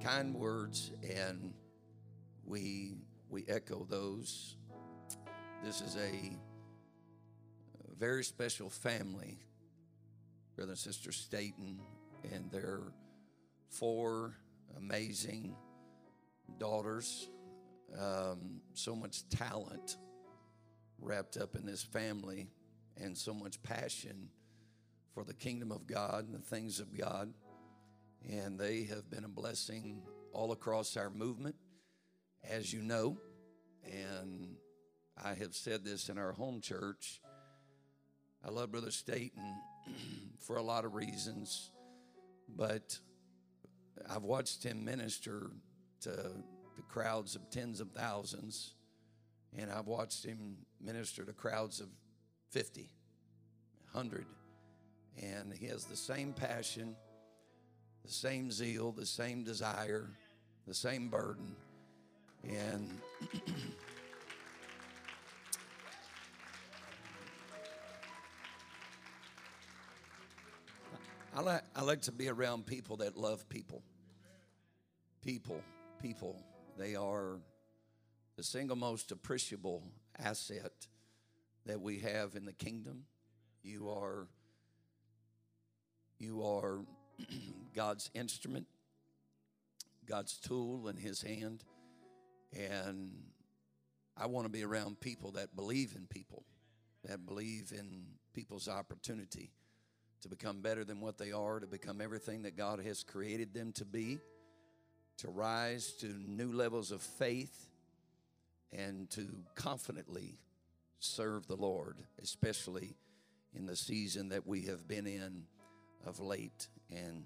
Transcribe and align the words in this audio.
Kind 0.00 0.34
words, 0.34 0.92
and 1.02 1.52
we 2.44 2.94
we 3.28 3.44
echo 3.48 3.86
those. 3.88 4.56
This 5.64 5.80
is 5.80 5.96
a 5.96 6.36
very 7.98 8.22
special 8.22 8.70
family, 8.70 9.38
Brother 10.54 10.72
and 10.72 10.78
Sister 10.78 11.10
Staten, 11.10 11.80
and 12.32 12.50
their 12.50 12.80
four 13.70 14.34
amazing 14.76 15.56
daughters. 16.58 17.28
Um, 17.98 18.60
so 18.74 18.94
much 18.94 19.28
talent 19.30 19.96
wrapped 21.00 21.36
up 21.36 21.56
in 21.56 21.66
this 21.66 21.82
family 21.82 22.48
and 22.96 23.16
so 23.16 23.32
much 23.32 23.62
passion 23.62 24.28
for 25.14 25.24
the 25.24 25.34
kingdom 25.34 25.72
of 25.72 25.86
God 25.86 26.26
and 26.26 26.34
the 26.34 26.46
things 26.46 26.80
of 26.80 26.96
God. 26.96 27.32
And 28.26 28.58
they 28.58 28.84
have 28.84 29.10
been 29.10 29.24
a 29.24 29.28
blessing 29.28 30.02
all 30.32 30.52
across 30.52 30.96
our 30.96 31.10
movement, 31.10 31.56
as 32.48 32.72
you 32.72 32.82
know. 32.82 33.18
And 33.84 34.56
I 35.22 35.34
have 35.34 35.54
said 35.54 35.84
this 35.84 36.08
in 36.08 36.18
our 36.18 36.32
home 36.32 36.60
church. 36.60 37.20
I 38.44 38.50
love 38.50 38.72
Brother 38.72 38.90
Staten 38.90 39.56
for 40.40 40.56
a 40.56 40.62
lot 40.62 40.84
of 40.84 40.94
reasons, 40.94 41.70
but 42.48 42.98
I've 44.08 44.22
watched 44.22 44.64
him 44.64 44.84
minister 44.84 45.50
to 46.02 46.10
the 46.10 46.82
crowds 46.88 47.34
of 47.34 47.50
tens 47.50 47.80
of 47.80 47.90
thousands 47.90 48.74
and 49.56 49.70
I've 49.70 49.86
watched 49.86 50.24
him 50.24 50.56
minister 50.80 51.24
to 51.24 51.32
crowds 51.32 51.80
of 51.80 51.88
50, 52.50 52.88
100. 53.92 54.26
And 55.22 55.52
he 55.52 55.66
has 55.66 55.84
the 55.84 55.96
same 55.96 56.32
passion, 56.32 56.96
the 58.08 58.14
same 58.14 58.50
zeal, 58.50 58.90
the 58.90 59.04
same 59.04 59.44
desire, 59.44 60.08
the 60.66 60.72
same 60.72 61.10
burden. 61.10 61.54
And 62.42 62.98
I 71.36 71.42
like, 71.42 71.62
I 71.76 71.82
like 71.82 72.00
to 72.02 72.12
be 72.12 72.30
around 72.30 72.64
people 72.64 72.96
that 72.96 73.14
love 73.14 73.46
people. 73.50 73.82
People, 75.22 75.60
people, 76.00 76.42
they 76.78 76.94
are 76.96 77.40
the 78.36 78.42
single 78.42 78.76
most 78.76 79.12
appreciable 79.12 79.82
asset 80.18 80.72
that 81.66 81.78
we 81.82 81.98
have 81.98 82.36
in 82.36 82.46
the 82.46 82.54
kingdom. 82.54 83.04
You 83.62 83.90
are 83.90 84.28
you 86.18 86.42
are 86.42 86.80
God's 87.74 88.10
instrument, 88.14 88.66
God's 90.06 90.36
tool 90.38 90.88
in 90.88 90.96
his 90.96 91.22
hand. 91.22 91.64
And 92.56 93.12
I 94.16 94.26
want 94.26 94.46
to 94.46 94.50
be 94.50 94.64
around 94.64 95.00
people 95.00 95.32
that 95.32 95.54
believe 95.54 95.94
in 95.96 96.06
people, 96.06 96.44
that 97.04 97.26
believe 97.26 97.72
in 97.76 98.06
people's 98.34 98.68
opportunity 98.68 99.52
to 100.22 100.28
become 100.28 100.60
better 100.60 100.84
than 100.84 101.00
what 101.00 101.18
they 101.18 101.32
are, 101.32 101.60
to 101.60 101.66
become 101.66 102.00
everything 102.00 102.42
that 102.42 102.56
God 102.56 102.80
has 102.84 103.04
created 103.04 103.54
them 103.54 103.72
to 103.72 103.84
be, 103.84 104.18
to 105.18 105.28
rise 105.28 105.92
to 106.00 106.06
new 106.06 106.52
levels 106.52 106.90
of 106.90 107.02
faith 107.02 107.68
and 108.72 109.08
to 109.10 109.26
confidently 109.54 110.38
serve 110.98 111.46
the 111.46 111.56
Lord, 111.56 111.96
especially 112.20 112.96
in 113.54 113.66
the 113.66 113.76
season 113.76 114.30
that 114.30 114.46
we 114.46 114.62
have 114.62 114.86
been 114.88 115.06
in 115.06 115.44
of 116.06 116.20
late. 116.20 116.68
And 116.90 117.24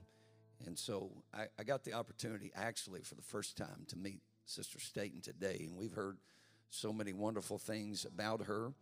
and 0.67 0.79
so 0.79 1.11
I, 1.35 1.47
I 1.59 1.65
got 1.65 1.85
the 1.85 1.95
opportunity 1.95 2.53
actually 2.55 3.03
for 3.03 3.15
the 3.15 3.23
first 3.23 3.57
time 3.57 3.85
to 3.89 3.97
meet 3.97 4.21
Sister 4.45 4.79
Staten 4.79 5.21
today, 5.21 5.67
and 5.69 5.77
we've 5.77 5.93
heard 5.93 6.19
so 6.71 6.93
many 6.93 7.13
wonderful 7.13 7.59
things 7.59 8.05
about 8.05 8.45
her. 8.45 8.73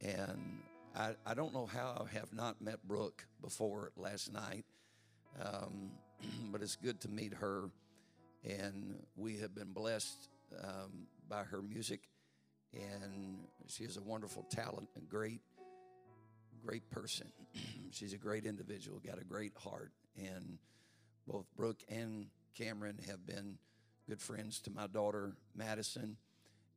And 0.00 0.62
I, 0.96 1.14
I 1.26 1.34
don't 1.34 1.52
know 1.52 1.66
how 1.66 2.06
I 2.06 2.14
have 2.18 2.32
not 2.32 2.60
met 2.60 2.86
Brooke 2.86 3.26
before 3.40 3.92
last 3.96 4.32
night, 4.32 4.64
um, 5.40 5.92
but 6.50 6.62
it's 6.62 6.76
good 6.76 7.00
to 7.02 7.08
meet 7.08 7.34
her. 7.34 7.70
And 8.44 9.04
we 9.16 9.36
have 9.38 9.54
been 9.54 9.72
blessed 9.72 10.28
um, 10.64 11.06
by 11.28 11.44
her 11.44 11.60
music, 11.60 12.08
and 12.72 13.40
she 13.68 13.84
is 13.84 13.96
a 13.98 14.02
wonderful 14.02 14.44
talent, 14.50 14.88
and 14.96 15.08
great, 15.08 15.42
great 16.64 16.88
person. 16.90 17.26
She's 17.90 18.14
a 18.14 18.18
great 18.18 18.46
individual, 18.46 18.98
got 18.98 19.20
a 19.20 19.24
great 19.24 19.52
heart, 19.58 19.92
and 20.16 20.58
both 21.26 21.46
Brooke 21.56 21.82
and 21.88 22.26
Cameron 22.56 22.98
have 23.08 23.26
been 23.26 23.58
good 24.08 24.20
friends 24.20 24.60
to 24.60 24.70
my 24.70 24.86
daughter 24.86 25.36
Madison, 25.54 26.16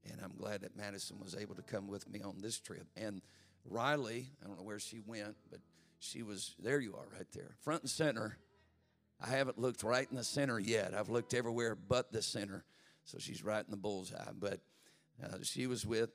and 0.09 0.19
I'm 0.23 0.35
glad 0.37 0.61
that 0.61 0.75
Madison 0.75 1.17
was 1.19 1.35
able 1.35 1.55
to 1.55 1.61
come 1.61 1.87
with 1.87 2.09
me 2.09 2.21
on 2.21 2.35
this 2.39 2.59
trip. 2.59 2.85
And 2.95 3.21
Riley, 3.65 4.29
I 4.43 4.47
don't 4.47 4.57
know 4.57 4.63
where 4.63 4.79
she 4.79 4.99
went, 4.99 5.35
but 5.49 5.59
she 5.99 6.21
was 6.21 6.55
there. 6.59 6.79
You 6.79 6.95
are 6.95 7.07
right 7.17 7.27
there, 7.33 7.55
front 7.61 7.81
and 7.81 7.89
center. 7.89 8.37
I 9.21 9.29
haven't 9.29 9.57
looked 9.57 9.83
right 9.83 10.07
in 10.09 10.17
the 10.17 10.23
center 10.23 10.59
yet. 10.59 10.93
I've 10.93 11.09
looked 11.09 11.33
everywhere 11.33 11.75
but 11.75 12.11
the 12.11 12.21
center. 12.21 12.65
So 13.05 13.17
she's 13.19 13.43
right 13.43 13.63
in 13.63 13.71
the 13.71 13.77
bullseye. 13.77 14.31
But 14.37 14.59
uh, 15.23 15.37
she 15.43 15.67
was 15.67 15.85
with 15.85 16.09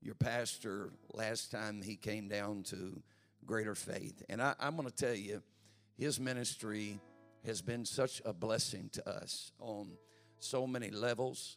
your 0.00 0.14
pastor 0.14 0.92
last 1.12 1.50
time 1.50 1.82
he 1.82 1.96
came 1.96 2.28
down 2.28 2.62
to 2.64 3.00
Greater 3.46 3.74
Faith. 3.74 4.22
And 4.28 4.42
I, 4.42 4.54
I'm 4.58 4.76
going 4.76 4.88
to 4.88 4.94
tell 4.94 5.14
you, 5.14 5.42
his 5.98 6.20
ministry 6.20 7.00
has 7.44 7.60
been 7.60 7.84
such 7.84 8.22
a 8.24 8.32
blessing 8.32 8.88
to 8.92 9.08
us 9.08 9.52
on 9.58 9.90
so 10.38 10.66
many 10.66 10.90
levels 10.90 11.56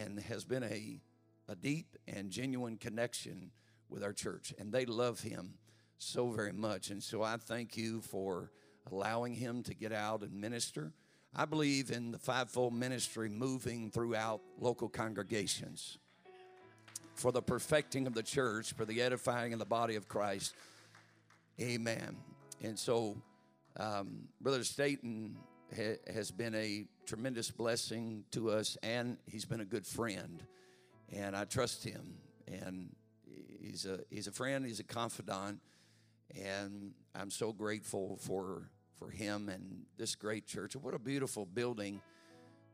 and 0.00 0.18
has 0.20 0.44
been 0.44 0.62
a, 0.62 1.00
a 1.48 1.54
deep 1.54 1.96
and 2.08 2.30
genuine 2.30 2.78
connection 2.78 3.50
with 3.88 4.02
our 4.02 4.12
church. 4.12 4.54
And 4.58 4.72
they 4.72 4.86
love 4.86 5.20
him 5.20 5.54
so 5.98 6.30
very 6.30 6.52
much. 6.52 6.90
And 6.90 7.02
so 7.02 7.22
I 7.22 7.36
thank 7.36 7.76
you 7.76 8.00
for 8.00 8.50
allowing 8.90 9.34
him 9.34 9.62
to 9.64 9.74
get 9.74 9.92
out 9.92 10.22
and 10.22 10.32
minister. 10.32 10.92
I 11.34 11.44
believe 11.44 11.90
in 11.90 12.12
the 12.12 12.18
fivefold 12.18 12.74
ministry 12.74 13.28
moving 13.28 13.90
throughout 13.90 14.40
local 14.58 14.88
congregations 14.88 15.98
for 17.14 17.30
the 17.30 17.42
perfecting 17.42 18.06
of 18.06 18.14
the 18.14 18.22
church, 18.22 18.72
for 18.72 18.84
the 18.84 19.02
edifying 19.02 19.52
of 19.52 19.58
the 19.58 19.64
body 19.66 19.96
of 19.96 20.08
Christ. 20.08 20.54
Amen. 21.60 22.16
And 22.62 22.78
so, 22.78 23.16
um, 23.76 24.28
Brother 24.40 24.64
Staten 24.64 25.36
ha- 25.74 25.98
has 26.12 26.30
been 26.30 26.54
a 26.54 26.86
tremendous 27.06 27.50
blessing 27.50 28.24
to 28.32 28.50
us, 28.50 28.76
and 28.82 29.18
he's 29.26 29.44
been 29.44 29.60
a 29.60 29.64
good 29.64 29.86
friend. 29.86 30.42
And 31.12 31.36
I 31.36 31.44
trust 31.44 31.84
him. 31.84 32.14
And 32.46 32.94
he's 33.60 33.86
a, 33.86 34.00
he's 34.10 34.26
a 34.26 34.32
friend, 34.32 34.64
he's 34.64 34.80
a 34.80 34.84
confidant. 34.84 35.60
And 36.34 36.92
I'm 37.14 37.30
so 37.30 37.52
grateful 37.52 38.18
for, 38.20 38.70
for 38.98 39.10
him 39.10 39.48
and 39.48 39.82
this 39.98 40.14
great 40.14 40.46
church. 40.46 40.74
What 40.76 40.94
a 40.94 40.98
beautiful 40.98 41.46
building 41.46 42.00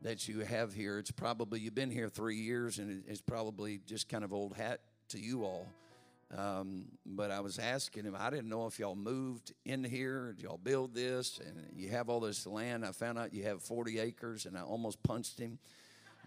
that 0.01 0.27
you 0.27 0.39
have 0.39 0.73
here. 0.73 0.97
It's 0.97 1.11
probably, 1.11 1.59
you've 1.59 1.75
been 1.75 1.91
here 1.91 2.07
three 2.07 2.37
years, 2.37 2.79
and 2.79 3.03
it's 3.07 3.21
probably 3.21 3.81
just 3.85 4.07
kind 4.07 4.23
of 4.23 4.31
old 4.31 4.55
hat 4.55 4.79
to 5.09 5.19
you 5.19 5.43
all. 5.43 5.67
Um, 6.37 6.85
but 7.05 7.31
I 7.31 7.39
was 7.39 7.57
asking 7.57 8.03
him, 8.03 8.15
I 8.17 8.29
didn't 8.29 8.49
know 8.49 8.67
if 8.67 8.77
y'all 8.77 8.95
moved 8.95 9.53
in 9.65 9.83
here, 9.83 10.33
did 10.33 10.43
y'all 10.43 10.59
build 10.61 10.93
this, 10.93 11.39
and 11.39 11.65
you 11.75 11.89
have 11.89 12.07
all 12.07 12.19
this 12.19 12.45
land. 12.45 12.85
I 12.85 12.91
found 12.91 13.17
out 13.17 13.33
you 13.33 13.43
have 13.43 13.63
40 13.63 13.99
acres, 13.99 14.45
and 14.45 14.55
I 14.55 14.61
almost 14.61 15.01
punched 15.01 15.39
him 15.39 15.57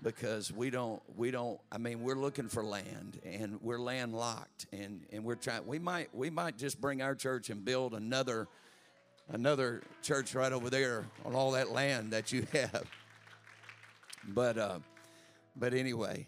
because 0.02 0.52
we 0.52 0.70
don't, 0.70 1.00
we 1.16 1.30
don't. 1.30 1.60
I 1.70 1.78
mean, 1.78 2.02
we're 2.02 2.16
looking 2.16 2.48
for 2.48 2.64
land, 2.64 3.20
and 3.24 3.60
we're 3.62 3.78
landlocked, 3.78 4.66
and 4.72 5.06
and 5.12 5.24
we're 5.24 5.36
trying. 5.36 5.66
We 5.66 5.78
might, 5.78 6.12
we 6.12 6.30
might 6.30 6.58
just 6.58 6.80
bring 6.80 7.00
our 7.00 7.14
church 7.14 7.48
and 7.50 7.64
build 7.64 7.94
another, 7.94 8.48
another 9.28 9.82
church 10.02 10.34
right 10.34 10.52
over 10.52 10.68
there 10.68 11.04
on 11.24 11.36
all 11.36 11.52
that 11.52 11.70
land 11.70 12.12
that 12.12 12.32
you 12.32 12.44
have. 12.52 12.84
But, 14.26 14.58
uh, 14.58 14.78
but 15.54 15.74
anyway, 15.74 16.26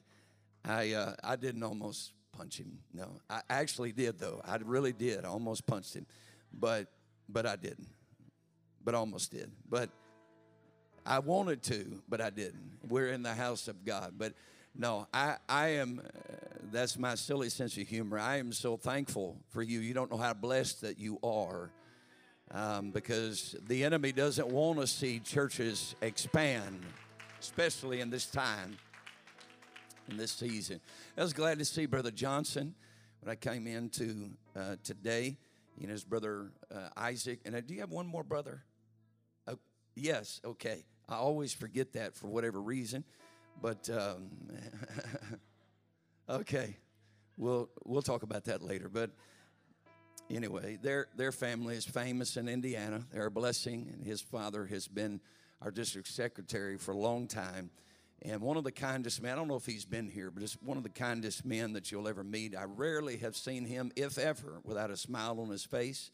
I 0.64 0.92
uh, 0.92 1.14
I 1.24 1.34
didn't 1.34 1.64
almost 1.64 2.12
punch 2.36 2.58
him. 2.58 2.78
No, 2.92 3.20
I 3.28 3.40
actually 3.48 3.92
did 3.92 4.18
though. 4.18 4.40
I 4.44 4.56
really 4.56 4.92
did. 4.92 5.24
I 5.24 5.28
almost 5.28 5.66
punched 5.66 5.94
him, 5.94 6.06
but 6.52 6.88
but 7.28 7.46
I 7.46 7.56
didn't. 7.56 7.88
But 8.84 8.94
almost 8.94 9.30
did. 9.30 9.50
But 9.68 9.88
I 11.06 11.18
wanted 11.20 11.62
to, 11.64 12.02
but 12.08 12.20
I 12.20 12.30
didn't. 12.30 12.78
We're 12.88 13.08
in 13.08 13.22
the 13.22 13.34
house 13.34 13.68
of 13.68 13.84
God. 13.84 14.14
But 14.16 14.34
no, 14.74 15.06
I 15.12 15.36
I 15.48 15.68
am. 15.68 16.00
Uh, 16.04 16.10
that's 16.72 16.98
my 16.98 17.14
silly 17.14 17.50
sense 17.50 17.76
of 17.76 17.86
humor. 17.86 18.18
I 18.18 18.38
am 18.38 18.52
so 18.52 18.76
thankful 18.76 19.36
for 19.50 19.62
you. 19.62 19.80
You 19.80 19.94
don't 19.94 20.10
know 20.10 20.16
how 20.16 20.34
blessed 20.34 20.80
that 20.82 20.98
you 20.98 21.18
are. 21.22 21.70
Um, 22.50 22.90
because 22.90 23.56
the 23.66 23.84
enemy 23.84 24.12
doesn't 24.12 24.46
want 24.46 24.78
to 24.78 24.86
see 24.86 25.18
churches 25.18 25.96
expand, 26.02 26.82
especially 27.40 28.00
in 28.00 28.10
this 28.10 28.26
time 28.26 28.76
in 30.08 30.16
this 30.16 30.32
season. 30.32 30.80
I 31.16 31.22
was 31.22 31.32
glad 31.32 31.58
to 31.58 31.64
see 31.64 31.86
Brother 31.86 32.10
Johnson 32.10 32.74
when 33.20 33.32
I 33.32 33.36
came 33.36 33.66
into 33.66 34.30
uh, 34.56 34.76
today. 34.82 35.36
You 35.78 35.86
know, 35.86 35.92
his 35.92 36.04
brother 36.04 36.52
uh, 36.74 36.88
Isaac. 36.96 37.40
And 37.44 37.54
uh, 37.54 37.60
do 37.60 37.74
you 37.74 37.80
have 37.80 37.90
one 37.90 38.06
more 38.06 38.22
brother? 38.22 38.62
Oh, 39.48 39.58
yes, 39.96 40.40
okay. 40.44 40.84
I 41.08 41.16
always 41.16 41.52
forget 41.52 41.92
that 41.94 42.14
for 42.14 42.28
whatever 42.28 42.60
reason. 42.60 43.04
But 43.60 43.88
um, 43.90 44.30
okay, 46.28 46.76
we'll 47.36 47.68
we'll 47.84 48.02
talk 48.02 48.22
about 48.22 48.44
that 48.44 48.62
later. 48.62 48.88
But 48.88 49.10
anyway, 50.30 50.78
their 50.80 51.08
their 51.16 51.32
family 51.32 51.76
is 51.76 51.84
famous 51.84 52.36
in 52.36 52.48
Indiana. 52.48 53.04
They're 53.12 53.26
a 53.26 53.30
blessing, 53.30 53.90
and 53.92 54.04
his 54.04 54.20
father 54.20 54.66
has 54.66 54.88
been 54.88 55.20
our 55.62 55.70
district 55.70 56.08
secretary 56.08 56.76
for 56.76 56.92
a 56.92 56.96
long 56.96 57.26
time. 57.26 57.70
And 58.22 58.40
one 58.40 58.56
of 58.56 58.64
the 58.64 58.72
kindest 58.72 59.22
men, 59.22 59.32
I 59.32 59.34
don't 59.36 59.48
know 59.48 59.56
if 59.56 59.66
he's 59.66 59.84
been 59.84 60.08
here, 60.08 60.30
but 60.30 60.42
it's 60.42 60.54
one 60.62 60.76
of 60.76 60.82
the 60.82 60.88
kindest 60.88 61.44
men 61.44 61.74
that 61.74 61.92
you'll 61.92 62.08
ever 62.08 62.24
meet. 62.24 62.56
I 62.56 62.64
rarely 62.64 63.18
have 63.18 63.36
seen 63.36 63.66
him, 63.66 63.92
if 63.96 64.16
ever, 64.16 64.60
without 64.64 64.90
a 64.90 64.96
smile 64.96 65.40
on 65.40 65.50
his 65.50 65.64
face. 65.64 66.10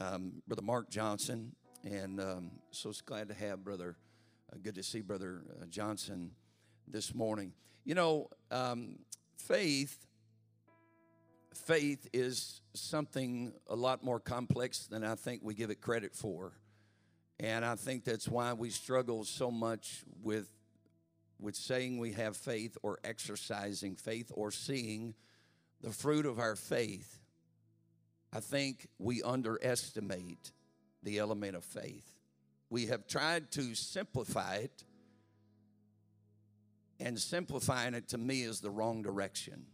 Um, 0.00 0.42
Brother 0.46 0.62
Mark 0.62 0.88
Johnson. 0.88 1.54
And 1.84 2.20
um, 2.20 2.50
so 2.70 2.90
it's 2.90 3.00
glad 3.00 3.28
to 3.28 3.34
have 3.34 3.62
Brother, 3.62 3.96
uh, 4.52 4.56
good 4.62 4.74
to 4.76 4.82
see 4.82 5.00
Brother 5.00 5.42
uh, 5.50 5.66
Johnson 5.66 6.30
this 6.86 7.14
morning. 7.14 7.52
You 7.84 7.94
know, 7.94 8.30
um, 8.50 8.98
faith, 9.36 10.06
faith 11.54 12.08
is 12.12 12.62
something 12.74 13.52
a 13.68 13.76
lot 13.76 14.02
more 14.02 14.18
complex 14.18 14.86
than 14.86 15.04
I 15.04 15.14
think 15.14 15.42
we 15.44 15.54
give 15.54 15.70
it 15.70 15.80
credit 15.80 16.14
for. 16.14 16.52
And 17.40 17.64
I 17.64 17.76
think 17.76 18.04
that's 18.04 18.28
why 18.28 18.52
we 18.52 18.70
struggle 18.70 19.24
so 19.24 19.50
much 19.50 20.02
with 20.22 20.48
with 21.40 21.54
saying 21.54 21.98
we 21.98 22.12
have 22.12 22.36
faith 22.36 22.76
or 22.82 22.98
exercising 23.04 23.94
faith 23.96 24.30
or 24.34 24.50
seeing 24.50 25.14
the 25.80 25.90
fruit 25.90 26.26
of 26.26 26.38
our 26.38 26.56
faith, 26.56 27.20
I 28.32 28.40
think 28.40 28.88
we 28.98 29.22
underestimate 29.22 30.52
the 31.02 31.18
element 31.18 31.56
of 31.56 31.64
faith. 31.64 32.14
We 32.70 32.86
have 32.86 33.06
tried 33.06 33.50
to 33.52 33.74
simplify 33.74 34.56
it, 34.56 34.84
and 37.00 37.18
simplifying 37.18 37.94
it 37.94 38.08
to 38.08 38.18
me 38.18 38.42
is 38.42 38.60
the 38.60 38.70
wrong 38.70 39.02
direction. 39.02 39.66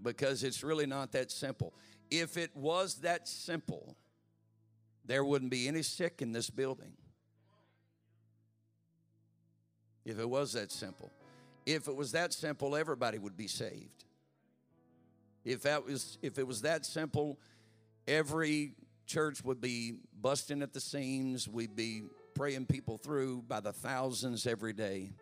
Because 0.00 0.44
it's 0.44 0.62
really 0.62 0.86
not 0.86 1.12
that 1.12 1.32
simple. 1.32 1.74
If 2.10 2.36
it 2.36 2.54
was 2.54 2.96
that 2.96 3.26
simple, 3.26 3.96
there 5.04 5.24
wouldn't 5.24 5.50
be 5.50 5.66
any 5.66 5.82
sick 5.82 6.22
in 6.22 6.32
this 6.32 6.48
building 6.48 6.92
if 10.06 10.18
it 10.18 10.28
was 10.28 10.52
that 10.52 10.72
simple. 10.72 11.10
If 11.66 11.88
it 11.88 11.96
was 11.96 12.12
that 12.12 12.32
simple, 12.32 12.76
everybody 12.76 13.18
would 13.18 13.36
be 13.36 13.48
saved. 13.48 14.04
If 15.44 15.62
that 15.62 15.84
was 15.84 16.16
if 16.22 16.38
it 16.38 16.46
was 16.46 16.62
that 16.62 16.86
simple, 16.86 17.38
every 18.06 18.74
church 19.06 19.44
would 19.44 19.60
be 19.60 19.94
busting 20.18 20.62
at 20.62 20.72
the 20.72 20.80
seams. 20.80 21.48
We'd 21.48 21.76
be 21.76 22.04
praying 22.34 22.66
people 22.66 22.98
through 22.98 23.42
by 23.42 23.60
the 23.60 23.72
thousands 23.72 24.46
every 24.46 24.72
day. 24.72 25.12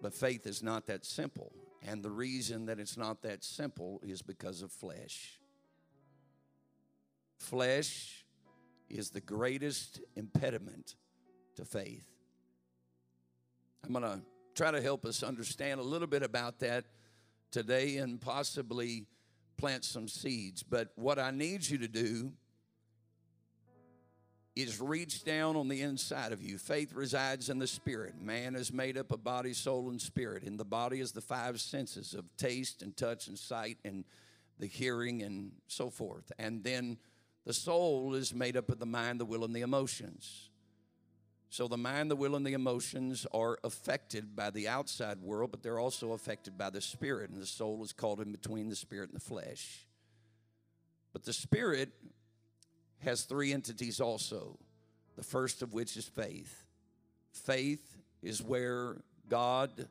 But 0.00 0.14
faith 0.14 0.46
is 0.46 0.62
not 0.62 0.86
that 0.86 1.04
simple. 1.04 1.52
And 1.86 2.02
the 2.02 2.10
reason 2.10 2.66
that 2.66 2.78
it's 2.78 2.96
not 2.96 3.22
that 3.22 3.44
simple 3.44 4.00
is 4.02 4.22
because 4.22 4.62
of 4.62 4.72
flesh. 4.72 5.38
Flesh 7.38 8.24
is 8.88 9.10
the 9.10 9.20
greatest 9.20 10.00
impediment 10.16 10.96
to 11.56 11.64
faith. 11.64 12.06
I'm 13.84 13.92
going 13.92 14.04
to 14.04 14.20
try 14.54 14.70
to 14.70 14.80
help 14.80 15.04
us 15.04 15.22
understand 15.22 15.80
a 15.80 15.82
little 15.82 16.08
bit 16.08 16.22
about 16.22 16.58
that 16.60 16.84
today 17.50 17.96
and 17.96 18.20
possibly 18.20 19.06
plant 19.56 19.84
some 19.84 20.08
seeds. 20.08 20.62
But 20.62 20.88
what 20.96 21.18
I 21.18 21.30
need 21.30 21.68
you 21.68 21.78
to 21.78 21.88
do 21.88 22.32
is 24.56 24.80
reach 24.80 25.24
down 25.24 25.56
on 25.56 25.68
the 25.68 25.80
inside 25.82 26.32
of 26.32 26.42
you. 26.42 26.58
Faith 26.58 26.92
resides 26.92 27.48
in 27.48 27.58
the 27.58 27.66
spirit. 27.66 28.20
Man 28.20 28.54
is 28.54 28.72
made 28.72 28.98
up 28.98 29.12
of 29.12 29.22
body, 29.22 29.52
soul, 29.52 29.90
and 29.90 30.00
spirit. 30.00 30.42
And 30.42 30.58
the 30.58 30.64
body 30.64 31.00
is 31.00 31.12
the 31.12 31.20
five 31.20 31.60
senses 31.60 32.14
of 32.14 32.24
taste 32.36 32.82
and 32.82 32.96
touch 32.96 33.28
and 33.28 33.38
sight 33.38 33.78
and 33.84 34.04
the 34.58 34.66
hearing 34.66 35.22
and 35.22 35.52
so 35.68 35.88
forth. 35.88 36.30
And 36.38 36.62
then 36.62 36.98
the 37.46 37.54
soul 37.54 38.14
is 38.14 38.34
made 38.34 38.56
up 38.56 38.70
of 38.70 38.78
the 38.78 38.86
mind, 38.86 39.20
the 39.20 39.24
will, 39.24 39.44
and 39.44 39.54
the 39.54 39.62
emotions. 39.62 40.49
So 41.52 41.66
the 41.66 41.76
mind, 41.76 42.12
the 42.12 42.16
will, 42.16 42.36
and 42.36 42.46
the 42.46 42.52
emotions 42.52 43.26
are 43.34 43.58
affected 43.64 44.36
by 44.36 44.50
the 44.50 44.68
outside 44.68 45.20
world, 45.20 45.50
but 45.50 45.64
they're 45.64 45.80
also 45.80 46.12
affected 46.12 46.56
by 46.56 46.70
the 46.70 46.80
spirit, 46.80 47.28
and 47.28 47.42
the 47.42 47.46
soul 47.46 47.82
is 47.82 47.92
caught 47.92 48.20
in 48.20 48.30
between 48.30 48.68
the 48.68 48.76
spirit 48.76 49.10
and 49.10 49.16
the 49.16 49.24
flesh. 49.24 49.84
But 51.12 51.24
the 51.24 51.32
spirit 51.32 51.90
has 53.00 53.22
three 53.22 53.52
entities 53.52 54.00
also, 54.00 54.60
the 55.16 55.24
first 55.24 55.60
of 55.60 55.74
which 55.74 55.96
is 55.96 56.04
faith. 56.04 56.66
Faith 57.32 57.98
is 58.22 58.40
where 58.40 58.98
God 59.28 59.88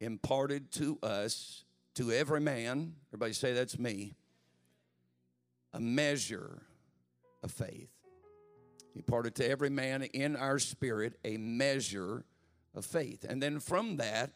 imparted 0.00 0.72
to 0.72 0.98
us, 1.02 1.64
to 1.96 2.10
every 2.10 2.40
man, 2.40 2.94
everybody 3.10 3.34
say 3.34 3.52
that's 3.52 3.78
me, 3.78 4.14
a 5.74 5.80
measure 5.80 6.62
of 7.42 7.50
faith. 7.50 7.90
He 8.92 9.00
imparted 9.00 9.34
to 9.36 9.48
every 9.48 9.70
man 9.70 10.02
in 10.02 10.36
our 10.36 10.58
spirit 10.58 11.18
a 11.24 11.36
measure 11.36 12.24
of 12.74 12.84
faith. 12.84 13.24
And 13.28 13.42
then 13.42 13.60
from 13.60 13.96
that 13.96 14.32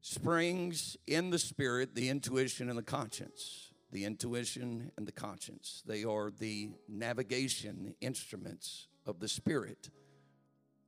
springs 0.00 0.96
in 1.06 1.30
the 1.30 1.38
spirit 1.38 1.94
the 1.94 2.08
intuition 2.08 2.68
and 2.68 2.78
the 2.78 2.82
conscience. 2.82 3.72
The 3.90 4.04
intuition 4.04 4.90
and 4.96 5.06
the 5.06 5.12
conscience. 5.12 5.82
They 5.86 6.04
are 6.04 6.30
the 6.30 6.70
navigation 6.88 7.94
instruments 8.00 8.88
of 9.06 9.20
the 9.20 9.28
spirit. 9.28 9.90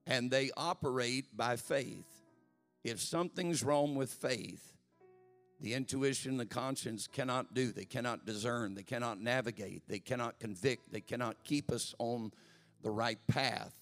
And 0.06 0.30
they 0.30 0.50
operate 0.56 1.36
by 1.36 1.56
faith. 1.56 2.06
If 2.82 3.00
something's 3.00 3.62
wrong 3.62 3.94
with 3.94 4.12
faith, 4.12 4.73
the 5.60 5.74
intuition, 5.74 6.36
the 6.36 6.46
conscience 6.46 7.06
cannot 7.06 7.54
do. 7.54 7.72
They 7.72 7.84
cannot 7.84 8.26
discern. 8.26 8.74
They 8.74 8.82
cannot 8.82 9.20
navigate. 9.20 9.82
They 9.88 9.98
cannot 9.98 10.38
convict. 10.38 10.92
They 10.92 11.00
cannot 11.00 11.42
keep 11.44 11.70
us 11.70 11.94
on 11.98 12.32
the 12.82 12.90
right 12.90 13.18
path. 13.26 13.72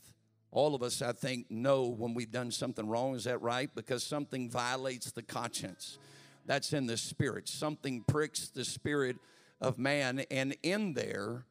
All 0.50 0.74
of 0.74 0.82
us, 0.82 1.00
I 1.00 1.12
think, 1.12 1.50
know 1.50 1.86
when 1.86 2.14
we've 2.14 2.30
done 2.30 2.50
something 2.50 2.86
wrong. 2.86 3.14
Is 3.14 3.24
that 3.24 3.40
right? 3.40 3.70
Because 3.74 4.04
something 4.04 4.50
violates 4.50 5.10
the 5.10 5.22
conscience. 5.22 5.98
That's 6.44 6.72
in 6.72 6.86
the 6.86 6.96
spirit. 6.96 7.48
Something 7.48 8.04
pricks 8.06 8.48
the 8.48 8.64
spirit 8.64 9.16
of 9.60 9.78
man. 9.78 10.24
And 10.30 10.54
in 10.62 10.92
there, 10.92 11.46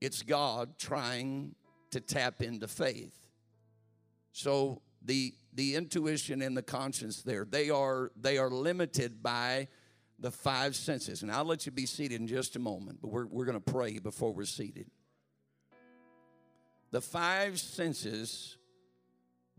it's 0.00 0.22
God 0.22 0.78
trying 0.78 1.54
to 1.92 2.00
tap 2.00 2.42
into 2.42 2.68
faith. 2.68 3.14
So 4.32 4.82
the 5.02 5.32
the 5.56 5.74
intuition 5.74 6.42
and 6.42 6.56
the 6.56 6.62
conscience 6.62 7.22
there. 7.22 7.44
They 7.44 7.70
are 7.70 8.12
they 8.14 8.38
are 8.38 8.50
limited 8.50 9.22
by 9.22 9.68
the 10.18 10.30
five 10.30 10.76
senses. 10.76 11.22
And 11.22 11.32
I'll 11.32 11.44
let 11.44 11.66
you 11.66 11.72
be 11.72 11.86
seated 11.86 12.20
in 12.20 12.26
just 12.26 12.56
a 12.56 12.58
moment, 12.58 13.00
but 13.02 13.08
we're, 13.08 13.26
we're 13.26 13.44
going 13.44 13.60
to 13.60 13.72
pray 13.72 13.98
before 13.98 14.32
we're 14.32 14.44
seated. 14.44 14.90
The 16.90 17.00
five 17.00 17.58
senses 17.58 18.56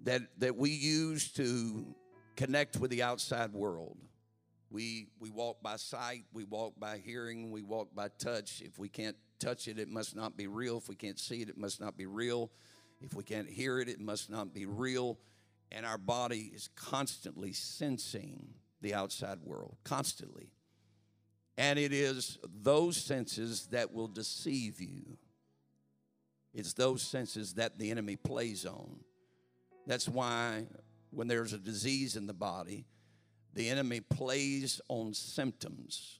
that, 0.03 0.21
that 0.39 0.55
we 0.55 0.71
use 0.71 1.31
to 1.33 1.85
connect 2.35 2.77
with 2.77 2.91
the 2.91 3.03
outside 3.03 3.53
world. 3.53 3.97
We, 4.69 5.07
we 5.19 5.29
walk 5.29 5.61
by 5.61 5.77
sight, 5.77 6.25
we 6.33 6.43
walk 6.43 6.73
by 6.79 6.97
hearing, 6.97 7.51
we 7.51 7.61
walk 7.61 7.89
by 7.95 8.09
touch. 8.19 8.61
If 8.65 8.79
we 8.79 8.89
can't 8.89 9.15
touch 9.39 9.67
it, 9.67 9.79
it 9.79 9.87
must 9.89 10.15
not 10.15 10.35
be 10.35 10.47
real. 10.47 10.77
If 10.77 10.89
we 10.89 10.95
can't 10.95 11.19
see 11.19 11.41
it, 11.41 11.49
it 11.49 11.57
must 11.57 11.79
not 11.79 11.97
be 11.97 12.05
real. 12.05 12.51
If 12.99 13.13
we 13.13 13.23
can't 13.23 13.47
hear 13.47 13.79
it, 13.79 13.87
it 13.87 13.99
must 13.99 14.29
not 14.29 14.53
be 14.53 14.65
real 14.65 15.19
and 15.71 15.85
our 15.85 15.97
body 15.97 16.51
is 16.53 16.69
constantly 16.75 17.53
sensing 17.53 18.53
the 18.81 18.93
outside 18.93 19.39
world, 19.43 19.77
constantly. 19.83 20.51
And 21.57 21.79
it 21.79 21.91
is 21.91 22.37
those 22.61 22.97
senses 22.97 23.67
that 23.71 23.91
will 23.91 24.07
deceive 24.07 24.79
you. 24.79 25.17
It's 26.53 26.73
those 26.73 27.01
senses 27.01 27.55
that 27.55 27.79
the 27.79 27.91
enemy 27.91 28.15
plays 28.15 28.65
on. 28.65 28.99
That's 29.85 30.07
why 30.07 30.67
when 31.09 31.27
there's 31.27 31.53
a 31.53 31.57
disease 31.57 32.15
in 32.15 32.27
the 32.27 32.33
body, 32.33 32.85
the 33.53 33.69
enemy 33.69 34.01
plays 34.01 34.79
on 34.87 35.13
symptoms. 35.13 36.19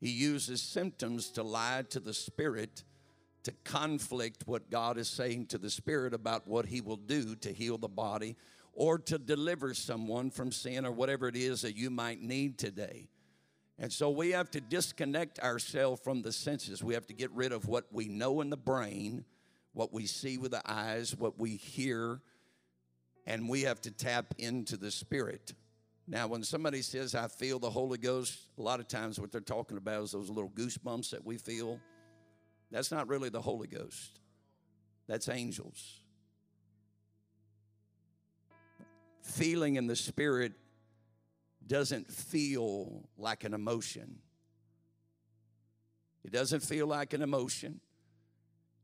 He 0.00 0.10
uses 0.10 0.60
symptoms 0.60 1.30
to 1.30 1.42
lie 1.42 1.84
to 1.90 2.00
the 2.00 2.14
spirit 2.14 2.84
to 3.48 3.54
conflict 3.64 4.42
what 4.44 4.68
God 4.68 4.98
is 4.98 5.08
saying 5.08 5.46
to 5.46 5.56
the 5.56 5.70
spirit 5.70 6.12
about 6.12 6.46
what 6.46 6.66
he 6.66 6.82
will 6.82 6.98
do 6.98 7.34
to 7.36 7.50
heal 7.50 7.78
the 7.78 7.88
body 7.88 8.36
or 8.74 8.98
to 8.98 9.16
deliver 9.16 9.72
someone 9.72 10.30
from 10.30 10.52
sin 10.52 10.84
or 10.84 10.92
whatever 10.92 11.28
it 11.28 11.34
is 11.34 11.62
that 11.62 11.74
you 11.74 11.88
might 11.88 12.20
need 12.20 12.58
today. 12.58 13.08
And 13.78 13.90
so 13.90 14.10
we 14.10 14.32
have 14.32 14.50
to 14.50 14.60
disconnect 14.60 15.38
ourselves 15.38 16.02
from 16.04 16.20
the 16.20 16.30
senses. 16.30 16.84
We 16.84 16.92
have 16.92 17.06
to 17.06 17.14
get 17.14 17.30
rid 17.30 17.52
of 17.52 17.66
what 17.66 17.86
we 17.90 18.06
know 18.08 18.42
in 18.42 18.50
the 18.50 18.58
brain, 18.58 19.24
what 19.72 19.94
we 19.94 20.04
see 20.04 20.36
with 20.36 20.50
the 20.50 20.70
eyes, 20.70 21.16
what 21.16 21.38
we 21.38 21.56
hear, 21.56 22.20
and 23.26 23.48
we 23.48 23.62
have 23.62 23.80
to 23.80 23.90
tap 23.90 24.34
into 24.36 24.76
the 24.76 24.90
spirit. 24.90 25.54
Now, 26.06 26.26
when 26.26 26.42
somebody 26.42 26.82
says, 26.82 27.14
I 27.14 27.28
feel 27.28 27.58
the 27.58 27.70
Holy 27.70 27.96
Ghost, 27.96 28.38
a 28.58 28.62
lot 28.62 28.78
of 28.78 28.88
times 28.88 29.18
what 29.18 29.32
they're 29.32 29.40
talking 29.40 29.78
about 29.78 30.02
is 30.02 30.12
those 30.12 30.28
little 30.28 30.50
goosebumps 30.50 31.08
that 31.12 31.24
we 31.24 31.38
feel. 31.38 31.80
That's 32.70 32.90
not 32.90 33.08
really 33.08 33.28
the 33.28 33.40
Holy 33.40 33.66
Ghost, 33.66 34.20
that's 35.06 35.28
angels. 35.28 36.00
Feeling 39.22 39.76
in 39.76 39.86
the 39.86 39.96
Spirit 39.96 40.52
doesn't 41.66 42.10
feel 42.10 43.08
like 43.16 43.44
an 43.44 43.54
emotion. 43.54 44.18
It 46.24 46.32
doesn't 46.32 46.60
feel 46.60 46.86
like 46.86 47.12
an 47.12 47.22
emotion. 47.22 47.80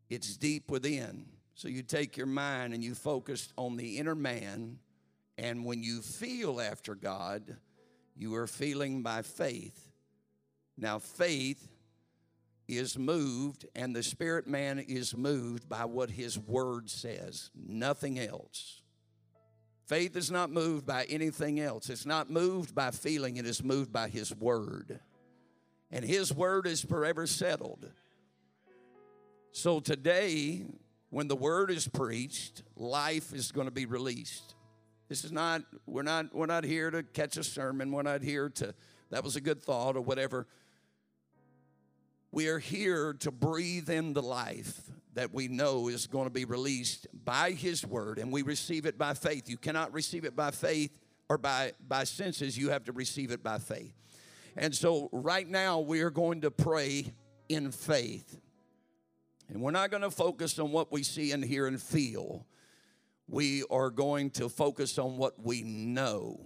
It's 0.09 0.37
deep 0.37 0.71
within. 0.71 1.27
So 1.55 1.69
you 1.69 1.83
take 1.83 2.17
your 2.17 2.27
mind 2.27 2.75
and 2.75 2.83
you 2.83 2.95
focus 2.95 3.53
on 3.57 3.77
the 3.77 3.99
inner 3.99 4.15
man, 4.15 4.79
and 5.39 5.65
when 5.65 5.83
you 5.83 6.03
feel 6.03 6.61
after 6.61 6.95
God, 6.95 7.57
you 8.17 8.35
are 8.35 8.47
feeling 8.47 9.03
by 9.03 9.23
faith. 9.23 9.93
Now, 10.77 10.99
faith 10.99 11.69
is 12.69 12.99
moved, 12.99 13.67
and 13.75 13.95
the 13.95 14.03
spirit 14.03 14.47
man 14.47 14.79
is 14.79 15.17
moved 15.17 15.69
by 15.69 15.85
what 15.85 16.11
his 16.11 16.39
word 16.39 16.89
says, 16.91 17.51
nothing 17.55 18.19
else. 18.19 18.83
Faith 19.87 20.17
is 20.17 20.31
not 20.31 20.51
moved 20.51 20.87
by 20.87 21.05
anything 21.05 21.61
else. 21.61 21.91
It's 21.91 22.07
not 22.07 22.31
moved 22.31 22.75
by 22.75 22.91
feeling, 22.91 23.37
it 23.37 23.47
is 23.47 23.63
moved 23.63 23.93
by 23.93 24.09
his 24.09 24.35
word. 24.35 25.01
And 25.91 26.05
his 26.05 26.33
word 26.35 26.67
is 26.67 26.83
forever 26.83 27.27
settled. 27.27 27.91
So 29.53 29.79
today, 29.79 30.65
when 31.11 31.29
the 31.29 31.37
word 31.37 31.71
is 31.71 31.87
preached, 31.87 32.63
life 32.75 33.33
is 33.33 33.53
going 33.53 33.67
to 33.67 33.73
be 33.73 33.87
released. 33.87 34.55
This 35.09 35.23
is 35.23 35.31
not, 35.31 35.63
we're 35.87 36.03
not, 36.03 36.35
we're 36.35 36.47
not 36.47 36.65
here 36.65 36.91
to 36.91 37.03
catch 37.03 37.37
a 37.37 37.45
sermon. 37.45 37.93
We're 37.93 38.03
not 38.03 38.23
here 38.23 38.49
to, 38.49 38.75
that 39.11 39.23
was 39.23 39.37
a 39.37 39.41
good 39.41 39.63
thought 39.63 39.97
or 39.97 40.01
whatever. 40.01 40.47
We 42.35 42.49
are 42.49 42.59
here 42.59 43.13
to 43.21 43.31
breathe 43.31 43.89
in 43.89 44.13
the 44.13 44.21
life 44.21 44.91
that 45.13 45.33
we 45.33 45.47
know 45.47 45.87
is 45.87 46.09
going 46.09 46.27
to 46.27 46.33
be 46.33 46.45
released 46.45 47.07
by 47.25 47.53
His 47.53 47.87
Word, 47.87 48.19
and 48.19 48.33
we 48.33 48.43
receive 48.43 48.87
it 48.87 48.99
by 48.99 49.15
faith. 49.15 49.49
You 49.49 49.57
cannot 49.57 49.93
receive 49.93 50.25
it 50.25 50.35
by 50.35 50.51
faith 50.51 50.91
or 51.29 51.39
by, 51.39 51.75
by 51.87 52.03
senses, 52.03 52.59
you 52.59 52.71
have 52.71 52.83
to 52.87 52.93
receive 52.93 53.31
it 53.31 53.45
by 53.45 53.59
faith. 53.59 53.95
And 54.57 54.75
so, 54.75 55.11
right 55.13 55.49
now, 55.49 55.79
we 55.79 56.01
are 56.01 56.11
going 56.11 56.41
to 56.41 56.51
pray 56.51 57.13
in 57.49 57.71
faith. 57.71 58.41
And 59.49 59.63
we're 59.63 59.71
not 59.71 59.93
going 59.93 60.03
to 60.03 60.11
focus 60.11 60.59
on 60.59 60.73
what 60.73 60.91
we 60.91 61.05
see 61.05 61.31
and 61.31 61.45
hear 61.45 61.69
and 61.69 61.81
feel. 61.81 62.47
We 63.29 63.63
are 63.71 63.91
going 63.91 64.31
to 64.31 64.49
focus 64.49 64.99
on 64.99 65.19
what 65.19 65.41
we 65.41 65.63
know. 65.63 66.41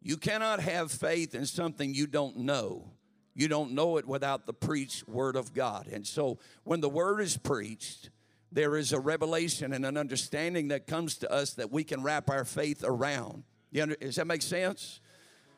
You 0.00 0.16
cannot 0.16 0.60
have 0.60 0.90
faith 0.90 1.34
in 1.34 1.44
something 1.44 1.92
you 1.92 2.06
don't 2.06 2.38
know. 2.38 2.92
You 3.34 3.48
don't 3.48 3.72
know 3.72 3.96
it 3.96 4.06
without 4.06 4.46
the 4.46 4.52
preached 4.52 5.08
word 5.08 5.36
of 5.36 5.54
God. 5.54 5.88
And 5.90 6.06
so 6.06 6.38
when 6.64 6.80
the 6.80 6.88
word 6.88 7.20
is 7.20 7.36
preached, 7.36 8.10
there 8.52 8.76
is 8.76 8.92
a 8.92 8.98
revelation 8.98 9.72
and 9.72 9.86
an 9.86 9.96
understanding 9.96 10.68
that 10.68 10.86
comes 10.86 11.16
to 11.18 11.32
us 11.32 11.54
that 11.54 11.70
we 11.70 11.84
can 11.84 12.02
wrap 12.02 12.28
our 12.28 12.44
faith 12.44 12.82
around. 12.84 13.44
does 13.72 14.16
that 14.16 14.26
make 14.26 14.42
sense? 14.42 15.00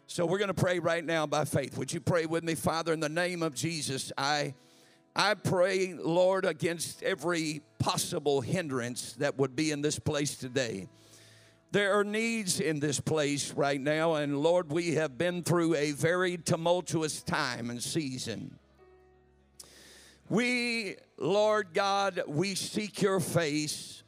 So 0.06 0.26
we're 0.26 0.38
going 0.38 0.48
to 0.48 0.54
pray 0.54 0.78
right 0.78 1.04
now 1.04 1.26
by 1.26 1.46
faith. 1.46 1.78
Would 1.78 1.92
you 1.92 2.00
pray 2.00 2.26
with 2.26 2.44
me, 2.44 2.54
Father, 2.54 2.92
in 2.92 3.00
the 3.00 3.08
name 3.08 3.42
of 3.42 3.54
Jesus? 3.54 4.12
I 4.18 4.54
I 5.14 5.34
pray, 5.34 5.92
Lord, 5.92 6.46
against 6.46 7.02
every 7.02 7.60
possible 7.78 8.40
hindrance 8.40 9.12
that 9.14 9.36
would 9.38 9.54
be 9.54 9.70
in 9.70 9.82
this 9.82 9.98
place 9.98 10.36
today. 10.36 10.88
There 11.72 11.98
are 11.98 12.04
needs 12.04 12.60
in 12.60 12.80
this 12.80 13.00
place 13.00 13.54
right 13.54 13.80
now, 13.80 14.16
and 14.16 14.42
Lord, 14.42 14.70
we 14.70 14.92
have 14.96 15.16
been 15.16 15.42
through 15.42 15.74
a 15.74 15.92
very 15.92 16.36
tumultuous 16.36 17.22
time 17.22 17.70
and 17.70 17.82
season. 17.82 18.58
We, 20.28 20.96
Lord 21.16 21.68
God, 21.72 22.24
we 22.28 22.56
seek 22.56 23.00
your 23.00 23.20
face 23.20 24.02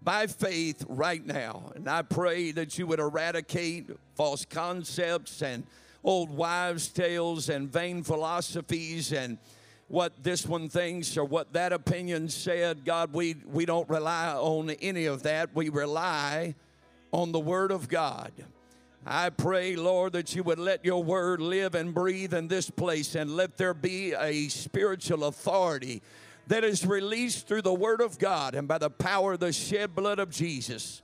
by 0.00 0.28
faith 0.28 0.82
right 0.88 1.24
now. 1.24 1.72
And 1.74 1.86
I 1.86 2.00
pray 2.00 2.52
that 2.52 2.78
you 2.78 2.86
would 2.86 3.00
eradicate 3.00 3.90
false 4.14 4.46
concepts 4.46 5.42
and 5.42 5.64
old 6.02 6.30
wives' 6.30 6.88
tales 6.88 7.50
and 7.50 7.70
vain 7.70 8.02
philosophies 8.02 9.12
and 9.12 9.36
what 9.90 10.22
this 10.22 10.46
one 10.46 10.68
thinks 10.68 11.16
or 11.16 11.24
what 11.24 11.52
that 11.52 11.72
opinion 11.72 12.28
said. 12.28 12.84
God, 12.84 13.12
we, 13.12 13.34
we 13.44 13.66
don't 13.66 13.88
rely 13.90 14.28
on 14.28 14.70
any 14.70 15.06
of 15.06 15.24
that. 15.24 15.50
We 15.52 15.68
rely 15.68 16.54
on 17.12 17.32
the 17.32 17.40
Word 17.40 17.72
of 17.72 17.88
God. 17.88 18.30
I 19.04 19.30
pray, 19.30 19.74
Lord, 19.74 20.12
that 20.12 20.36
you 20.36 20.44
would 20.44 20.60
let 20.60 20.84
your 20.84 21.02
word 21.02 21.40
live 21.40 21.74
and 21.74 21.92
breathe 21.92 22.34
in 22.34 22.48
this 22.48 22.68
place 22.70 23.14
and 23.14 23.34
let 23.34 23.56
there 23.56 23.74
be 23.74 24.12
a 24.12 24.46
spiritual 24.48 25.24
authority 25.24 26.02
that 26.48 26.64
is 26.64 26.86
released 26.86 27.48
through 27.48 27.62
the 27.62 27.74
word 27.74 28.02
of 28.02 28.18
God 28.18 28.54
and 28.54 28.68
by 28.68 28.76
the 28.76 28.90
power 28.90 29.32
of 29.32 29.40
the 29.40 29.52
shed 29.52 29.94
blood 29.94 30.18
of 30.18 30.30
Jesus. 30.30 31.00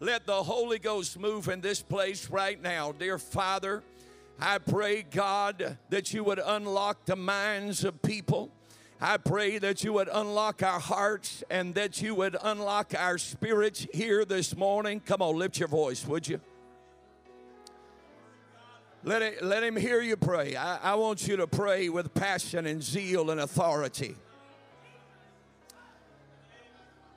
Let 0.00 0.26
the 0.26 0.42
Holy 0.42 0.80
Ghost 0.80 1.18
move 1.18 1.48
in 1.48 1.60
this 1.60 1.80
place 1.80 2.28
right 2.28 2.60
now, 2.60 2.92
dear 2.92 3.18
Father. 3.18 3.82
I 4.40 4.58
pray, 4.58 5.02
God, 5.02 5.78
that 5.90 6.14
you 6.14 6.22
would 6.22 6.40
unlock 6.44 7.04
the 7.06 7.16
minds 7.16 7.82
of 7.82 8.00
people. 8.02 8.50
I 9.00 9.16
pray 9.16 9.58
that 9.58 9.82
you 9.82 9.92
would 9.94 10.08
unlock 10.12 10.62
our 10.62 10.78
hearts 10.78 11.42
and 11.50 11.74
that 11.74 12.00
you 12.00 12.14
would 12.14 12.36
unlock 12.40 12.94
our 12.96 13.18
spirits 13.18 13.86
here 13.92 14.24
this 14.24 14.56
morning. 14.56 15.00
Come 15.00 15.22
on, 15.22 15.36
lift 15.36 15.58
your 15.58 15.68
voice, 15.68 16.06
would 16.06 16.28
you? 16.28 16.40
Let, 19.04 19.22
it, 19.22 19.42
let 19.42 19.62
him 19.62 19.76
hear 19.76 20.00
you 20.00 20.16
pray. 20.16 20.56
I, 20.56 20.92
I 20.92 20.94
want 20.96 21.26
you 21.26 21.36
to 21.36 21.46
pray 21.46 21.88
with 21.88 22.14
passion 22.14 22.66
and 22.66 22.82
zeal 22.82 23.30
and 23.30 23.40
authority. 23.40 24.16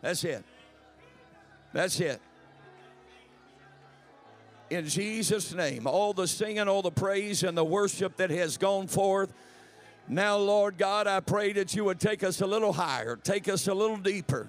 That's 0.02 0.24
it. 0.24 0.44
That's 1.74 2.00
it 2.00 2.22
in 4.72 4.88
Jesus' 4.88 5.54
name. 5.54 5.86
All 5.86 6.14
the 6.14 6.28
singing, 6.28 6.68
all 6.68 6.82
the 6.82 6.92
praise, 6.92 7.44
and 7.44 7.58
the 7.58 7.64
worship 7.64 8.16
that 8.18 8.30
has 8.30 8.58
gone 8.58 8.88
forth. 8.88 9.34
Now, 10.08 10.38
Lord 10.38 10.78
God, 10.78 11.08
I 11.08 11.20
pray 11.20 11.54
that 11.54 11.76
you 11.76 11.84
would 11.86 12.00
take 12.00 12.24
us 12.24 12.42
a 12.42 12.48
little 12.48 12.74
higher, 12.74 13.18
take 13.18 13.48
us 13.50 13.68
a 13.68 13.74
little 13.74 13.98
deeper. 13.98 14.48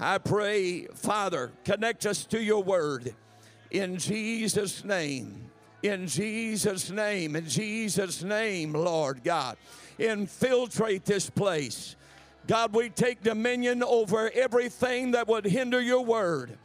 I 0.00 0.18
pray, 0.18 0.86
Father, 0.94 1.50
connect 1.64 2.06
us 2.06 2.24
to 2.26 2.42
your 2.42 2.62
word 2.62 3.14
in 3.70 3.98
Jesus' 3.98 4.84
name. 4.84 5.50
In 5.82 6.06
Jesus' 6.06 6.90
name, 6.90 7.36
in 7.36 7.48
Jesus' 7.48 8.22
name, 8.22 8.72
Lord 8.72 9.22
God. 9.22 9.56
Infiltrate 9.98 11.04
this 11.04 11.30
place. 11.30 11.96
God, 12.46 12.74
we 12.74 12.88
take 12.88 13.22
dominion 13.22 13.82
over 13.82 14.30
everything 14.34 15.12
that 15.12 15.28
would 15.28 15.44
hinder 15.44 15.80
your 15.80 16.04
word. 16.04 16.58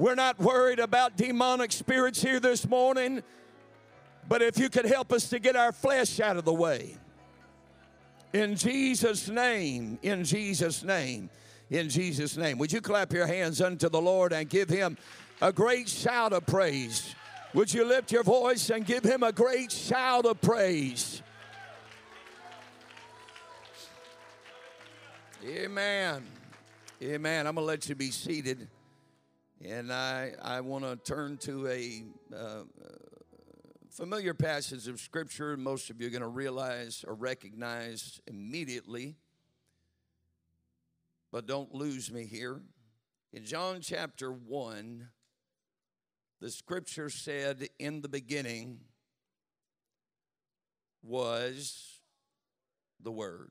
We're 0.00 0.14
not 0.14 0.38
worried 0.38 0.78
about 0.78 1.18
demonic 1.18 1.72
spirits 1.72 2.22
here 2.22 2.40
this 2.40 2.66
morning, 2.66 3.22
but 4.26 4.40
if 4.40 4.58
you 4.58 4.70
could 4.70 4.86
help 4.86 5.12
us 5.12 5.28
to 5.28 5.38
get 5.38 5.56
our 5.56 5.72
flesh 5.72 6.20
out 6.20 6.38
of 6.38 6.46
the 6.46 6.54
way. 6.54 6.96
In 8.32 8.56
Jesus' 8.56 9.28
name, 9.28 9.98
in 10.00 10.24
Jesus' 10.24 10.82
name, 10.82 11.28
in 11.68 11.90
Jesus' 11.90 12.38
name. 12.38 12.56
Would 12.56 12.72
you 12.72 12.80
clap 12.80 13.12
your 13.12 13.26
hands 13.26 13.60
unto 13.60 13.90
the 13.90 14.00
Lord 14.00 14.32
and 14.32 14.48
give 14.48 14.70
him 14.70 14.96
a 15.42 15.52
great 15.52 15.86
shout 15.86 16.32
of 16.32 16.46
praise? 16.46 17.14
Would 17.52 17.74
you 17.74 17.84
lift 17.84 18.10
your 18.10 18.22
voice 18.22 18.70
and 18.70 18.86
give 18.86 19.04
him 19.04 19.22
a 19.22 19.32
great 19.32 19.70
shout 19.70 20.24
of 20.24 20.40
praise? 20.40 21.20
Amen. 25.46 26.24
Amen. 27.02 27.46
I'm 27.46 27.54
going 27.54 27.66
to 27.66 27.68
let 27.68 27.86
you 27.86 27.94
be 27.94 28.10
seated. 28.10 28.66
And 29.62 29.92
I, 29.92 30.32
I 30.42 30.62
want 30.62 30.84
to 30.84 30.96
turn 30.96 31.36
to 31.38 31.68
a 31.68 32.02
uh, 32.34 32.62
familiar 33.90 34.32
passage 34.32 34.88
of 34.88 34.98
Scripture. 34.98 35.54
Most 35.58 35.90
of 35.90 36.00
you 36.00 36.06
are 36.06 36.10
going 36.10 36.22
to 36.22 36.28
realize 36.28 37.04
or 37.06 37.14
recognize 37.14 38.22
immediately. 38.26 39.16
But 41.30 41.46
don't 41.46 41.74
lose 41.74 42.10
me 42.10 42.24
here. 42.24 42.62
In 43.34 43.44
John 43.44 43.82
chapter 43.82 44.32
1, 44.32 45.08
the 46.40 46.50
scripture 46.50 47.10
said, 47.10 47.68
In 47.78 48.00
the 48.00 48.08
beginning 48.08 48.80
was 51.02 52.00
the 53.02 53.12
Word. 53.12 53.50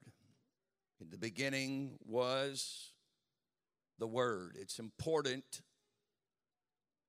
In 0.99 1.11
the 1.11 1.17
beginning 1.17 1.99
was 2.03 2.93
the 3.99 4.07
Word. 4.07 4.57
It's 4.59 4.79
important 4.79 5.61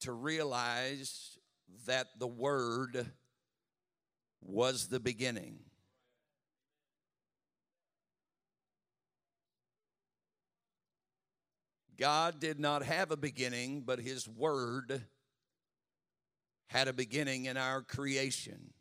to 0.00 0.12
realize 0.12 1.38
that 1.86 2.08
the 2.18 2.26
Word 2.26 3.06
was 4.40 4.88
the 4.88 5.00
beginning. 5.00 5.58
God 11.98 12.40
did 12.40 12.58
not 12.58 12.82
have 12.82 13.10
a 13.10 13.16
beginning, 13.16 13.82
but 13.82 14.00
His 14.00 14.26
Word 14.26 15.02
had 16.68 16.88
a 16.88 16.94
beginning 16.94 17.44
in 17.44 17.58
our 17.58 17.82
creation. 17.82 18.72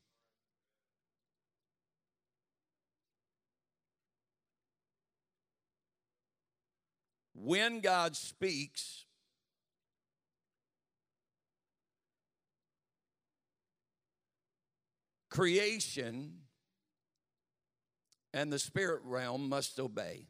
When 7.33 7.81
God 7.81 8.15
speaks, 8.15 9.05
creation 15.39 16.34
and 18.34 18.51
the 18.51 18.60
spirit 18.60 19.00
realm 19.05 19.48
must 19.48 19.79
obey. 19.79 20.27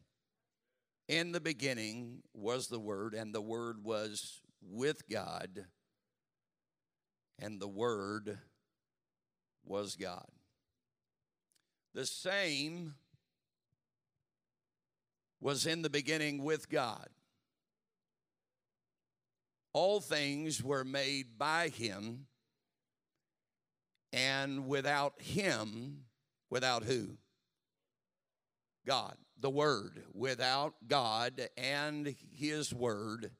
In 1.07 1.31
the 1.31 1.39
beginning 1.39 2.21
was 2.35 2.67
the 2.67 2.79
Word, 2.79 3.15
and 3.15 3.33
the 3.33 3.41
Word 3.41 3.83
was 3.83 4.39
with 4.61 5.09
God, 5.09 5.65
and 7.39 7.59
the 7.59 7.67
Word 7.67 8.37
was 9.65 9.95
God. 9.95 10.27
The 11.95 12.05
same 12.05 12.93
was 15.41 15.65
in 15.65 15.81
the 15.81 15.89
beginning 15.89 16.43
with 16.43 16.69
God. 16.69 17.09
All 19.73 20.01
things 20.01 20.63
were 20.63 20.83
made 20.83 21.39
by 21.39 21.69
Him, 21.69 22.27
and 24.11 24.67
without 24.67 25.21
Him, 25.21 26.05
without 26.49 26.83
who? 26.83 27.17
God, 28.85 29.15
the 29.39 29.49
Word. 29.49 30.03
Without 30.13 30.75
God 30.87 31.49
and 31.57 32.15
His 32.31 32.73
Word 32.73 33.31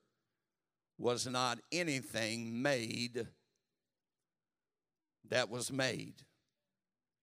was 0.98 1.26
not 1.28 1.60
anything 1.72 2.62
made 2.62 3.28
that 5.30 5.50
was 5.50 5.72
made. 5.72 6.24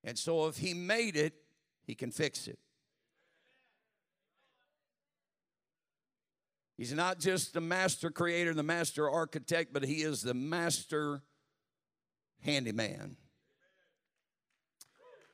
And 0.03 0.19
so 0.19 0.47
if 0.47 0.59
He 0.59 0.75
made 0.75 1.17
it, 1.17 1.35
He 1.87 1.95
can 1.95 2.11
fix 2.11 2.49
it. 2.49 2.59
He's 6.77 6.93
not 6.93 7.19
just 7.19 7.55
the 7.55 7.61
master 7.61 8.11
creator, 8.11 8.53
the 8.53 8.63
master 8.63 9.09
architect, 9.09 9.73
but 9.73 9.85
he 9.85 10.03
is 10.03 10.21
the 10.21 10.35
master 10.35 11.23
handyman. 12.43 13.17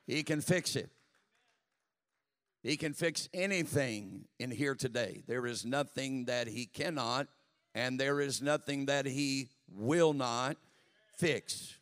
He 0.06 0.22
can 0.22 0.40
fix 0.40 0.76
it. 0.76 0.90
He 2.62 2.76
can 2.76 2.92
fix 2.92 3.28
anything 3.34 4.26
in 4.38 4.50
here 4.50 4.74
today. 4.74 5.22
There 5.26 5.46
is 5.46 5.64
nothing 5.64 6.26
that 6.26 6.46
he 6.46 6.66
cannot, 6.66 7.26
and 7.74 7.98
there 7.98 8.20
is 8.20 8.40
nothing 8.40 8.86
that 8.86 9.06
he 9.06 9.48
will 9.68 10.12
not 10.12 10.56
fix. 11.16 11.78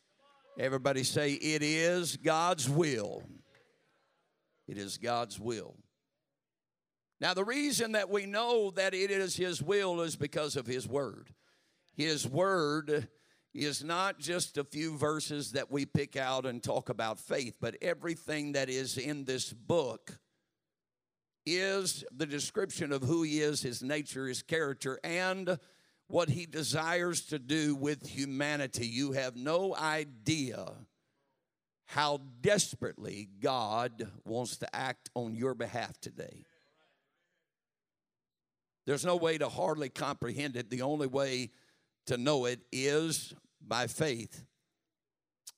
Everybody 0.57 1.03
say, 1.03 1.33
It 1.33 1.61
is 1.61 2.17
God's 2.17 2.67
will. 2.69 3.23
It 4.67 4.77
is 4.77 4.97
God's 4.97 5.39
will. 5.39 5.75
Now, 7.19 7.35
the 7.35 7.43
reason 7.43 7.91
that 7.91 8.09
we 8.09 8.25
know 8.25 8.71
that 8.71 8.95
it 8.95 9.11
is 9.11 9.35
His 9.35 9.61
will 9.61 10.01
is 10.01 10.15
because 10.15 10.55
of 10.55 10.65
His 10.65 10.87
Word. 10.87 11.29
His 11.93 12.27
Word 12.27 13.07
is 13.53 13.83
not 13.83 14.19
just 14.19 14.57
a 14.57 14.63
few 14.63 14.97
verses 14.97 15.51
that 15.51 15.71
we 15.71 15.85
pick 15.85 16.15
out 16.15 16.45
and 16.45 16.63
talk 16.63 16.89
about 16.89 17.19
faith, 17.19 17.55
but 17.59 17.75
everything 17.81 18.53
that 18.53 18.69
is 18.69 18.97
in 18.97 19.25
this 19.25 19.51
book 19.51 20.19
is 21.45 22.05
the 22.15 22.25
description 22.25 22.91
of 22.91 23.03
who 23.03 23.23
He 23.23 23.41
is, 23.41 23.61
His 23.61 23.81
nature, 23.81 24.27
His 24.27 24.41
character, 24.41 24.99
and 25.03 25.59
what 26.07 26.29
He 26.29 26.45
desires 26.45 27.25
to 27.25 27.39
do 27.39 27.75
with 27.75 28.07
humanity. 28.07 28.87
You 28.87 29.13
have 29.13 29.35
no 29.35 29.75
idea 29.75 30.71
how 31.87 32.21
desperately 32.39 33.27
God 33.41 34.07
wants 34.23 34.57
to 34.57 34.75
act 34.75 35.09
on 35.13 35.35
your 35.35 35.53
behalf 35.53 35.99
today. 35.99 36.45
There's 38.85 39.05
no 39.05 39.17
way 39.17 39.37
to 39.37 39.49
hardly 39.49 39.89
comprehend 39.89 40.55
it. 40.55 40.69
The 40.69 40.83
only 40.83 41.07
way 41.07 41.51
to 42.11 42.17
know 42.17 42.43
it 42.43 42.59
is 42.73 43.33
by 43.65 43.87
faith. 43.87 44.43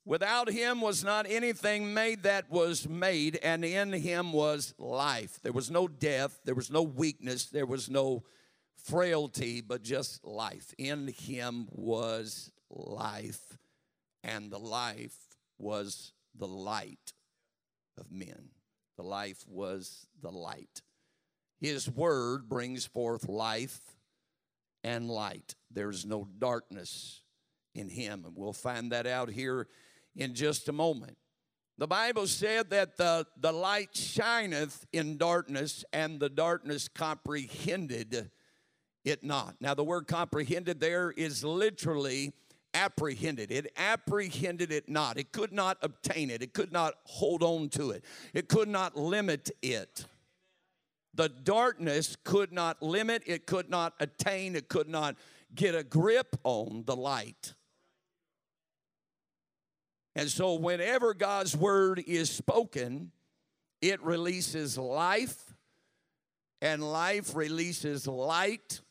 Without 0.06 0.52
him 0.52 0.82
was 0.82 1.04
not 1.04 1.26
anything 1.28 1.96
made 1.96 2.24
that 2.24 2.48
was 2.52 2.88
made, 2.88 3.40
and 3.42 3.66
in 3.66 3.92
him 3.92 4.32
was 4.32 4.76
life. 4.78 5.40
There 5.42 5.52
was 5.52 5.72
no 5.72 5.88
death, 5.88 6.42
there 6.46 6.54
was 6.54 6.70
no 6.70 6.84
weakness, 6.84 7.46
there 7.46 7.66
was 7.66 7.90
no 7.90 8.24
frailty, 8.76 9.62
but 9.62 9.82
just 9.82 10.24
life. 10.24 10.76
In 10.78 11.08
him 11.08 11.70
was 11.72 12.52
life, 12.70 13.58
and 14.24 14.52
the 14.52 14.60
life 14.60 15.18
was 15.58 16.14
the 16.36 16.48
light 16.48 17.14
of 17.98 18.12
men. 18.12 18.50
The 18.98 19.04
life 19.04 19.44
was 19.48 20.06
the 20.22 20.32
light. 20.32 20.84
His 21.60 21.90
word 21.90 22.48
brings 22.48 22.86
forth 22.86 23.28
life 23.28 23.93
and 24.84 25.10
light. 25.10 25.56
There's 25.72 26.06
no 26.06 26.28
darkness 26.40 27.22
in 27.76 27.90
him. 27.90 28.26
And 28.26 28.36
we'll 28.36 28.54
find 28.54 28.92
that 28.92 29.08
out 29.08 29.30
here 29.30 29.68
in 30.16 30.36
just 30.36 30.70
a 30.70 30.74
moment. 30.74 31.18
The 31.78 31.88
Bible 31.88 32.28
said 32.28 32.70
that 32.70 32.98
the, 32.98 33.26
the 33.40 33.52
light 33.52 33.96
shineth 33.96 34.86
in 34.94 35.18
darkness, 35.18 35.84
and 35.92 36.20
the 36.20 36.30
darkness 36.30 36.88
comprehended 36.88 38.30
it 39.04 39.24
not. 39.24 39.56
Now, 39.60 39.74
the 39.74 39.84
word 39.84 40.08
comprehended 40.08 40.80
there 40.80 41.12
is 41.12 41.44
literally 41.44 42.32
apprehended. 42.76 43.52
It 43.52 43.72
apprehended 43.76 44.72
it 44.72 44.88
not. 44.88 45.18
It 45.18 45.32
could 45.32 45.52
not 45.52 45.78
obtain 45.82 46.30
it. 46.30 46.42
It 46.42 46.54
could 46.54 46.72
not 46.72 46.94
hold 47.06 47.42
on 47.44 47.70
to 47.70 47.92
it. 47.92 48.06
It 48.34 48.48
could 48.48 48.68
not 48.68 48.96
limit 48.96 49.50
it. 49.62 50.06
The 51.14 51.30
darkness 51.30 52.18
could 52.24 52.52
not 52.52 52.82
limit, 52.82 53.24
it 53.26 53.46
could 53.46 53.70
not 53.70 53.94
attain, 54.00 54.56
it 54.56 54.68
could 54.68 54.90
not 54.90 55.16
get 55.54 55.76
a 55.76 55.84
grip 55.84 56.36
on 56.44 56.84
the 56.86 56.96
light. 56.96 57.54
And 60.16 60.30
so, 60.30 60.56
whenever 60.56 61.14
God's 61.14 61.56
word 61.56 62.04
is 62.06 62.30
spoken, 62.30 63.12
it 63.82 64.02
releases 64.04 64.78
life, 64.78 65.54
and 66.62 66.84
life 66.84 67.36
releases 67.36 68.08
light. 68.08 68.82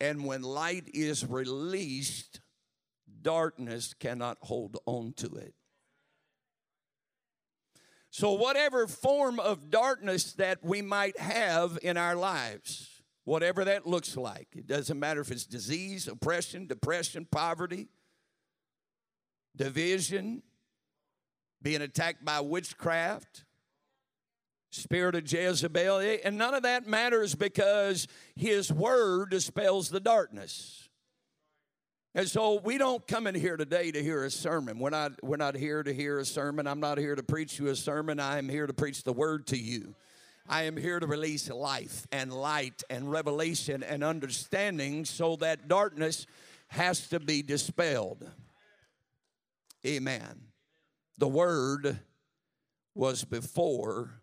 And 0.00 0.24
when 0.24 0.42
light 0.42 0.88
is 0.94 1.26
released, 1.26 2.40
darkness 3.22 3.94
cannot 3.94 4.38
hold 4.40 4.78
on 4.86 5.12
to 5.16 5.26
it. 5.34 5.54
So, 8.10 8.32
whatever 8.32 8.86
form 8.86 9.38
of 9.38 9.70
darkness 9.70 10.32
that 10.34 10.64
we 10.64 10.82
might 10.82 11.18
have 11.18 11.78
in 11.82 11.96
our 11.96 12.16
lives, 12.16 13.02
whatever 13.24 13.64
that 13.64 13.86
looks 13.86 14.16
like, 14.16 14.48
it 14.56 14.66
doesn't 14.66 14.98
matter 14.98 15.20
if 15.20 15.30
it's 15.30 15.44
disease, 15.44 16.08
oppression, 16.08 16.66
depression, 16.66 17.26
poverty, 17.30 17.88
division, 19.54 20.42
being 21.60 21.82
attacked 21.82 22.24
by 22.24 22.40
witchcraft, 22.40 23.44
spirit 24.70 25.14
of 25.14 25.30
Jezebel, 25.30 26.18
and 26.24 26.38
none 26.38 26.54
of 26.54 26.62
that 26.62 26.86
matters 26.86 27.34
because 27.34 28.06
his 28.36 28.72
word 28.72 29.30
dispels 29.30 29.90
the 29.90 30.00
darkness. 30.00 30.87
And 32.14 32.28
so 32.28 32.60
we 32.64 32.78
don't 32.78 33.06
come 33.06 33.26
in 33.26 33.34
here 33.34 33.56
today 33.56 33.92
to 33.92 34.02
hear 34.02 34.24
a 34.24 34.30
sermon. 34.30 34.78
We're 34.78 34.90
not, 34.90 35.12
we're 35.22 35.36
not 35.36 35.54
here 35.54 35.82
to 35.82 35.92
hear 35.92 36.18
a 36.18 36.24
sermon. 36.24 36.66
I'm 36.66 36.80
not 36.80 36.98
here 36.98 37.14
to 37.14 37.22
preach 37.22 37.58
you 37.58 37.68
a 37.68 37.76
sermon. 37.76 38.18
I 38.18 38.38
am 38.38 38.48
here 38.48 38.66
to 38.66 38.72
preach 38.72 39.02
the 39.04 39.12
word 39.12 39.46
to 39.48 39.58
you. 39.58 39.94
I 40.48 40.62
am 40.62 40.78
here 40.78 40.98
to 40.98 41.06
release 41.06 41.50
life 41.50 42.06
and 42.10 42.32
light 42.32 42.82
and 42.88 43.10
revelation 43.10 43.82
and 43.82 44.02
understanding 44.02 45.04
so 45.04 45.36
that 45.36 45.68
darkness 45.68 46.26
has 46.68 47.08
to 47.08 47.20
be 47.20 47.42
dispelled. 47.42 48.26
Amen. 49.86 50.40
The 51.18 51.28
word 51.28 52.00
was 52.94 53.24
before 53.24 54.22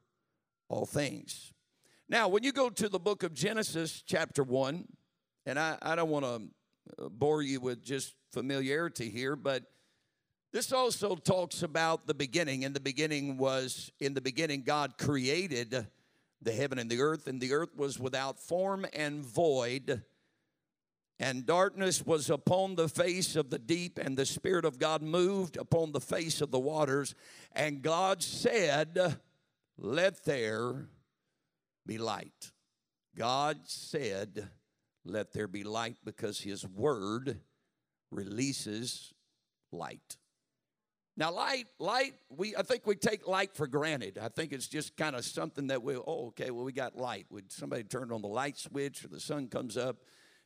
all 0.67 0.87
things. 0.87 1.53
Now, 2.09 2.27
when 2.27 2.43
you 2.43 2.51
go 2.51 2.69
to 2.71 2.89
the 2.89 2.99
book 2.99 3.21
of 3.21 3.33
Genesis, 3.33 4.03
chapter 4.05 4.43
1, 4.43 4.87
And 5.45 5.59
I, 5.59 5.77
I 5.81 5.95
don't 5.95 6.09
want 6.09 6.25
to 6.25 6.41
Uh, 6.97 7.09
bore 7.09 7.41
you 7.41 7.59
with 7.59 7.83
just 7.83 8.13
familiarity 8.31 9.09
here, 9.09 9.35
but 9.35 9.63
this 10.51 10.71
also 10.71 11.15
talks 11.15 11.63
about 11.63 12.07
the 12.07 12.13
beginning. 12.13 12.63
And 12.63 12.75
the 12.75 12.79
beginning 12.79 13.37
was, 13.37 13.91
in 13.99 14.13
the 14.13 14.21
beginning, 14.21 14.61
God 14.61 14.97
created 14.97 15.87
the 16.41 16.51
heaven 16.51 16.79
and 16.79 16.89
the 16.89 17.01
earth, 17.01 17.27
and 17.27 17.41
the 17.41 17.53
earth 17.53 17.75
was 17.75 17.99
without 17.99 18.39
form 18.39 18.85
and 18.93 19.25
void. 19.25 20.03
And 21.19 21.45
darkness 21.45 22.05
was 22.05 22.29
upon 22.29 22.75
the 22.75 22.87
face 22.87 23.35
of 23.35 23.49
the 23.49 23.59
deep, 23.59 23.97
and 23.97 24.15
the 24.15 24.25
Spirit 24.25 24.63
of 24.63 24.79
God 24.79 25.01
moved 25.01 25.57
upon 25.57 25.91
the 25.91 25.99
face 25.99 26.39
of 26.39 26.51
the 26.51 26.59
waters. 26.59 27.15
And 27.53 27.81
God 27.81 28.21
said, 28.21 29.17
Let 29.77 30.23
there 30.23 30.87
be 31.85 31.97
light. 31.97 32.51
God 33.17 33.59
said, 33.63 34.49
Let 35.05 35.33
there 35.33 35.47
be 35.47 35.63
light, 35.63 35.97
because 36.03 36.41
His 36.41 36.65
word 36.67 37.39
releases 38.11 39.13
light. 39.71 40.17
Now, 41.17 41.31
light, 41.31 41.67
light, 41.79 42.15
we 42.29 42.55
I 42.57 42.63
think 42.63 42.85
we 42.85 42.95
take 42.95 43.25
light 43.25 43.55
for 43.55 43.67
granted. 43.67 44.17
I 44.21 44.27
think 44.27 44.51
it's 44.51 44.67
just 44.67 44.97
kind 44.97 45.15
of 45.15 45.23
something 45.23 45.67
that 45.67 45.81
we, 45.81 45.95
oh, 45.95 46.27
okay, 46.27 46.51
well, 46.51 46.65
we 46.65 46.73
got 46.73 46.97
light. 46.97 47.25
Would 47.29 47.51
somebody 47.51 47.83
turn 47.83 48.11
on 48.11 48.21
the 48.21 48.27
light 48.27 48.57
switch 48.57 49.05
or 49.05 49.07
the 49.07 49.19
sun 49.19 49.47
comes 49.47 49.77
up, 49.77 49.97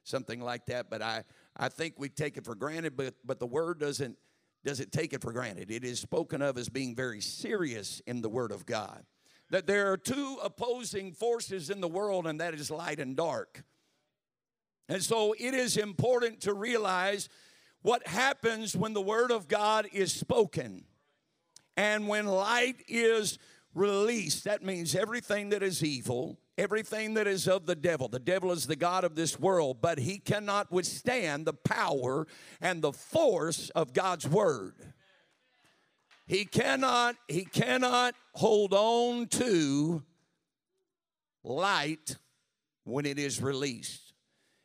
something 0.04 0.39
like 0.39 0.67
that. 0.67 0.89
But 0.89 1.02
I, 1.02 1.24
I 1.58 1.69
think 1.69 1.95
we 1.98 2.10
take 2.10 2.38
it 2.38 2.45
for 2.45 2.54
granted, 2.54 2.95
but 2.95 3.15
but 3.26 3.39
the 3.39 3.48
word 3.48 3.80
doesn't 3.80 4.17
doesn't 4.63 4.91
take 4.91 5.13
it 5.13 5.22
for 5.22 5.32
granted. 5.32 5.72
It 5.72 5.84
is 5.84 6.00
spoken 6.00 6.41
of 6.41 6.58
as 6.58 6.69
being 6.69 6.95
very 6.95 7.22
serious 7.22 8.02
in 8.06 8.22
the 8.22 8.30
Word 8.30 8.52
of 8.52 8.65
God. 8.65 9.06
That 9.52 9.65
there 9.65 9.91
are 9.91 9.98
two 9.98 10.38
opposing 10.43 11.13
forces 11.13 11.69
in 11.69 11.82
the 11.82 11.88
world, 11.88 12.28
and 12.28 12.39
that 12.41 12.54
is 12.54 12.69
light 12.69 13.00
and 13.00 13.15
dark. 13.15 13.63
And 14.89 15.04
so 15.04 15.34
it 15.38 15.54
is 15.54 15.78
important 15.78 16.41
to 16.41 16.54
realize 16.54 17.30
what 17.84 18.08
happens 18.08 18.75
when 18.75 18.93
the 18.93 19.02
Word 19.02 19.32
of 19.32 19.47
God 19.47 19.88
is 19.93 20.12
spoken 20.12 20.84
and 21.78 22.08
when 22.08 22.25
light 22.25 22.78
is 22.88 23.38
released. 23.75 24.45
That 24.45 24.63
means 24.63 24.95
everything 24.95 25.49
that 25.49 25.62
is 25.62 25.84
evil, 25.84 26.39
everything 26.58 27.13
that 27.13 27.28
is 27.28 27.47
of 27.47 27.67
the 27.67 27.75
devil. 27.75 28.08
The 28.08 28.19
devil 28.19 28.52
is 28.52 28.65
the 28.65 28.75
God 28.75 29.04
of 29.04 29.15
this 29.15 29.39
world, 29.39 29.78
but 29.80 29.99
he 29.99 30.17
cannot 30.17 30.71
withstand 30.71 31.45
the 31.45 31.54
power 31.54 32.25
and 32.60 32.82
the 32.82 32.91
force 32.91 33.69
of 33.69 33.93
God's 33.93 34.28
Word. 34.28 34.73
He 36.25 36.45
cannot, 36.45 37.15
he 37.28 37.45
cannot 37.45 38.15
hold 38.34 38.73
on 38.73 39.28
to 39.28 40.04
light 41.43 42.17
when 42.84 43.06
it 43.06 43.19
is 43.19 43.41
released. 43.41 44.09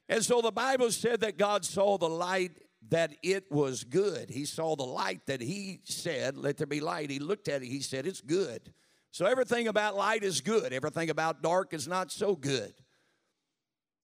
And 0.08 0.24
so 0.24 0.40
the 0.40 0.52
Bible 0.52 0.90
said 0.90 1.20
that 1.20 1.38
God 1.38 1.64
saw 1.64 1.96
the 1.96 2.08
light 2.08 2.52
that 2.90 3.14
it 3.22 3.50
was 3.50 3.84
good. 3.84 4.30
He 4.30 4.44
saw 4.44 4.76
the 4.76 4.84
light 4.84 5.26
that 5.26 5.40
he 5.40 5.80
said, 5.84 6.36
Let 6.36 6.58
there 6.58 6.66
be 6.66 6.80
light. 6.80 7.10
He 7.10 7.18
looked 7.18 7.48
at 7.48 7.62
it, 7.62 7.66
he 7.66 7.80
said, 7.80 8.06
It's 8.06 8.20
good. 8.20 8.72
So 9.10 9.26
everything 9.26 9.68
about 9.68 9.96
light 9.96 10.24
is 10.24 10.40
good, 10.40 10.72
everything 10.72 11.08
about 11.08 11.42
dark 11.42 11.72
is 11.72 11.86
not 11.88 12.10
so 12.10 12.34
good. 12.34 12.74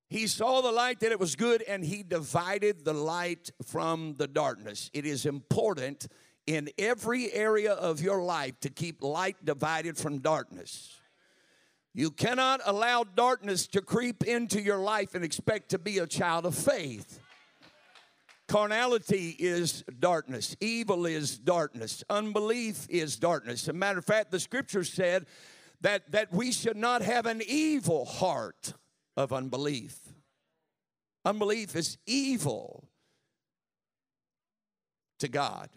He 0.08 0.26
saw 0.26 0.60
the 0.60 0.72
light 0.72 1.00
that 1.00 1.12
it 1.12 1.20
was 1.20 1.36
good 1.36 1.62
and 1.62 1.84
he 1.84 2.02
divided 2.02 2.84
the 2.84 2.92
light 2.92 3.50
from 3.64 4.14
the 4.18 4.26
darkness. 4.26 4.90
It 4.92 5.06
is 5.06 5.24
important 5.24 6.08
in 6.46 6.68
every 6.78 7.32
area 7.32 7.72
of 7.72 8.00
your 8.00 8.22
life 8.22 8.58
to 8.60 8.70
keep 8.70 9.02
light 9.02 9.36
divided 9.44 9.96
from 9.96 10.18
darkness. 10.18 10.99
You 11.92 12.11
cannot 12.11 12.61
allow 12.64 13.05
darkness 13.05 13.66
to 13.68 13.81
creep 13.81 14.22
into 14.24 14.61
your 14.61 14.79
life 14.79 15.14
and 15.14 15.24
expect 15.24 15.70
to 15.70 15.79
be 15.79 15.98
a 15.98 16.07
child 16.07 16.46
of 16.46 16.55
faith. 16.55 17.18
Carnality 18.46 19.37
is 19.38 19.85
darkness. 19.98 20.57
Evil 20.61 21.07
is 21.07 21.38
darkness. 21.38 22.03
Unbelief 22.11 22.87
is 22.88 23.16
darkness. 23.16 23.62
As 23.62 23.68
a 23.68 23.72
matter 23.72 23.98
of 23.98 24.05
fact, 24.05 24.31
the 24.31 24.40
scripture 24.40 24.85
said 24.85 25.26
that, 25.81 26.11
that 26.12 26.33
we 26.33 26.53
should 26.53 26.76
not 26.76 27.03
have 27.03 27.26
an 27.26 27.42
evil 27.46 28.05
heart 28.05 28.74
of 29.16 29.33
unbelief. 29.33 29.98
Unbelief 31.24 31.76
is 31.76 31.98
evil 32.07 32.88
to 35.18 35.29
God. 35.29 35.68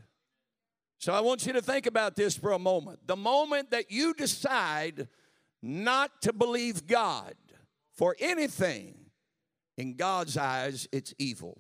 So 0.98 1.14
I 1.14 1.20
want 1.20 1.46
you 1.46 1.54
to 1.54 1.62
think 1.62 1.86
about 1.86 2.16
this 2.16 2.38
for 2.38 2.54
a 2.54 2.60
moment. 2.60 3.06
The 3.08 3.16
moment 3.16 3.72
that 3.72 3.92
you 3.92 4.14
decide 4.14 5.08
not 5.64 6.22
to 6.22 6.34
believe 6.34 6.86
God 6.86 7.34
for 7.94 8.16
anything, 8.20 9.04
in 9.78 9.96
God's 9.96 10.38
eyes, 10.38 10.88
it's 10.92 11.14
evil 11.18 11.60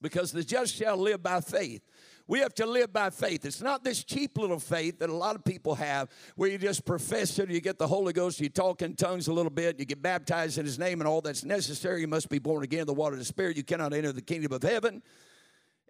because 0.00 0.32
the 0.32 0.44
just 0.44 0.74
shall 0.74 0.96
live 0.96 1.22
by 1.22 1.40
faith. 1.40 1.82
We 2.26 2.40
have 2.40 2.54
to 2.54 2.66
live 2.66 2.92
by 2.92 3.08
faith. 3.08 3.46
It's 3.46 3.62
not 3.62 3.82
this 3.82 4.04
cheap 4.04 4.36
little 4.36 4.60
faith 4.60 4.98
that 4.98 5.08
a 5.08 5.14
lot 5.14 5.34
of 5.34 5.44
people 5.44 5.74
have 5.76 6.08
where 6.36 6.48
you 6.48 6.58
just 6.58 6.84
profess 6.84 7.38
it, 7.38 7.50
you 7.50 7.60
get 7.60 7.78
the 7.78 7.86
Holy 7.86 8.12
Ghost, 8.12 8.38
you 8.38 8.50
talk 8.50 8.82
in 8.82 8.94
tongues 8.96 9.28
a 9.28 9.32
little 9.32 9.50
bit, 9.50 9.78
you 9.78 9.86
get 9.86 10.02
baptized 10.02 10.58
in 10.58 10.66
His 10.66 10.78
name, 10.78 11.00
and 11.00 11.08
all 11.08 11.22
that's 11.22 11.44
necessary. 11.44 12.02
You 12.02 12.06
must 12.06 12.28
be 12.28 12.38
born 12.38 12.64
again 12.64 12.80
in 12.80 12.86
the 12.86 12.94
water 12.94 13.14
of 13.14 13.18
the 13.18 13.24
Spirit. 13.24 13.56
You 13.56 13.64
cannot 13.64 13.94
enter 13.94 14.12
the 14.12 14.22
kingdom 14.22 14.52
of 14.52 14.62
heaven 14.62 15.02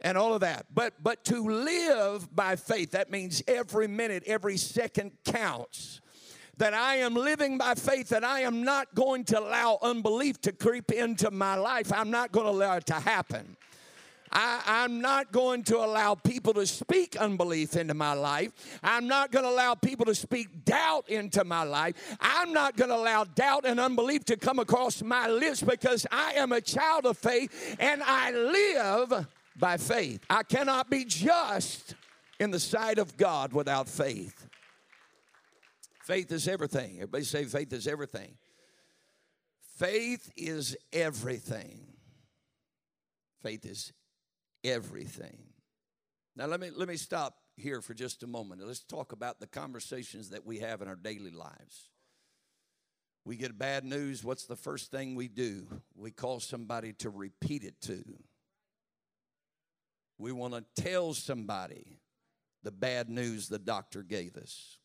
and 0.02 0.18
all 0.18 0.34
of 0.34 0.40
that. 0.40 0.66
But 0.74 0.94
but 1.02 1.24
to 1.26 1.42
live 1.42 2.34
by 2.34 2.56
faith, 2.56 2.92
that 2.92 3.10
means 3.10 3.42
every 3.46 3.88
minute, 3.88 4.24
every 4.26 4.56
second 4.56 5.12
counts. 5.24 6.00
That 6.58 6.74
I 6.74 6.96
am 6.96 7.14
living 7.14 7.56
by 7.56 7.76
faith, 7.76 8.08
that 8.08 8.24
I 8.24 8.40
am 8.40 8.64
not 8.64 8.92
going 8.96 9.22
to 9.26 9.38
allow 9.38 9.78
unbelief 9.80 10.40
to 10.40 10.50
creep 10.50 10.90
into 10.90 11.30
my 11.30 11.54
life. 11.54 11.92
I'm 11.92 12.10
not 12.10 12.32
going 12.32 12.46
to 12.46 12.50
allow 12.50 12.74
it 12.78 12.86
to 12.86 12.94
happen. 12.94 13.56
I, 14.32 14.84
am 14.84 15.00
not 15.00 15.32
going 15.32 15.62
to 15.64 15.78
allow 15.78 16.14
people 16.14 16.54
to 16.54 16.66
speak 16.66 17.16
unbelief 17.16 17.76
into 17.76 17.94
my 17.94 18.12
life. 18.12 18.78
I'm 18.82 19.06
not 19.06 19.30
going 19.30 19.44
to 19.44 19.50
allow 19.50 19.74
people 19.74 20.06
to 20.06 20.14
speak 20.14 20.64
doubt 20.64 21.08
into 21.08 21.44
my 21.44 21.62
life. 21.62 21.94
I'm 22.20 22.52
not 22.52 22.76
going 22.76 22.90
to 22.90 22.96
allow 22.96 23.24
doubt 23.24 23.64
and 23.64 23.80
unbelief 23.80 24.24
to 24.26 24.36
come 24.36 24.58
across 24.58 25.02
my 25.02 25.28
lips 25.28 25.62
because 25.62 26.06
I 26.10 26.34
am 26.34 26.52
a 26.52 26.60
child 26.60 27.06
of 27.06 27.16
faith 27.16 27.76
and 27.78 28.02
I 28.04 28.32
live 28.32 29.26
by 29.58 29.76
faith. 29.76 30.20
I 30.30 30.42
cannot 30.42 30.90
be 30.90 31.04
just 31.04 31.94
in 32.38 32.50
the 32.50 32.60
sight 32.60 32.98
of 32.98 33.16
God 33.16 33.52
without 33.52 33.88
faith. 33.88 34.46
Faith 36.04 36.32
is 36.32 36.48
everything. 36.48 36.96
Everybody 36.96 37.24
say 37.24 37.44
faith 37.44 37.72
is 37.72 37.86
everything. 37.86 38.36
Faith 39.76 40.32
is 40.36 40.76
everything. 40.92 41.86
Faith 43.42 43.66
is 43.66 43.92
everything. 44.64 45.38
Now 46.34 46.46
let 46.46 46.60
me 46.60 46.70
let 46.74 46.88
me 46.88 46.96
stop 46.96 47.34
here 47.56 47.80
for 47.80 47.94
just 47.94 48.22
a 48.22 48.26
moment. 48.26 48.64
Let's 48.64 48.82
talk 48.82 49.12
about 49.12 49.40
the 49.40 49.46
conversations 49.46 50.30
that 50.30 50.46
we 50.46 50.60
have 50.60 50.80
in 50.82 50.88
our 50.88 50.96
daily 50.96 51.30
lives. 51.30 51.90
We 53.24 53.36
get 53.36 53.58
bad 53.58 53.84
news, 53.84 54.24
what's 54.24 54.46
the 54.46 54.56
first 54.56 54.90
thing 54.90 55.14
we 55.14 55.28
do? 55.28 55.66
We 55.94 56.10
call 56.10 56.40
somebody 56.40 56.94
to 56.94 57.10
repeat 57.10 57.62
it 57.64 57.78
to. 57.82 58.02
We 60.18 60.32
want 60.32 60.54
to 60.54 60.82
tell 60.82 61.14
somebody 61.14 62.00
the 62.62 62.72
bad 62.72 63.08
news 63.08 63.48
the 63.48 63.58
doctor 63.58 64.02
gave 64.02 64.36
us. 64.36 64.78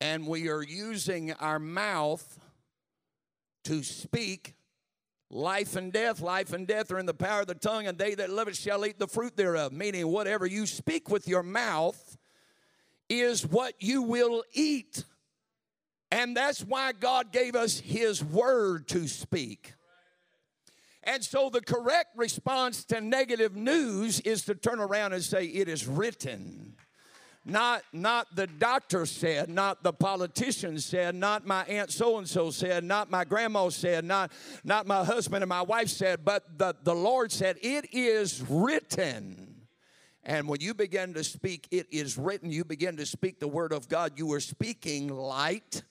And 0.00 0.26
we 0.26 0.48
are 0.48 0.62
using 0.62 1.32
our 1.34 1.58
mouth 1.58 2.40
to 3.64 3.82
speak 3.82 4.54
Life 5.30 5.76
and 5.76 5.92
death, 5.92 6.20
life 6.20 6.54
and 6.54 6.66
death 6.66 6.90
are 6.90 6.98
in 6.98 7.04
the 7.04 7.12
power 7.12 7.42
of 7.42 7.48
the 7.48 7.54
tongue, 7.54 7.86
and 7.86 7.98
they 7.98 8.14
that 8.14 8.30
love 8.30 8.48
it 8.48 8.56
shall 8.56 8.86
eat 8.86 8.98
the 8.98 9.06
fruit 9.06 9.36
thereof. 9.36 9.72
Meaning, 9.72 10.08
whatever 10.08 10.46
you 10.46 10.64
speak 10.64 11.10
with 11.10 11.28
your 11.28 11.42
mouth 11.42 12.16
is 13.10 13.46
what 13.46 13.74
you 13.78 14.02
will 14.02 14.42
eat. 14.54 15.04
And 16.10 16.34
that's 16.34 16.62
why 16.64 16.92
God 16.92 17.30
gave 17.30 17.54
us 17.54 17.78
His 17.78 18.24
word 18.24 18.88
to 18.88 19.06
speak. 19.06 19.74
And 21.08 21.24
so, 21.24 21.48
the 21.48 21.62
correct 21.62 22.10
response 22.16 22.84
to 22.84 23.00
negative 23.00 23.56
news 23.56 24.20
is 24.20 24.44
to 24.44 24.54
turn 24.54 24.78
around 24.78 25.14
and 25.14 25.24
say, 25.24 25.46
It 25.46 25.66
is 25.66 25.86
written. 25.86 26.74
Not, 27.46 27.82
not 27.94 28.26
the 28.36 28.46
doctor 28.46 29.06
said, 29.06 29.48
not 29.48 29.82
the 29.82 29.94
politician 29.94 30.78
said, 30.78 31.14
not 31.14 31.46
my 31.46 31.64
aunt 31.64 31.90
so 31.90 32.18
and 32.18 32.28
so 32.28 32.50
said, 32.50 32.84
not 32.84 33.10
my 33.10 33.24
grandma 33.24 33.70
said, 33.70 34.04
not, 34.04 34.32
not 34.64 34.86
my 34.86 35.02
husband 35.02 35.42
and 35.42 35.48
my 35.48 35.62
wife 35.62 35.88
said, 35.88 36.26
but 36.26 36.58
the, 36.58 36.76
the 36.82 36.94
Lord 36.94 37.32
said, 37.32 37.56
It 37.62 37.86
is 37.94 38.44
written. 38.46 39.62
And 40.24 40.46
when 40.46 40.60
you 40.60 40.74
begin 40.74 41.14
to 41.14 41.24
speak, 41.24 41.68
it 41.70 41.86
is 41.90 42.18
written, 42.18 42.50
you 42.50 42.66
begin 42.66 42.98
to 42.98 43.06
speak 43.06 43.40
the 43.40 43.48
word 43.48 43.72
of 43.72 43.88
God, 43.88 44.12
you 44.16 44.30
are 44.34 44.40
speaking 44.40 45.08
light 45.08 45.84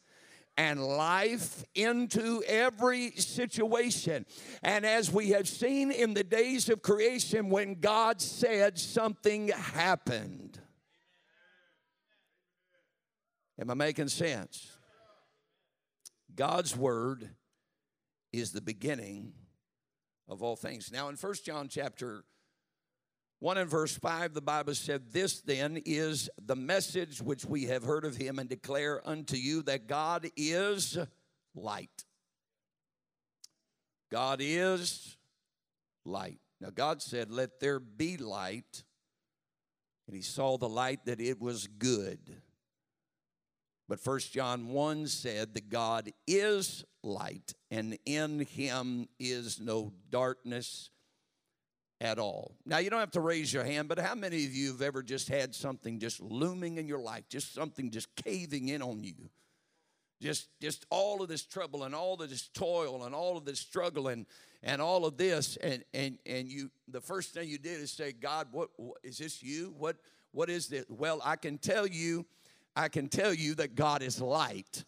and 0.58 0.84
life 0.84 1.64
into 1.76 2.44
every 2.48 3.12
situation. 3.12 4.26
And 4.64 4.86
as 4.86 5.12
we 5.12 5.30
have 5.30 5.48
seen 5.48 5.92
in 5.92 6.14
the 6.14 6.24
days 6.24 6.68
of 6.70 6.82
creation, 6.82 7.50
when 7.50 7.76
God 7.80 8.22
said 8.22 8.80
something 8.80 9.50
happened. 9.50 10.60
Am 13.60 13.70
I 13.70 13.74
making 13.74 14.10
sense? 14.10 14.78
God's 16.36 16.76
word 16.76 17.30
is 18.32 18.52
the 18.52 18.62
beginning 18.62 19.34
of 20.28 20.44
all 20.44 20.56
things. 20.56 20.92
Now, 20.92 21.10
in 21.10 21.16
1 21.16 21.34
John 21.44 21.68
chapter 21.68 22.24
1 23.40 23.58
and 23.60 23.70
verse 23.70 23.96
5, 23.96 24.34
the 24.34 24.42
Bible 24.42 24.74
said, 24.74 25.12
This 25.12 25.42
then 25.42 25.82
is 25.86 26.30
the 26.44 26.56
message 26.56 27.22
which 27.22 27.46
we 27.46 27.66
have 27.66 27.84
heard 27.84 28.04
of 28.04 28.16
him 28.16 28.40
and 28.40 28.50
declare 28.50 29.08
unto 29.08 29.36
you 29.36 29.62
that 29.64 29.88
God 29.88 30.28
is 30.36 30.98
light. 31.54 32.06
God 34.12 34.40
is 34.42 35.18
light. 36.04 36.40
Now, 36.60 36.70
God 36.74 37.02
said, 37.02 37.30
Let 37.30 37.60
there 37.60 37.80
be 37.80 38.18
light. 38.18 38.84
And 40.08 40.16
he 40.16 40.24
saw 40.24 40.58
the 40.58 40.70
light 40.70 41.06
that 41.06 41.22
it 41.22 41.40
was 41.40 41.68
good. 41.68 42.42
But 43.88 44.00
First 44.00 44.34
John 44.34 44.70
1 44.70 45.08
said 45.08 45.54
that 45.54 45.70
God 45.70 46.12
is 46.26 46.84
light, 47.04 47.54
and 47.70 47.98
in 48.06 48.40
him 48.40 49.08
is 49.20 49.60
no 49.60 49.94
darkness 50.10 50.90
at 52.00 52.20
all. 52.20 52.56
Now, 52.66 52.78
you 52.78 52.90
don't 52.90 53.00
have 53.00 53.12
to 53.12 53.22
raise 53.22 53.52
your 53.52 53.64
hand, 53.64 53.88
but 53.88 54.00
how 54.00 54.16
many 54.16 54.46
of 54.46 54.54
you 54.54 54.72
have 54.72 54.82
ever 54.82 55.02
just 55.02 55.30
had 55.30 55.56
something 55.56 56.00
just 56.00 56.22
looming 56.22 56.78
in 56.78 56.88
your 56.88 57.00
life, 57.00 57.24
just 57.30 57.54
something 57.54 57.90
just 57.90 58.16
caving 58.16 58.70
in 58.70 58.82
on 58.82 59.04
you? 59.04 59.30
Just, 60.22 60.50
just 60.60 60.86
all 60.90 61.22
of 61.22 61.30
this 61.30 61.44
trouble 61.44 61.84
and 61.84 61.94
all 61.94 62.22
of 62.22 62.30
this 62.30 62.48
toil 62.50 63.04
and 63.04 63.14
all 63.14 63.38
of 63.38 63.46
this 63.46 63.60
struggle 63.60 64.08
and, 64.08 64.26
and 64.64 64.82
all 64.82 65.06
of 65.06 65.18
this, 65.18 65.58
and, 65.58 65.84
and, 65.94 66.18
and 66.26 66.48
you, 66.48 66.72
the 66.88 67.02
first 67.02 67.34
thing 67.34 67.48
you 67.48 67.58
did 67.58 67.82
is 67.82 67.92
say, 67.92 68.14
God, 68.14 68.48
what, 68.52 68.70
what 68.78 68.98
is 69.04 69.18
this 69.20 69.44
you? 69.44 69.74
What, 69.78 69.98
what 70.32 70.50
is 70.50 70.68
this? 70.68 70.86
Well, 70.90 71.22
I 71.24 71.36
can 71.36 71.58
tell 71.58 71.86
you, 71.86 72.26
I 72.76 72.90
can 72.90 73.10
tell 73.10 73.34
you 73.34 73.56
that 73.56 73.76
God 73.76 74.02
is 74.02 74.22
light 74.22 74.86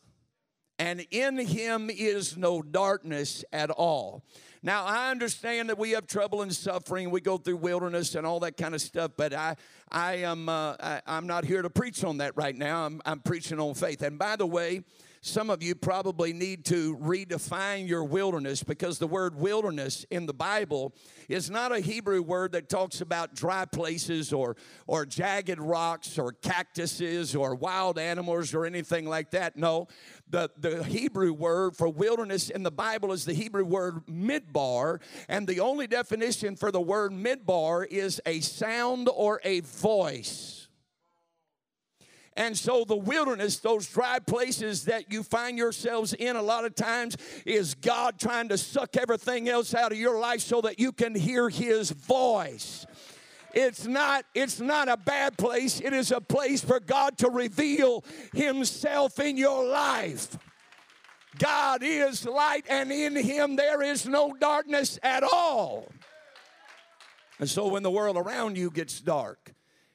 and 0.79 1.05
in 1.11 1.37
him 1.37 1.89
is 1.93 2.37
no 2.37 2.61
darkness 2.61 3.43
at 3.51 3.69
all. 3.69 4.23
Now, 4.63 4.85
I 4.85 5.11
understand 5.11 5.69
that 5.69 5.77
we 5.77 5.91
have 5.91 6.07
trouble 6.07 6.41
and 6.41 6.53
suffering. 6.53 7.11
We 7.11 7.21
go 7.21 7.37
through 7.37 7.57
wilderness 7.57 8.15
and 8.15 8.25
all 8.25 8.39
that 8.41 8.57
kind 8.57 8.73
of 8.73 8.81
stuff, 8.81 9.11
but 9.15 9.33
I, 9.33 9.55
I 9.91 10.15
am, 10.17 10.49
uh, 10.49 10.75
I, 10.79 11.01
am 11.05 11.27
not 11.27 11.45
here 11.45 11.61
to 11.61 11.69
preach 11.69 12.03
on 12.03 12.17
that 12.17 12.35
right 12.35 12.55
now. 12.55 12.85
I'm, 12.85 13.01
I'm 13.05 13.19
preaching 13.19 13.59
on 13.59 13.73
faith. 13.73 14.01
And 14.01 14.17
by 14.17 14.35
the 14.35 14.45
way, 14.47 14.83
some 15.21 15.49
of 15.49 15.61
you 15.61 15.75
probably 15.75 16.31
need 16.31 16.63
to 16.65 16.95
redefine 16.97 17.87
your 17.87 18.05
wilderness 18.05 18.63
because 18.63 18.99
the 18.99 19.07
word 19.07 19.35
wilderness 19.35 20.05
in 20.09 20.25
the 20.25 20.33
Bible 20.33 20.93
is 21.27 21.49
not 21.49 21.73
a 21.73 21.79
Hebrew 21.79 22.21
word 22.21 22.53
that 22.53 22.69
talks 22.69 23.01
about 23.01 23.35
dry 23.35 23.65
places 23.65 24.31
or, 24.31 24.55
or 24.87 25.05
jagged 25.05 25.59
rocks 25.59 26.17
or 26.17 26.31
cactuses 26.31 27.35
or 27.35 27.53
wild 27.53 27.99
animals 27.99 28.53
or 28.53 28.65
anything 28.65 29.05
like 29.05 29.31
that. 29.31 29.57
No, 29.57 29.89
the, 30.29 30.49
the 30.57 30.83
Hebrew 30.85 31.33
word 31.33 31.75
for 31.75 31.89
wilderness 31.89 32.49
in 32.49 32.63
the 32.63 32.71
Bible 32.71 33.11
is 33.11 33.25
the 33.25 33.33
Hebrew 33.33 33.65
word 33.65 34.05
midbar, 34.07 35.01
and 35.27 35.47
the 35.47 35.59
only 35.59 35.87
definition 35.87 36.55
for 36.55 36.71
the 36.71 36.81
word 36.81 37.11
midbar 37.11 37.85
is 37.85 38.21
a 38.25 38.39
sound 38.39 39.09
or 39.13 39.41
a 39.43 39.59
voice. 39.61 40.58
And 42.39 42.57
so 42.57 42.85
the 42.85 42.95
wilderness, 42.95 43.59
those 43.59 43.85
dry 43.85 44.19
places 44.19 44.85
that 44.85 45.11
you 45.11 45.23
find 45.23 45.57
yourselves 45.57 46.13
in 46.13 46.37
a 46.37 46.41
lot 46.41 46.63
of 46.63 46.73
times, 46.73 47.17
is 47.45 47.75
God 47.75 48.17
trying 48.17 48.47
to 48.47 48.57
suck 48.57 48.95
everything 48.95 49.49
else 49.49 49.75
out 49.75 49.91
of 49.91 49.97
your 49.97 50.17
life 50.17 50.39
so 50.39 50.61
that 50.61 50.79
you 50.79 50.93
can 50.93 51.13
hear 51.13 51.49
his 51.49 51.91
voice. 51.91 52.85
It's 53.53 53.85
not, 53.85 54.23
it's 54.33 54.61
not 54.61 54.87
a 54.87 54.95
bad 54.95 55.37
place. 55.37 55.81
It 55.81 55.91
is 55.91 56.11
a 56.11 56.21
place 56.21 56.63
for 56.63 56.79
God 56.79 57.17
to 57.17 57.29
reveal 57.29 58.05
himself 58.33 59.19
in 59.19 59.35
your 59.35 59.67
life. 59.67 60.37
God 61.39 61.81
is 61.83 62.25
light, 62.25 62.63
and 62.69 62.89
in 62.89 63.17
him 63.17 63.57
there 63.57 63.81
is 63.81 64.07
no 64.07 64.33
darkness 64.39 64.97
at 65.03 65.23
all. 65.23 65.91
And 67.37 67.49
so 67.49 67.67
when 67.67 67.83
the 67.83 67.91
world 67.91 68.15
around 68.15 68.57
you 68.57 68.71
gets 68.71 69.01
dark, 69.01 69.53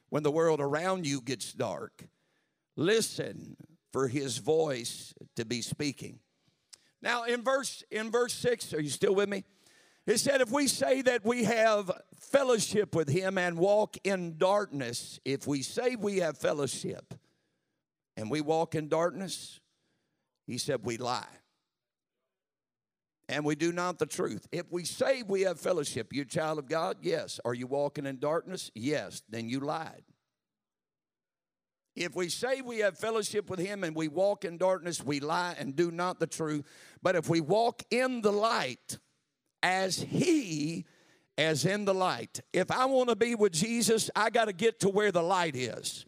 when 0.09 0.21
the 0.21 0.31
world 0.31 0.61
around 0.61 1.07
you 1.07 1.21
gets 1.21 1.51
dark, 1.51 2.07
listen 2.75 3.57
for 3.91 4.07
his 4.07 4.37
voice 4.37 5.13
to 5.35 5.45
be 5.45 5.61
speaking. 5.61 6.19
Now 7.01 7.23
in 7.23 7.43
verse 7.43 7.83
in 7.91 8.11
verse 8.11 8.33
6, 8.33 8.73
are 8.73 8.81
you 8.81 8.89
still 8.89 9.15
with 9.15 9.29
me? 9.29 9.43
It 10.07 10.19
said 10.19 10.41
if 10.41 10.51
we 10.51 10.67
say 10.67 11.01
that 11.03 11.25
we 11.25 11.45
have 11.45 11.91
fellowship 12.19 12.93
with 12.93 13.09
him 13.09 13.37
and 13.37 13.57
walk 13.57 13.97
in 14.03 14.37
darkness, 14.37 15.19
if 15.25 15.47
we 15.47 15.61
say 15.61 15.95
we 15.95 16.17
have 16.17 16.37
fellowship 16.37 17.13
and 18.15 18.29
we 18.29 18.41
walk 18.41 18.75
in 18.75 18.87
darkness, 18.87 19.59
he 20.45 20.57
said 20.57 20.81
we 20.83 20.97
lie. 20.97 21.25
And 23.27 23.43
we 23.43 23.55
do 23.55 23.71
not 23.71 23.97
the 23.97 24.05
truth. 24.05 24.47
If 24.51 24.71
we 24.71 24.85
say 24.85 25.23
we 25.23 25.41
have 25.41 25.59
fellowship, 25.59 26.13
you 26.13 26.25
child 26.25 26.59
of 26.59 26.67
God? 26.67 26.97
Yes. 27.01 27.39
Are 27.43 27.55
you 27.55 27.65
walking 27.65 28.05
in 28.05 28.19
darkness? 28.19 28.69
Yes. 28.75 29.23
Then 29.27 29.49
you 29.49 29.61
lied. 29.61 30.03
If 31.95 32.15
we 32.15 32.29
say 32.29 32.61
we 32.61 32.79
have 32.79 32.97
fellowship 32.97 33.49
with 33.49 33.59
him 33.59 33.83
and 33.83 33.95
we 33.95 34.07
walk 34.07 34.43
in 34.43 34.57
darkness, 34.57 35.03
we 35.03 35.19
lie 35.19 35.55
and 35.57 35.75
do 35.75 35.91
not 35.91 36.19
the 36.19 36.27
truth. 36.27 36.65
But 37.01 37.15
if 37.15 37.29
we 37.29 37.39
walk 37.41 37.83
in 37.89 38.21
the 38.21 38.31
light 38.31 38.97
as 39.63 39.97
he 39.97 40.85
as 41.37 41.65
in 41.65 41.85
the 41.85 41.93
light. 41.93 42.39
If 42.53 42.71
I 42.71 42.85
want 42.85 43.09
to 43.09 43.15
be 43.15 43.35
with 43.35 43.51
Jesus, 43.51 44.09
I 44.15 44.29
got 44.29 44.45
to 44.45 44.53
get 44.53 44.79
to 44.81 44.89
where 44.89 45.11
the 45.11 45.23
light 45.23 45.55
is. 45.55 46.05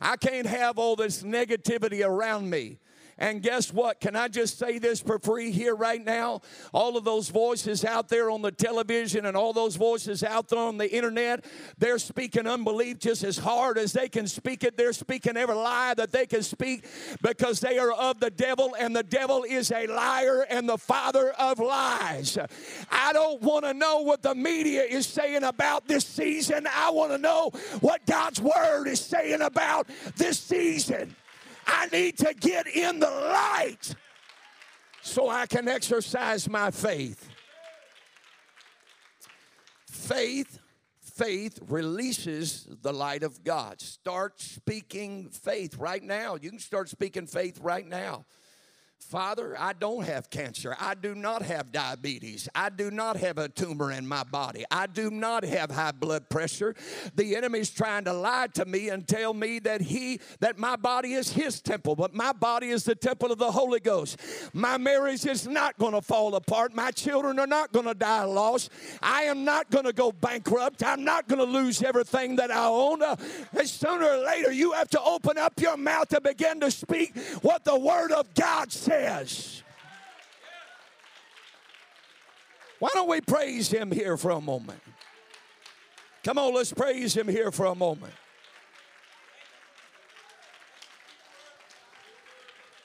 I 0.00 0.16
can't 0.16 0.46
have 0.46 0.78
all 0.78 0.96
this 0.96 1.22
negativity 1.22 2.06
around 2.06 2.48
me. 2.48 2.78
And 3.20 3.42
guess 3.42 3.72
what? 3.72 4.00
Can 4.00 4.16
I 4.16 4.28
just 4.28 4.58
say 4.58 4.78
this 4.78 5.00
for 5.00 5.18
free 5.18 5.50
here 5.50 5.74
right 5.76 6.02
now? 6.02 6.40
All 6.72 6.96
of 6.96 7.04
those 7.04 7.28
voices 7.28 7.84
out 7.84 8.08
there 8.08 8.30
on 8.30 8.40
the 8.40 8.50
television 8.50 9.26
and 9.26 9.36
all 9.36 9.52
those 9.52 9.76
voices 9.76 10.24
out 10.24 10.48
there 10.48 10.58
on 10.58 10.78
the 10.78 10.90
internet, 10.90 11.44
they're 11.76 11.98
speaking 11.98 12.46
unbelief 12.46 12.98
just 12.98 13.22
as 13.22 13.36
hard 13.36 13.76
as 13.76 13.92
they 13.92 14.08
can 14.08 14.26
speak 14.26 14.64
it. 14.64 14.78
They're 14.78 14.94
speaking 14.94 15.36
every 15.36 15.54
lie 15.54 15.92
that 15.94 16.12
they 16.12 16.24
can 16.24 16.42
speak 16.42 16.86
because 17.20 17.60
they 17.60 17.78
are 17.78 17.92
of 17.92 18.20
the 18.20 18.30
devil, 18.30 18.74
and 18.78 18.96
the 18.96 19.02
devil 19.02 19.44
is 19.44 19.70
a 19.70 19.86
liar 19.86 20.46
and 20.48 20.66
the 20.66 20.78
father 20.78 21.30
of 21.32 21.58
lies. 21.58 22.38
I 22.90 23.12
don't 23.12 23.42
want 23.42 23.66
to 23.66 23.74
know 23.74 23.98
what 23.98 24.22
the 24.22 24.34
media 24.34 24.82
is 24.82 25.06
saying 25.06 25.42
about 25.42 25.86
this 25.86 26.06
season. 26.06 26.66
I 26.74 26.90
want 26.90 27.12
to 27.12 27.18
know 27.18 27.50
what 27.80 28.06
God's 28.06 28.40
word 28.40 28.86
is 28.86 29.00
saying 29.00 29.42
about 29.42 29.88
this 30.16 30.38
season. 30.38 31.14
I 31.70 31.86
need 31.92 32.18
to 32.18 32.34
get 32.34 32.66
in 32.66 32.98
the 32.98 33.10
light 33.10 33.94
so 35.02 35.28
I 35.28 35.46
can 35.46 35.68
exercise 35.68 36.48
my 36.48 36.70
faith. 36.70 37.28
Faith, 39.88 40.58
faith 41.00 41.58
releases 41.68 42.66
the 42.82 42.92
light 42.92 43.22
of 43.22 43.44
God. 43.44 43.80
Start 43.80 44.40
speaking 44.40 45.30
faith 45.30 45.76
right 45.76 46.02
now. 46.02 46.36
You 46.40 46.50
can 46.50 46.58
start 46.58 46.88
speaking 46.88 47.26
faith 47.26 47.60
right 47.60 47.86
now. 47.86 48.26
Father, 49.00 49.56
I 49.58 49.72
don't 49.72 50.04
have 50.04 50.30
cancer. 50.30 50.76
I 50.78 50.94
do 50.94 51.14
not 51.14 51.42
have 51.42 51.72
diabetes. 51.72 52.48
I 52.54 52.68
do 52.68 52.90
not 52.90 53.16
have 53.16 53.38
a 53.38 53.48
tumor 53.48 53.90
in 53.90 54.06
my 54.06 54.22
body. 54.24 54.64
I 54.70 54.86
do 54.86 55.10
not 55.10 55.42
have 55.42 55.70
high 55.70 55.92
blood 55.92 56.28
pressure. 56.28 56.76
The 57.16 57.34
enemy's 57.34 57.70
trying 57.70 58.04
to 58.04 58.12
lie 58.12 58.48
to 58.54 58.64
me 58.66 58.90
and 58.90 59.08
tell 59.08 59.32
me 59.34 59.58
that 59.60 59.80
he 59.80 60.20
that 60.40 60.58
my 60.58 60.76
body 60.76 61.14
is 61.14 61.32
his 61.32 61.60
temple, 61.60 61.96
but 61.96 62.14
my 62.14 62.32
body 62.32 62.68
is 62.68 62.84
the 62.84 62.94
temple 62.94 63.32
of 63.32 63.38
the 63.38 63.50
Holy 63.50 63.80
Ghost. 63.80 64.20
My 64.52 64.76
marriage 64.76 65.26
is 65.26 65.48
not 65.48 65.78
going 65.78 65.94
to 65.94 66.02
fall 66.02 66.34
apart. 66.36 66.74
My 66.74 66.90
children 66.92 67.38
are 67.40 67.48
not 67.48 67.72
going 67.72 67.86
to 67.86 67.94
die 67.94 68.24
lost. 68.24 68.70
I 69.02 69.22
am 69.22 69.44
not 69.44 69.70
going 69.70 69.86
to 69.86 69.94
go 69.94 70.12
bankrupt. 70.12 70.84
I'm 70.84 71.04
not 71.04 71.26
going 71.26 71.40
to 71.40 71.50
lose 71.50 71.82
everything 71.82 72.36
that 72.36 72.50
I 72.52 72.66
own. 72.66 73.02
Uh, 73.02 73.16
sooner 73.64 74.06
or 74.06 74.18
later, 74.18 74.52
you 74.52 74.72
have 74.72 74.90
to 74.90 75.00
open 75.00 75.38
up 75.38 75.54
your 75.58 75.78
mouth 75.78 76.12
and 76.12 76.22
begin 76.22 76.60
to 76.60 76.70
speak 76.70 77.16
what 77.40 77.64
the 77.64 77.76
Word 77.76 78.12
of 78.12 78.32
God 78.34 78.70
says 78.70 78.89
says. 78.90 79.62
Why 82.78 82.88
don't 82.94 83.08
we 83.08 83.20
praise 83.20 83.70
him 83.70 83.92
here 83.92 84.16
for 84.16 84.30
a 84.30 84.40
moment? 84.40 84.80
Come 86.24 86.38
on, 86.38 86.54
let's 86.54 86.72
praise 86.72 87.14
him 87.14 87.28
here 87.28 87.52
for 87.52 87.66
a 87.66 87.74
moment. 87.74 88.12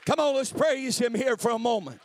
Come 0.06 0.20
on, 0.20 0.36
let's 0.36 0.52
praise 0.52 1.00
him 1.00 1.16
here 1.16 1.38
for 1.38 1.52
a 1.52 1.60
moment. 1.60 2.00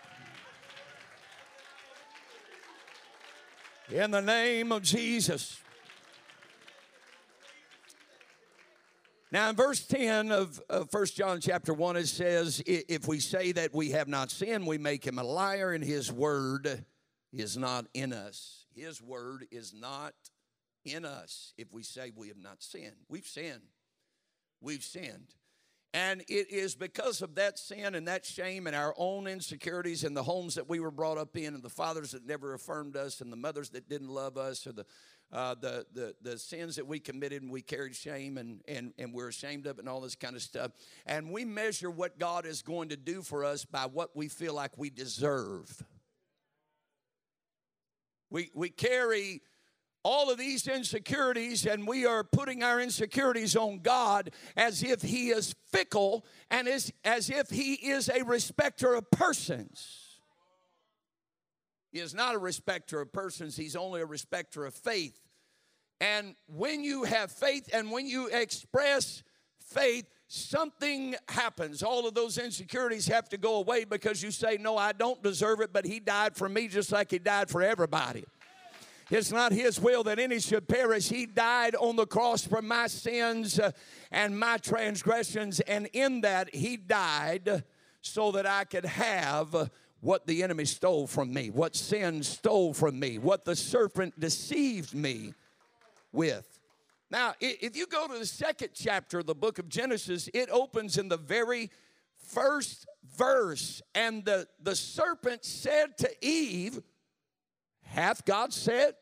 In 3.90 4.12
the 4.12 4.22
name 4.22 4.72
of 4.72 4.82
Jesus. 4.82 5.60
Now, 9.32 9.48
in 9.50 9.56
verse 9.56 9.86
10 9.86 10.32
of, 10.32 10.60
of 10.68 10.92
1 10.92 11.06
John 11.06 11.40
chapter 11.40 11.72
1, 11.72 11.96
it 11.96 12.08
says, 12.08 12.60
If 12.66 13.06
we 13.06 13.20
say 13.20 13.52
that 13.52 13.72
we 13.72 13.90
have 13.90 14.08
not 14.08 14.30
sinned, 14.32 14.66
we 14.66 14.76
make 14.76 15.06
him 15.06 15.18
a 15.18 15.24
liar, 15.24 15.72
and 15.72 15.84
his 15.84 16.10
word 16.10 16.84
is 17.32 17.56
not 17.56 17.86
in 17.94 18.12
us. 18.12 18.66
His 18.74 19.00
word 19.00 19.46
is 19.52 19.72
not 19.72 20.14
in 20.84 21.04
us 21.04 21.52
if 21.56 21.72
we 21.72 21.84
say 21.84 22.10
we 22.14 22.28
have 22.28 22.38
not 22.38 22.62
sinned. 22.62 22.96
We've 23.08 23.26
sinned. 23.26 23.68
We've 24.60 24.82
sinned. 24.82 25.34
And 25.92 26.22
it 26.22 26.50
is 26.50 26.76
because 26.76 27.20
of 27.20 27.34
that 27.34 27.58
sin 27.58 27.96
and 27.96 28.06
that 28.06 28.24
shame 28.24 28.66
and 28.68 28.76
our 28.76 28.94
own 28.96 29.26
insecurities 29.26 30.04
and 30.04 30.16
the 30.16 30.22
homes 30.22 30.54
that 30.54 30.68
we 30.68 30.78
were 30.78 30.92
brought 30.92 31.18
up 31.18 31.36
in 31.36 31.54
and 31.54 31.62
the 31.62 31.68
fathers 31.68 32.12
that 32.12 32.24
never 32.24 32.54
affirmed 32.54 32.96
us 32.96 33.20
and 33.20 33.32
the 33.32 33.36
mothers 33.36 33.70
that 33.70 33.88
didn't 33.88 34.08
love 34.08 34.36
us 34.36 34.66
or 34.66 34.72
the 34.72 34.86
uh, 35.32 35.54
the, 35.60 35.86
the, 35.92 36.14
the 36.22 36.38
sins 36.38 36.76
that 36.76 36.86
we 36.86 36.98
committed 36.98 37.42
and 37.42 37.50
we 37.50 37.62
carried 37.62 37.94
shame 37.94 38.36
and, 38.36 38.60
and, 38.66 38.92
and 38.98 39.14
we're 39.14 39.28
ashamed 39.28 39.66
of 39.66 39.78
and 39.78 39.88
all 39.88 40.00
this 40.00 40.16
kind 40.16 40.34
of 40.34 40.42
stuff. 40.42 40.72
And 41.06 41.30
we 41.30 41.44
measure 41.44 41.90
what 41.90 42.18
God 42.18 42.46
is 42.46 42.62
going 42.62 42.88
to 42.88 42.96
do 42.96 43.22
for 43.22 43.44
us 43.44 43.64
by 43.64 43.86
what 43.86 44.16
we 44.16 44.28
feel 44.28 44.54
like 44.54 44.76
we 44.76 44.90
deserve. 44.90 45.84
We, 48.30 48.50
we 48.54 48.70
carry 48.70 49.42
all 50.02 50.30
of 50.30 50.38
these 50.38 50.66
insecurities 50.66 51.66
and 51.66 51.86
we 51.86 52.06
are 52.06 52.24
putting 52.24 52.62
our 52.62 52.80
insecurities 52.80 53.54
on 53.54 53.80
God 53.80 54.30
as 54.56 54.82
if 54.82 55.02
He 55.02 55.28
is 55.28 55.54
fickle 55.70 56.24
and 56.50 56.66
as, 56.66 56.92
as 57.04 57.30
if 57.30 57.50
He 57.50 57.74
is 57.74 58.08
a 58.08 58.24
respecter 58.24 58.94
of 58.94 59.10
persons. 59.10 60.09
He 61.92 61.98
is 61.98 62.14
not 62.14 62.34
a 62.34 62.38
respecter 62.38 63.00
of 63.00 63.12
persons, 63.12 63.56
He's 63.56 63.76
only 63.76 64.00
a 64.00 64.06
respecter 64.06 64.64
of 64.64 64.74
faith. 64.74 65.20
And 66.00 66.34
when 66.46 66.82
you 66.82 67.04
have 67.04 67.30
faith 67.30 67.68
and 67.74 67.90
when 67.90 68.06
you 68.06 68.28
express 68.28 69.22
faith, 69.58 70.06
something 70.28 71.14
happens. 71.28 71.82
All 71.82 72.08
of 72.08 72.14
those 72.14 72.38
insecurities 72.38 73.06
have 73.08 73.28
to 73.30 73.36
go 73.36 73.56
away 73.56 73.84
because 73.84 74.22
you 74.22 74.30
say, 74.30 74.56
No, 74.58 74.76
I 74.76 74.92
don't 74.92 75.22
deserve 75.22 75.60
it, 75.60 75.72
but 75.72 75.84
He 75.84 76.00
died 76.00 76.36
for 76.36 76.48
me 76.48 76.68
just 76.68 76.92
like 76.92 77.10
He 77.10 77.18
died 77.18 77.50
for 77.50 77.62
everybody. 77.62 78.24
It's 79.10 79.32
not 79.32 79.50
his 79.50 79.80
will 79.80 80.04
that 80.04 80.20
any 80.20 80.38
should 80.38 80.68
perish. 80.68 81.08
He 81.08 81.26
died 81.26 81.74
on 81.74 81.96
the 81.96 82.06
cross 82.06 82.46
for 82.46 82.62
my 82.62 82.86
sins 82.86 83.58
uh, 83.58 83.72
and 84.12 84.38
my 84.38 84.56
transgressions, 84.58 85.58
and 85.58 85.88
in 85.92 86.20
that, 86.20 86.54
he 86.54 86.76
died 86.76 87.64
so 88.02 88.30
that 88.30 88.46
I 88.46 88.62
could 88.62 88.84
have 88.84 89.68
what 90.00 90.26
the 90.26 90.42
enemy 90.42 90.64
stole 90.64 91.06
from 91.06 91.32
me, 91.32 91.50
what 91.50 91.76
sin 91.76 92.22
stole 92.22 92.72
from 92.72 92.98
me, 92.98 93.18
what 93.18 93.44
the 93.44 93.56
serpent 93.56 94.18
deceived 94.18 94.94
me 94.94 95.34
with. 96.12 96.58
Now, 97.10 97.34
if 97.40 97.76
you 97.76 97.86
go 97.86 98.06
to 98.06 98.18
the 98.18 98.26
second 98.26 98.70
chapter 98.72 99.18
of 99.18 99.26
the 99.26 99.34
book 99.34 99.58
of 99.58 99.68
Genesis, 99.68 100.28
it 100.32 100.48
opens 100.50 100.96
in 100.96 101.08
the 101.08 101.16
very 101.16 101.70
first 102.28 102.86
verse. 103.16 103.82
And 103.94 104.24
the, 104.24 104.46
the 104.62 104.76
serpent 104.76 105.44
said 105.44 105.98
to 105.98 106.10
Eve, 106.24 106.80
Hath 107.82 108.24
God 108.24 108.52
said? 108.52 108.94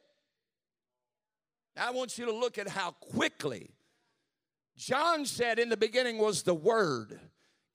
I 1.77 1.91
want 1.93 2.19
you 2.19 2.25
to 2.25 2.33
look 2.33 2.59
at 2.59 2.69
how 2.69 2.91
quickly 2.91 3.71
John 4.77 5.27
said 5.27 5.59
in 5.59 5.69
the 5.69 5.77
beginning 5.77 6.19
was 6.19 6.43
the 6.43 6.55
Word. 6.55 7.21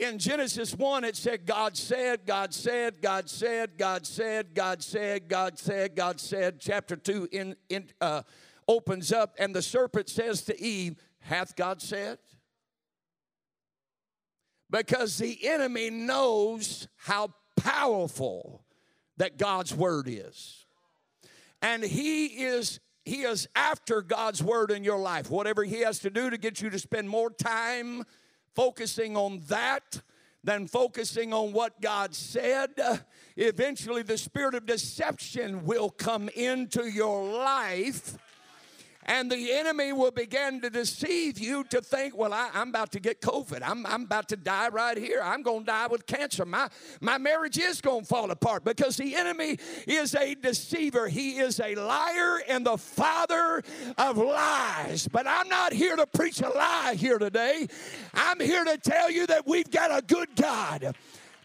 In 0.04 0.20
Genesis 0.20 0.76
1, 0.76 1.06
it 1.06 1.16
said, 1.16 1.46
God 1.46 1.78
said, 1.78 2.26
God 2.26 2.54
said, 2.54 3.02
God 3.02 3.30
said, 3.30 3.78
God 3.78 4.06
said, 4.06 4.54
God 4.54 4.84
said, 4.84 5.30
God 5.30 5.58
said, 5.58 5.96
God 5.96 6.20
said. 6.20 6.60
Chapter 6.60 6.98
2 6.98 7.30
in, 7.32 7.56
in, 7.70 7.89
uh, 8.02 8.24
opens 8.68 9.13
up, 9.13 9.34
and 9.39 9.56
the 9.56 9.62
serpent 9.62 10.10
says 10.10 10.42
to 10.44 10.62
Eve, 10.62 10.98
Hath 11.22 11.56
God 11.56 11.82
said? 11.82 12.18
Because 14.70 15.18
the 15.18 15.48
enemy 15.48 15.89
knows 15.89 16.89
how 16.98 17.34
powerful 17.56 18.66
that 19.16 19.38
God's 19.38 19.74
word 19.74 20.10
is. 20.10 20.66
And 21.62 21.82
he 21.82 22.26
is 22.26 22.82
he 23.06 23.22
is 23.22 23.48
after 23.56 24.02
God's 24.02 24.44
word 24.44 24.70
in 24.70 24.84
your 24.84 25.00
life. 25.00 25.30
Whatever 25.30 25.63
he 25.63 25.82
has 25.82 26.00
to 26.00 26.10
do 26.10 26.30
to 26.30 26.38
get 26.38 26.62
you 26.62 26.70
to 26.70 26.80
spend 26.80 27.10
more 27.10 27.30
time 27.30 28.04
focusing 28.56 29.18
on 29.18 29.42
that 29.48 30.02
than 30.44 30.68
focusing 30.68 31.34
on 31.34 31.54
what 31.54 31.80
God 31.80 32.13
said, 32.13 32.72
eventually 33.38 34.02
the 34.04 34.18
spirit 34.18 34.56
of 34.56 34.66
deception 34.66 35.66
will 35.66 35.89
come 35.89 36.30
into 36.30 36.86
your 36.89 37.24
life 37.38 38.18
and 39.06 39.32
the 39.32 39.52
enemy 39.54 39.94
will 39.94 40.12
begin 40.12 40.62
to 40.62 40.70
deceive 40.70 41.39
you 41.39 41.63
to 41.66 41.82
think, 41.82 42.16
well, 42.16 42.34
I, 42.34 42.50
am 42.54 42.70
about 42.70 42.92
to 42.94 43.00
get 43.00 43.22
COVID. 43.22 43.62
I'm, 43.63 43.86
I'm 43.86 44.04
about 44.04 44.30
to 44.30 44.38
die 44.38 44.70
right 44.70 44.98
here. 44.98 45.22
I'm 45.24 45.42
going 45.42 45.62
to 45.62 45.66
die 45.66 45.88
with 45.88 46.06
cancer. 46.06 46.46
My, 46.46 46.70
my 47.02 47.18
marriage 47.18 47.58
is 47.58 47.82
going 47.82 48.02
to 48.02 48.06
fall 48.06 48.32
apart 48.32 48.63
because 48.63 48.98
the 48.98 49.16
enemy 49.16 49.58
is 49.88 50.16
a 50.16 50.36
deceiver. 50.36 51.08
He 51.08 51.38
is 51.38 51.60
a 51.60 51.76
liar 51.76 52.42
and 52.48 52.66
the 52.66 52.78
father 52.78 53.62
of 53.98 54.18
lies. 54.18 55.08
But 55.08 55.28
I'm 55.28 55.50
not 55.50 55.74
here 55.74 55.96
to 55.96 56.08
preach 56.08 56.42
a 56.42 56.50
lie 56.50 56.96
here 56.98 57.20
today. 57.20 57.68
I'm 58.13 58.39
here 58.39 58.63
to 58.63 58.78
tell 58.78 59.12
you 59.12 59.28
that 59.28 59.46
we've 59.48 59.70
got 59.70 59.98
a 59.98 60.02
good 60.02 60.36
God 60.36 60.96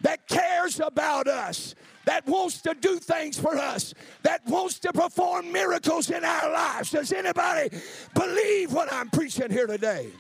that 0.03 0.27
cares 0.29 0.81
about 0.81 1.27
us 1.27 1.75
that 2.09 2.27
wants 2.27 2.63
to 2.63 2.75
do 2.81 2.99
things 2.99 3.39
for 3.39 3.55
us, 3.59 3.93
that 4.23 4.41
wants 4.47 4.79
to 4.79 4.91
perform 4.95 5.53
miracles 5.53 6.09
in 6.09 6.25
our 6.25 6.51
lives. 6.51 6.91
Does 6.91 7.13
anybody 7.13 7.69
believe 8.15 8.73
what 8.73 8.91
I'm 8.91 9.11
preaching 9.11 9.51
here 9.51 9.67
today? 9.67 10.11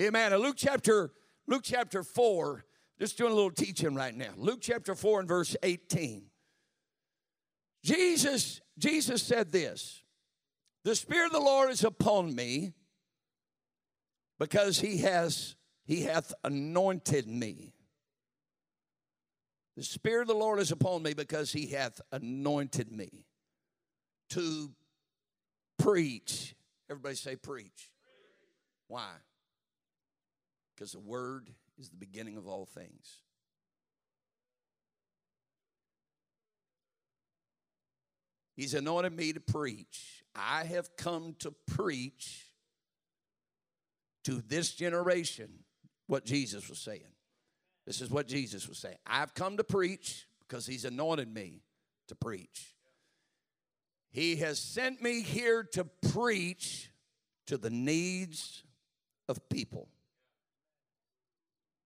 Amen. 0.00 0.32
Luke 0.36 0.54
chapter 0.56 1.10
Luke 1.48 1.62
chapter 1.64 2.04
4, 2.04 2.64
just 3.00 3.18
doing 3.18 3.32
a 3.32 3.34
little 3.34 3.50
teaching 3.50 3.96
right 3.96 4.14
now. 4.14 4.30
Luke 4.36 4.60
chapter 4.62 4.94
4 4.94 5.20
and 5.20 5.28
verse 5.28 5.56
18. 5.64 6.22
Jesus 7.82 8.60
Jesus 8.78 9.24
said 9.24 9.50
this, 9.50 10.04
"The 10.84 10.94
spirit 10.94 11.26
of 11.26 11.32
the 11.32 11.40
Lord 11.40 11.68
is 11.70 11.82
upon 11.82 12.32
me 12.36 12.74
because 14.42 14.80
he 14.80 14.98
has 14.98 15.54
he 15.84 16.02
hath 16.02 16.34
anointed 16.42 17.28
me. 17.28 17.74
The 19.76 19.84
spirit 19.84 20.22
of 20.22 20.28
the 20.28 20.34
lord 20.34 20.58
is 20.58 20.72
upon 20.72 21.04
me 21.04 21.14
because 21.14 21.52
he 21.52 21.68
hath 21.68 22.00
anointed 22.10 22.90
me 22.90 23.24
to 24.30 24.72
preach. 25.78 26.56
Everybody 26.90 27.14
say 27.14 27.36
preach. 27.36 27.88
Why? 28.88 29.12
Because 30.74 30.90
the 30.90 30.98
word 30.98 31.48
is 31.78 31.90
the 31.90 31.96
beginning 31.96 32.36
of 32.36 32.48
all 32.48 32.66
things. 32.66 33.22
He's 38.56 38.74
anointed 38.74 39.16
me 39.16 39.32
to 39.34 39.40
preach. 39.40 40.24
I 40.34 40.64
have 40.64 40.96
come 40.96 41.36
to 41.38 41.52
preach 41.68 42.51
to 44.24 44.42
this 44.46 44.72
generation 44.72 45.48
what 46.06 46.24
Jesus 46.24 46.68
was 46.68 46.78
saying. 46.78 47.12
This 47.86 48.00
is 48.00 48.10
what 48.10 48.28
Jesus 48.28 48.68
was 48.68 48.78
saying. 48.78 48.96
I've 49.06 49.34
come 49.34 49.56
to 49.56 49.64
preach 49.64 50.26
because 50.40 50.66
he's 50.66 50.84
anointed 50.84 51.32
me 51.32 51.62
to 52.08 52.14
preach. 52.14 52.74
He 54.10 54.36
has 54.36 54.58
sent 54.58 55.02
me 55.02 55.22
here 55.22 55.64
to 55.72 55.84
preach 56.12 56.90
to 57.46 57.56
the 57.56 57.70
needs 57.70 58.62
of 59.28 59.48
people. 59.48 59.88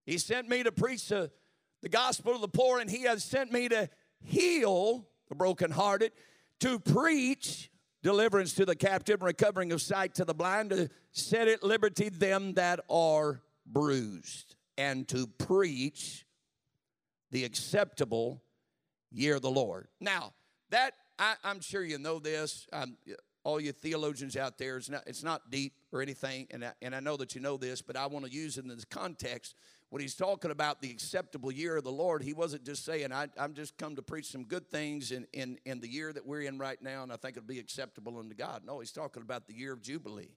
He 0.05 0.19
sent 0.19 0.49
me 0.49 0.63
to 0.63 0.73
preach 0.73 1.09
the, 1.09 1.31
the 1.83 1.89
gospel 1.89 2.35
to 2.35 2.41
the 2.41 2.49
poor, 2.49 2.81
and 2.81 2.91
he 2.91 3.03
has 3.03 3.25
sent 3.25 3.53
me 3.53 3.69
to 3.69 3.89
heal 4.21 5.07
the 5.29 5.35
brokenhearted, 5.35 6.13
to 6.61 6.79
preach 6.79 7.71
deliverance 8.07 8.53
to 8.53 8.65
the 8.65 8.77
captive, 8.77 9.21
recovering 9.21 9.73
of 9.73 9.83
sight 9.83 10.15
to 10.15 10.25
the 10.25 10.33
blind, 10.33 10.71
to 10.71 10.89
set 11.11 11.49
at 11.49 11.65
liberty 11.65 12.09
them 12.09 12.53
that 12.53 12.79
are 12.89 13.43
bruised, 13.67 14.55
and 14.79 15.09
to 15.09 15.27
preach 15.27 16.25
the 17.33 17.43
acceptable 17.43 18.41
year 19.11 19.35
of 19.35 19.43
the 19.43 19.51
Lord. 19.51 19.89
Now, 20.01 20.35
that 20.71 20.93
I, 21.19 21.35
am 21.43 21.61
sure 21.61 21.83
you 21.83 21.99
know 21.99 22.21
this. 22.21 22.69
Um, 22.73 22.97
all 23.43 23.61
you 23.61 23.73
theologians 23.73 24.37
out 24.37 24.57
there, 24.57 24.77
it's 24.77 24.89
not, 24.89 25.03
it's 25.09 25.25
not 25.25 25.51
deep 25.51 25.73
or 25.91 26.01
anything, 26.01 26.47
and 26.53 26.65
I, 26.65 26.75
and 26.83 26.95
I 26.95 27.01
know 27.01 27.17
that 27.17 27.35
you 27.35 27.41
know 27.41 27.57
this, 27.57 27.83
but 27.83 27.97
I 27.97 28.07
want 28.07 28.25
to 28.25 28.31
use 28.31 28.57
it 28.57 28.63
in 28.63 28.69
this 28.69 28.85
context 28.85 29.57
when 29.97 30.03
he's 30.03 30.15
talking 30.15 30.51
about 30.51 30.83
the 30.83 30.91
acceptable 30.91 31.51
year 31.51 31.79
of 31.79 31.85
the 31.85 31.91
Lord, 31.91 32.23
he 32.23 32.35
wasn't 32.35 32.65
just 32.65 32.85
saying, 32.85 33.15
I, 33.15 33.29
am 33.39 33.55
just 33.55 33.79
come 33.79 33.97
to 33.97 34.03
preach 34.03 34.27
some 34.27 34.45
good 34.45 34.69
things 34.69 35.11
in, 35.11 35.27
in, 35.33 35.59
in 35.65 35.81
the 35.81 35.89
year 35.89 36.13
that 36.13 36.27
we're 36.27 36.43
in 36.43 36.59
right 36.59 36.77
now, 36.83 37.03
and 37.03 37.11
I 37.11 37.17
think 37.17 37.39
it'll 37.39 37.47
be 37.47 37.59
acceptable 37.59 38.19
unto 38.19 38.35
God. 38.35 38.61
No, 38.67 38.81
he's 38.81 38.93
talking 38.93 39.23
about 39.23 39.47
the 39.47 39.55
year 39.55 39.73
of 39.73 39.81
Jubilee. 39.81 40.37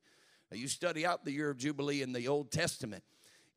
Now, 0.49 0.55
you 0.55 0.70
study 0.70 1.05
out 1.05 1.26
the 1.26 1.34
year 1.34 1.49
of 1.49 1.57
Jubilee 1.57 2.01
in 2.01 2.14
the 2.14 2.30
Old 2.30 2.51
Testament. 2.51 3.03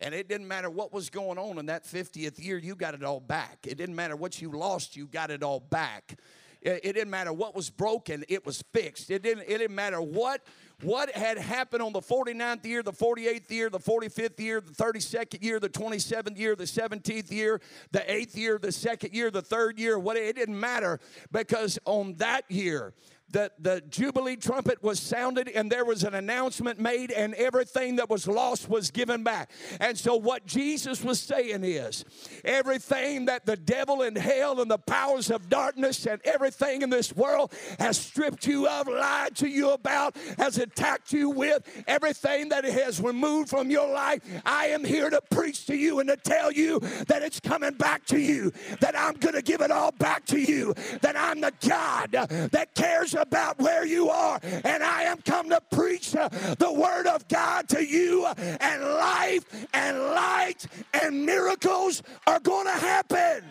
And 0.01 0.13
it 0.13 0.29
didn't 0.29 0.49
matter 0.49 0.69
what 0.69 0.93
was 0.93 1.09
going 1.09 1.39
on 1.39 1.57
in 1.61 1.67
that 1.67 1.85
50th 1.85 2.45
year, 2.45 2.59
you 2.59 2.75
got 2.75 2.95
it 2.95 3.05
all 3.05 3.21
back. 3.21 3.59
It 3.63 3.79
didn't 3.79 3.95
matter 3.95 4.17
what 4.17 4.43
you 4.43 4.51
lost, 4.51 4.97
you 4.97 5.07
got 5.07 5.31
it 5.31 5.45
all 5.45 5.61
back. 5.61 6.19
It, 6.63 6.81
it 6.85 6.93
didn't 6.95 7.11
matter 7.11 7.33
what 7.33 7.55
was 7.55 7.71
broken, 7.71 8.25
it 8.29 8.47
was 8.47 8.63
fixed. 8.73 9.11
It 9.11 9.23
didn't, 9.23 9.45
it 9.45 9.59
didn't 9.59 9.75
matter 9.75 10.01
what 10.01 10.43
what 10.83 11.11
had 11.11 11.39
happened 11.39 11.81
on 11.81 11.93
the 11.93 12.01
49th 12.01 12.65
year, 12.65 12.83
the 12.83 12.93
48th 12.93 13.51
year, 13.51 13.71
the 13.71 13.79
45th 13.79 14.41
year, 14.41 14.61
the 14.61 14.73
32nd 14.73 15.43
year, 15.43 15.61
the 15.61 15.69
27th 15.69 16.37
year, 16.37 16.57
the 16.57 16.65
17th 16.65 17.31
year, 17.31 17.61
the 17.93 18.01
8th 18.01 18.37
year, 18.37 18.59
the 18.59 18.73
second 18.73 19.15
year, 19.15 19.31
the 19.31 19.43
third 19.43 19.79
year, 19.79 19.97
what 19.99 20.17
it 20.17 20.35
didn't 20.35 20.59
matter 20.59 20.99
because 21.31 21.79
on 21.85 22.15
that 22.17 22.51
year 22.51 22.93
the, 23.33 23.51
the 23.59 23.83
Jubilee 23.89 24.37
trumpet 24.37 24.83
was 24.83 25.01
sounded 25.01 25.49
and 25.49 25.73
there 25.73 25.85
was 25.85 26.05
an 26.05 26.15
announcement 26.15 26.79
made, 26.79 27.11
and 27.11 27.35
everything 27.35 27.97
that 27.97 28.09
was 28.09 28.29
lost 28.29 28.69
was 28.69 28.91
given 28.91 29.23
back. 29.23 29.51
And 29.81 29.97
so, 29.99 30.17
what 30.17 30.47
Jesus 30.47 31.03
was 31.03 31.19
saying 31.21 31.65
is 31.65 32.05
everything 32.45 33.27
that 33.27 33.47
the 33.47 33.57
devil 33.57 34.03
and 34.03 34.17
hell 34.17 34.61
and 34.61 34.71
the 34.71 34.79
powers 34.79 35.31
of 35.31 35.49
darkness 35.49 36.07
and 36.07 36.21
everything 36.25 36.83
in 36.83 36.91
this 36.91 37.15
world 37.15 37.53
has 37.79 37.99
stripped 37.99 38.47
you 38.47 38.69
of, 38.69 38.87
lied 38.87 39.37
to 39.37 39.49
you 39.49 39.71
about, 39.71 40.17
has 40.39 40.59
attacked 40.59 41.13
you 41.13 41.31
with, 41.31 41.63
everything 41.87 42.51
that 42.51 42.65
it 42.65 42.75
has 42.75 43.01
removed 43.01 43.49
from 43.49 43.71
your 43.71 43.91
life, 43.91 44.23
I 44.45 44.67
am 44.67 44.85
here 44.85 45.11
to 45.11 45.21
preach 45.31 45.67
to 45.67 45.77
you 45.77 46.01
and 46.01 46.09
to 46.09 46.17
tell 46.17 46.53
you 46.53 46.81
that 47.09 47.23
it's 47.23 47.41
coming 47.41 47.75
back 47.75 48.05
to 48.07 48.19
you, 48.19 48.53
that 48.81 48.99
I'm 48.99 49.15
going 49.15 49.35
to 49.35 49.43
give 49.43 49.61
it 49.61 49.71
all 49.71 49.93
back 49.93 50.27
to 50.27 50.39
you, 50.39 50.75
that 51.01 51.17
I'm 51.17 51.41
the 51.41 51.53
God 51.67 52.13
that 52.53 52.75
cares 52.75 53.15
about 53.23 53.59
where 53.59 53.87
you 53.87 54.11
are, 54.11 54.39
and 54.43 54.83
I 54.83 55.05
am 55.05 55.23
come 55.23 55.49
to 55.51 55.61
preach 55.73 56.15
uh, 56.15 56.29
the 56.59 56.73
word 56.73 57.07
of 57.07 57.27
God 57.29 57.69
to 57.71 57.85
you, 57.85 58.27
and 58.27 58.83
life 58.83 59.45
and 59.73 59.99
light 59.99 60.67
and 60.93 61.25
miracles 61.25 62.03
are 62.27 62.41
going 62.41 62.67
to 62.67 62.73
happen. 62.73 63.45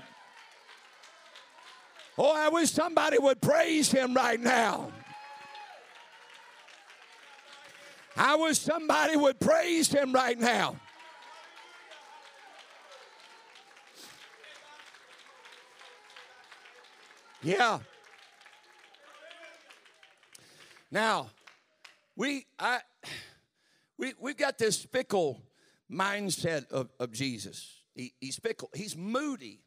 Oh, 2.18 2.36
I 2.36 2.50
wish 2.50 2.72
somebody 2.72 3.18
would 3.18 3.42
praise 3.42 3.92
him 3.92 4.14
right 4.14 4.40
now. 4.40 4.92
I 8.16 8.36
wish 8.36 8.60
somebody 8.60 9.16
would 9.16 9.40
praise 9.40 9.92
him 9.92 10.12
right 10.14 10.38
now. 10.38 10.76
Yeah. 17.42 17.80
Now, 20.92 21.30
we 22.16 22.46
I 22.60 22.80
we 23.98 24.14
we've 24.20 24.38
got 24.38 24.58
this 24.58 24.84
fickle 24.84 25.42
mindset 25.89 26.70
of, 26.72 26.89
of 27.00 27.12
Jesus. 27.12 27.70
He, 27.96 28.14
he's 28.20 28.38
fickle. 28.38 28.70
He's 28.74 28.96
moody. 28.96 29.62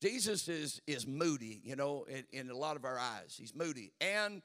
Jesus 0.00 0.48
is 0.48 0.80
is 0.86 1.06
moody, 1.06 1.60
you 1.62 1.76
know, 1.76 2.06
in, 2.08 2.24
in 2.32 2.50
a 2.50 2.56
lot 2.56 2.76
of 2.76 2.84
our 2.84 2.98
eyes. 2.98 3.36
He's 3.38 3.54
moody 3.54 3.92
and 4.00 4.42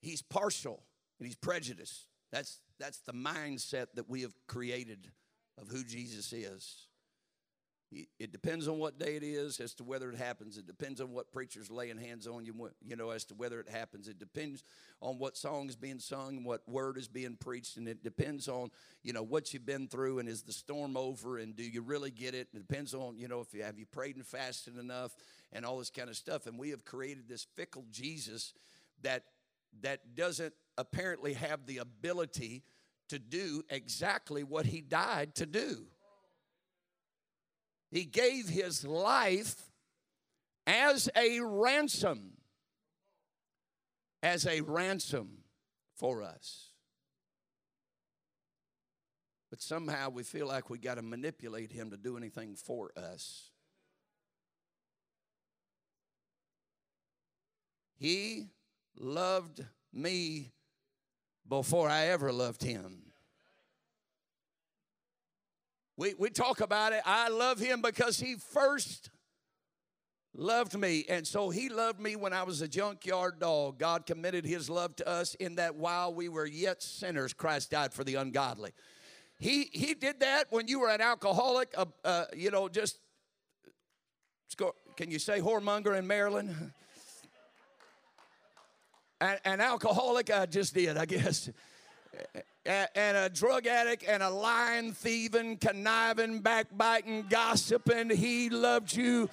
he's 0.00 0.22
partial 0.22 0.82
and 1.18 1.26
he's 1.26 1.36
prejudiced. 1.36 2.06
That's 2.30 2.60
that's 2.78 2.98
the 3.00 3.12
mindset 3.12 3.86
that 3.94 4.08
we 4.08 4.22
have 4.22 4.34
created 4.46 5.10
of 5.60 5.68
who 5.68 5.82
Jesus 5.82 6.32
is. 6.32 6.85
It 7.92 8.32
depends 8.32 8.66
on 8.66 8.78
what 8.78 8.98
day 8.98 9.14
it 9.14 9.22
is 9.22 9.60
as 9.60 9.72
to 9.74 9.84
whether 9.84 10.10
it 10.10 10.16
happens. 10.16 10.58
It 10.58 10.66
depends 10.66 11.00
on 11.00 11.12
what 11.12 11.30
preacher's 11.30 11.70
laying 11.70 11.98
hands 11.98 12.26
on 12.26 12.44
you, 12.44 12.70
you 12.84 12.96
know, 12.96 13.10
as 13.10 13.24
to 13.26 13.34
whether 13.34 13.60
it 13.60 13.68
happens. 13.68 14.08
It 14.08 14.18
depends 14.18 14.64
on 15.00 15.18
what 15.18 15.36
song 15.36 15.68
is 15.68 15.76
being 15.76 16.00
sung, 16.00 16.42
what 16.42 16.68
word 16.68 16.98
is 16.98 17.06
being 17.06 17.36
preached, 17.36 17.76
and 17.76 17.86
it 17.86 18.02
depends 18.02 18.48
on, 18.48 18.70
you 19.04 19.12
know, 19.12 19.22
what 19.22 19.54
you've 19.54 19.64
been 19.64 19.86
through 19.86 20.18
and 20.18 20.28
is 20.28 20.42
the 20.42 20.52
storm 20.52 20.96
over 20.96 21.38
and 21.38 21.54
do 21.54 21.62
you 21.62 21.80
really 21.80 22.10
get 22.10 22.34
it? 22.34 22.48
It 22.52 22.66
depends 22.66 22.92
on, 22.92 23.18
you 23.18 23.28
know, 23.28 23.40
if 23.40 23.54
you 23.54 23.62
have 23.62 23.78
you 23.78 23.86
prayed 23.86 24.16
and 24.16 24.26
fasted 24.26 24.76
enough 24.76 25.12
and 25.52 25.64
all 25.64 25.78
this 25.78 25.90
kind 25.90 26.08
of 26.08 26.16
stuff. 26.16 26.46
And 26.46 26.58
we 26.58 26.70
have 26.70 26.84
created 26.84 27.28
this 27.28 27.46
fickle 27.54 27.84
Jesus 27.92 28.52
that 29.02 29.24
that 29.82 30.16
doesn't 30.16 30.54
apparently 30.76 31.34
have 31.34 31.66
the 31.66 31.78
ability 31.78 32.64
to 33.08 33.18
do 33.18 33.62
exactly 33.70 34.42
what 34.42 34.66
he 34.66 34.80
died 34.80 35.34
to 35.36 35.46
do. 35.46 35.86
He 37.96 38.04
gave 38.04 38.46
his 38.46 38.84
life 38.84 39.70
as 40.66 41.08
a 41.16 41.40
ransom, 41.40 42.32
as 44.22 44.46
a 44.46 44.60
ransom 44.60 45.38
for 45.94 46.22
us. 46.22 46.72
But 49.48 49.62
somehow 49.62 50.10
we 50.10 50.24
feel 50.24 50.46
like 50.46 50.68
we 50.68 50.76
got 50.76 50.96
to 50.96 51.02
manipulate 51.02 51.72
him 51.72 51.88
to 51.88 51.96
do 51.96 52.18
anything 52.18 52.54
for 52.54 52.90
us. 52.98 53.48
He 57.98 58.50
loved 58.94 59.64
me 59.90 60.52
before 61.48 61.88
I 61.88 62.08
ever 62.08 62.30
loved 62.30 62.62
him. 62.62 63.05
We, 65.96 66.14
we 66.14 66.30
talk 66.30 66.60
about 66.60 66.92
it. 66.92 67.00
I 67.06 67.28
love 67.28 67.58
him 67.58 67.80
because 67.80 68.20
he 68.20 68.34
first 68.34 69.10
loved 70.34 70.78
me. 70.78 71.06
And 71.08 71.26
so 71.26 71.48
he 71.48 71.70
loved 71.70 71.98
me 71.98 72.16
when 72.16 72.34
I 72.34 72.42
was 72.42 72.60
a 72.60 72.68
junkyard 72.68 73.40
dog. 73.40 73.78
God 73.78 74.04
committed 74.04 74.44
his 74.44 74.68
love 74.68 74.94
to 74.96 75.08
us 75.08 75.34
in 75.36 75.54
that 75.54 75.76
while 75.76 76.12
we 76.12 76.28
were 76.28 76.46
yet 76.46 76.82
sinners, 76.82 77.32
Christ 77.32 77.70
died 77.70 77.94
for 77.94 78.04
the 78.04 78.16
ungodly. 78.16 78.72
He, 79.38 79.70
he 79.72 79.94
did 79.94 80.20
that 80.20 80.46
when 80.50 80.68
you 80.68 80.80
were 80.80 80.90
an 80.90 81.00
alcoholic, 81.00 81.72
uh, 81.76 81.86
uh, 82.04 82.24
you 82.34 82.50
know, 82.50 82.68
just, 82.68 82.98
can 84.96 85.10
you 85.10 85.18
say 85.18 85.40
whoremonger 85.40 85.98
in 85.98 86.06
Maryland? 86.06 86.54
an, 89.20 89.38
an 89.44 89.60
alcoholic, 89.60 90.30
I 90.30 90.46
just 90.46 90.74
did, 90.74 90.96
I 90.96 91.06
guess 91.06 91.50
and 92.64 93.16
a 93.16 93.28
drug 93.28 93.66
addict 93.66 94.04
and 94.08 94.22
a 94.22 94.30
lying, 94.30 94.92
thieving, 94.92 95.56
conniving, 95.58 96.40
backbiting, 96.40 97.26
gossiping. 97.28 98.10
He 98.10 98.50
loved 98.50 98.94
you 98.94 99.28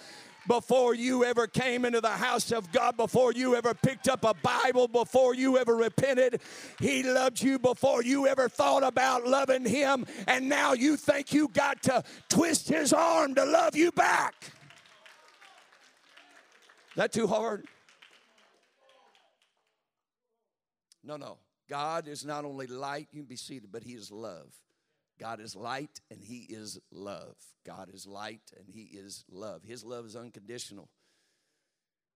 before 0.48 0.94
you 0.94 1.24
ever 1.24 1.48
came 1.48 1.86
into 1.86 2.02
the 2.02 2.10
house 2.10 2.52
of 2.52 2.72
God, 2.72 2.98
before 2.98 3.34
you 3.34 3.56
ever 3.56 3.74
picked 3.74 4.10
up 4.10 4.24
a 4.24 4.34
Bible, 4.34 4.88
before 4.88 5.34
you 5.34 5.58
ever 5.58 5.76
repented. 5.76 6.42
He 6.80 7.04
loved 7.04 7.42
you 7.42 7.60
before 7.60 8.04
you 8.04 8.28
ever 8.28 8.50
thought 8.50 8.84
about 8.84 9.26
loving 9.26 9.66
Him. 9.66 10.06
And 10.28 10.50
now 10.50 10.74
you 10.74 10.98
think 10.98 11.34
you 11.34 11.48
got 11.48 11.82
to 11.84 12.04
twist 12.30 12.68
His 12.68 12.94
arm 12.94 13.36
to 13.36 13.46
love 13.46 13.76
you 13.76 13.92
back. 13.92 14.36
That 16.96 17.12
too 17.12 17.26
hard? 17.26 17.66
No, 21.04 21.18
no. 21.18 21.38
God 21.74 22.08
is 22.08 22.24
not 22.24 22.46
only 22.46 22.68
light, 22.68 23.08
you 23.12 23.22
can 23.22 23.28
be 23.28 23.36
seated, 23.36 23.72
but 23.72 23.82
He 23.82 23.94
is 23.94 24.12
love. 24.12 24.54
God 25.20 25.40
is 25.40 25.56
light 25.56 26.02
and 26.12 26.22
He 26.24 26.46
is 26.48 26.80
love. 26.92 27.36
God 27.66 27.90
is 27.92 28.06
light 28.06 28.52
and 28.56 28.70
He 28.70 28.82
is 28.82 29.26
love. 29.28 29.64
His 29.64 29.84
love 29.84 30.06
is 30.06 30.16
unconditional. 30.16 30.88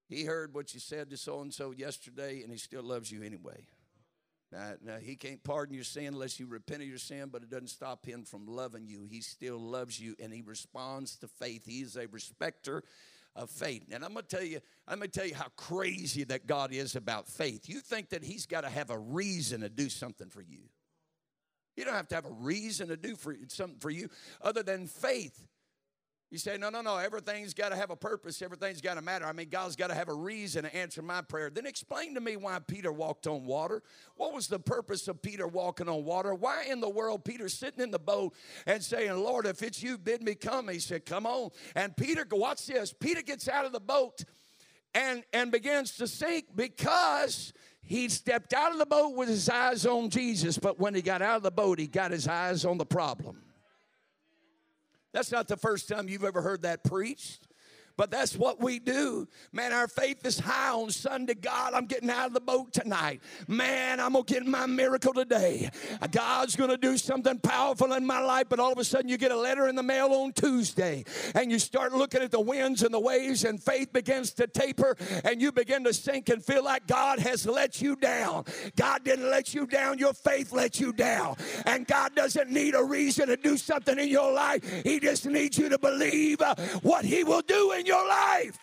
He 0.07 0.25
heard 0.25 0.53
what 0.53 0.75
you 0.75 0.79
said 0.79 1.09
to 1.09 1.17
so 1.17 1.41
and 1.41 1.51
so 1.51 1.71
yesterday, 1.71 2.43
and 2.43 2.51
He 2.51 2.59
still 2.59 2.83
loves 2.83 3.11
you 3.11 3.23
anyway. 3.23 3.65
Now, 4.51 4.73
now, 4.79 4.97
He 4.97 5.15
can't 5.15 5.43
pardon 5.43 5.73
your 5.73 5.83
sin 5.83 6.05
unless 6.05 6.39
you 6.39 6.45
repent 6.45 6.83
of 6.83 6.87
your 6.87 6.99
sin, 6.99 7.29
but 7.31 7.41
it 7.41 7.49
doesn't 7.49 7.69
stop 7.69 8.05
Him 8.05 8.25
from 8.25 8.45
loving 8.45 8.85
you. 8.85 9.07
He 9.09 9.21
still 9.21 9.57
loves 9.57 9.99
you, 9.99 10.15
and 10.19 10.31
He 10.31 10.43
responds 10.43 11.15
to 11.15 11.27
faith. 11.27 11.65
He 11.65 11.81
is 11.81 11.95
a 11.97 12.05
respecter 12.05 12.83
of 13.37 13.49
faith. 13.49 13.85
And 13.91 14.03
I'm 14.03 14.13
going 14.13 14.25
to 14.25 14.35
tell 14.35 14.45
you, 14.45 14.59
I'm 14.87 14.97
going 14.97 15.09
to 15.09 15.19
tell 15.19 15.27
you 15.27 15.35
how 15.35 15.47
crazy 15.55 16.23
that 16.25 16.47
God 16.47 16.73
is 16.73 16.95
about 16.95 17.27
faith. 17.27 17.69
You 17.69 17.79
think 17.79 18.09
that 18.09 18.23
He's 18.23 18.45
got 18.45 18.61
to 18.61 18.69
have 18.69 18.89
a 18.89 18.97
reason 18.97 19.61
to 19.61 19.69
do 19.69 19.87
something 19.89 20.29
for 20.29 20.41
you. 20.41 20.63
You 21.75 21.85
don't 21.85 21.93
have 21.93 22.07
to 22.09 22.15
have 22.15 22.25
a 22.25 22.31
reason 22.31 22.87
to 22.87 22.97
do 22.97 23.15
for 23.15 23.35
something 23.49 23.79
for 23.79 23.91
you 23.91 24.09
other 24.41 24.63
than 24.63 24.87
faith. 24.87 25.47
You 26.29 26.37
say, 26.37 26.57
no, 26.57 26.69
no, 26.69 26.81
no, 26.81 26.97
everything's 26.97 27.53
got 27.53 27.69
to 27.69 27.77
have 27.77 27.89
a 27.89 27.95
purpose. 27.95 28.41
Everything's 28.41 28.81
got 28.81 28.95
to 28.95 29.01
matter. 29.01 29.25
I 29.25 29.31
mean, 29.31 29.47
God's 29.47 29.77
got 29.77 29.87
to 29.87 29.93
have 29.93 30.09
a 30.09 30.13
reason 30.13 30.63
to 30.63 30.75
answer 30.75 31.01
my 31.01 31.21
prayer. 31.21 31.49
Then 31.49 31.65
explain 31.65 32.15
to 32.15 32.21
me 32.21 32.35
why 32.35 32.59
Peter 32.59 32.91
walked 32.91 33.27
on 33.27 33.45
water. 33.45 33.81
What 34.17 34.33
was 34.33 34.47
the 34.47 34.59
purpose 34.59 35.07
of 35.07 35.21
Peter 35.21 35.47
walking 35.47 35.87
on 35.87 36.03
water? 36.03 36.35
Why 36.35 36.65
in 36.69 36.81
the 36.81 36.89
world 36.89 37.23
Peter 37.23 37.47
sitting 37.47 37.81
in 37.81 37.91
the 37.91 37.99
boat 37.99 38.33
and 38.65 38.83
saying, 38.83 39.15
Lord, 39.15 39.45
if 39.45 39.63
it's 39.63 39.81
you, 39.81 39.97
bid 39.97 40.21
me 40.21 40.35
come? 40.35 40.67
He 40.67 40.79
said, 40.79 41.05
come 41.05 41.25
on. 41.25 41.51
And 41.75 41.95
Peter, 41.95 42.25
watch 42.29 42.65
this. 42.65 42.93
Peter 42.93 43.21
gets 43.21 43.47
out 43.47 43.63
of 43.63 43.71
the 43.71 43.79
boat 43.79 44.25
and, 44.93 45.23
and 45.31 45.49
begins 45.49 45.95
to 45.95 46.07
sink 46.07 46.47
because 46.53 47.53
he 47.81 48.09
stepped 48.09 48.53
out 48.53 48.73
of 48.73 48.79
the 48.79 48.85
boat 48.85 49.15
with 49.15 49.29
his 49.29 49.47
eyes 49.47 49.85
on 49.85 50.09
Jesus. 50.09 50.57
But 50.57 50.77
when 50.77 50.93
he 50.93 51.01
got 51.01 51.21
out 51.21 51.37
of 51.37 51.43
the 51.43 51.51
boat, 51.51 51.79
he 51.79 51.87
got 51.87 52.11
his 52.11 52.27
eyes 52.27 52.65
on 52.65 52.77
the 52.77 52.85
problem. 52.85 53.37
That's 55.17 55.31
not 55.31 55.47
the 55.47 55.57
first 55.57 55.89
time 55.89 56.07
you've 56.07 56.23
ever 56.23 56.43
heard 56.43 56.61
that 56.61 56.83
preached. 56.83 57.46
But 57.97 58.11
that's 58.11 58.35
what 58.35 58.61
we 58.61 58.77
do. 58.77 59.27
Man, 59.51 59.73
our 59.73 59.87
faith 59.87 60.23
is 60.25 60.37
high 60.39 60.69
on 60.69 60.91
Sunday. 60.91 61.33
God, 61.33 61.73
I'm 61.73 61.87
getting 61.87 62.11
out 62.11 62.27
of 62.27 62.33
the 62.33 62.39
boat 62.39 62.71
tonight. 62.71 63.21
Man, 63.47 63.99
I'm 63.99 64.13
going 64.13 64.23
to 64.23 64.33
get 64.33 64.45
my 64.45 64.67
miracle 64.67 65.13
today. 65.13 65.69
God's 66.11 66.55
going 66.55 66.69
to 66.69 66.77
do 66.77 66.97
something 66.97 67.39
powerful 67.39 67.93
in 67.93 68.05
my 68.05 68.19
life. 68.19 68.45
But 68.49 68.59
all 68.59 68.71
of 68.71 68.77
a 68.77 68.83
sudden, 68.83 69.09
you 69.09 69.17
get 69.17 69.31
a 69.31 69.37
letter 69.37 69.67
in 69.67 69.75
the 69.75 69.83
mail 69.83 70.13
on 70.13 70.31
Tuesday 70.33 71.05
and 71.33 71.51
you 71.51 71.57
start 71.57 71.91
looking 71.91 72.21
at 72.21 72.29
the 72.29 72.39
winds 72.39 72.83
and 72.83 72.93
the 72.93 72.99
waves, 72.99 73.43
and 73.43 73.61
faith 73.61 73.91
begins 73.91 74.31
to 74.33 74.45
taper 74.45 74.95
and 75.23 75.41
you 75.41 75.51
begin 75.51 75.83
to 75.83 75.93
sink 75.93 76.29
and 76.29 76.43
feel 76.45 76.63
like 76.63 76.85
God 76.85 77.19
has 77.19 77.47
let 77.47 77.81
you 77.81 77.95
down. 77.95 78.45
God 78.75 79.03
didn't 79.03 79.29
let 79.29 79.55
you 79.55 79.65
down, 79.65 79.97
your 79.97 80.13
faith 80.13 80.53
let 80.53 80.79
you 80.79 80.93
down. 80.93 81.35
And 81.65 81.87
God 81.87 82.15
doesn't 82.15 82.51
need 82.51 82.75
a 82.75 82.83
reason 82.83 83.27
to 83.27 83.37
do 83.37 83.57
something 83.57 83.97
in 83.97 84.09
your 84.09 84.31
life, 84.31 84.83
He 84.83 84.99
just 84.99 85.25
needs 85.25 85.57
you 85.57 85.69
to 85.69 85.79
believe 85.79 86.41
uh, 86.41 86.53
what 86.83 87.03
He 87.03 87.23
will 87.23 87.41
do 87.41 87.71
in 87.71 87.86
your 87.87 88.07
life. 88.07 88.59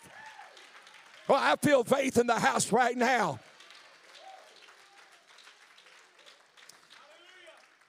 Well, 1.26 1.40
I 1.40 1.56
feel 1.56 1.82
faith 1.82 2.18
in 2.18 2.26
the 2.26 2.38
house 2.38 2.70
right 2.70 2.96
now. 2.96 3.40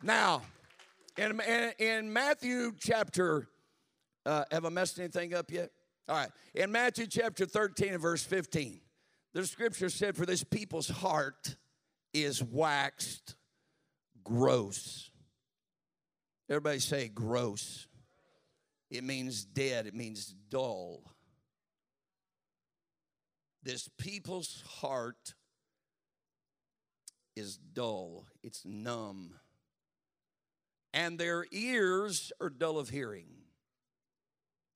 Now, 0.01 0.43
in, 1.17 1.39
in, 1.41 1.71
in 1.79 2.13
Matthew 2.13 2.71
chapter, 2.79 3.47
uh, 4.25 4.45
have 4.51 4.65
I 4.65 4.69
messed 4.69 4.99
anything 4.99 5.33
up 5.33 5.51
yet? 5.51 5.71
All 6.07 6.15
right. 6.15 6.29
In 6.53 6.71
Matthew 6.71 7.07
chapter 7.07 7.45
13 7.45 7.93
and 7.93 8.01
verse 8.01 8.23
15, 8.23 8.79
the 9.33 9.45
scripture 9.45 9.89
said, 9.89 10.15
For 10.15 10.25
this 10.25 10.43
people's 10.43 10.87
heart 10.87 11.57
is 12.13 12.41
waxed 12.43 13.35
gross. 14.23 15.09
Everybody 16.49 16.79
say 16.79 17.07
gross. 17.07 17.87
It 18.91 19.03
means 19.03 19.43
dead, 19.43 19.87
it 19.87 19.95
means 19.95 20.33
dull. 20.49 21.01
This 23.65 23.89
people's 23.97 24.63
heart 24.79 25.33
is 27.35 27.57
dull, 27.57 28.27
it's 28.43 28.63
numb. 28.63 29.33
And 30.93 31.19
their 31.19 31.45
ears 31.51 32.31
are 32.39 32.49
dull 32.49 32.77
of 32.77 32.89
hearing, 32.89 33.25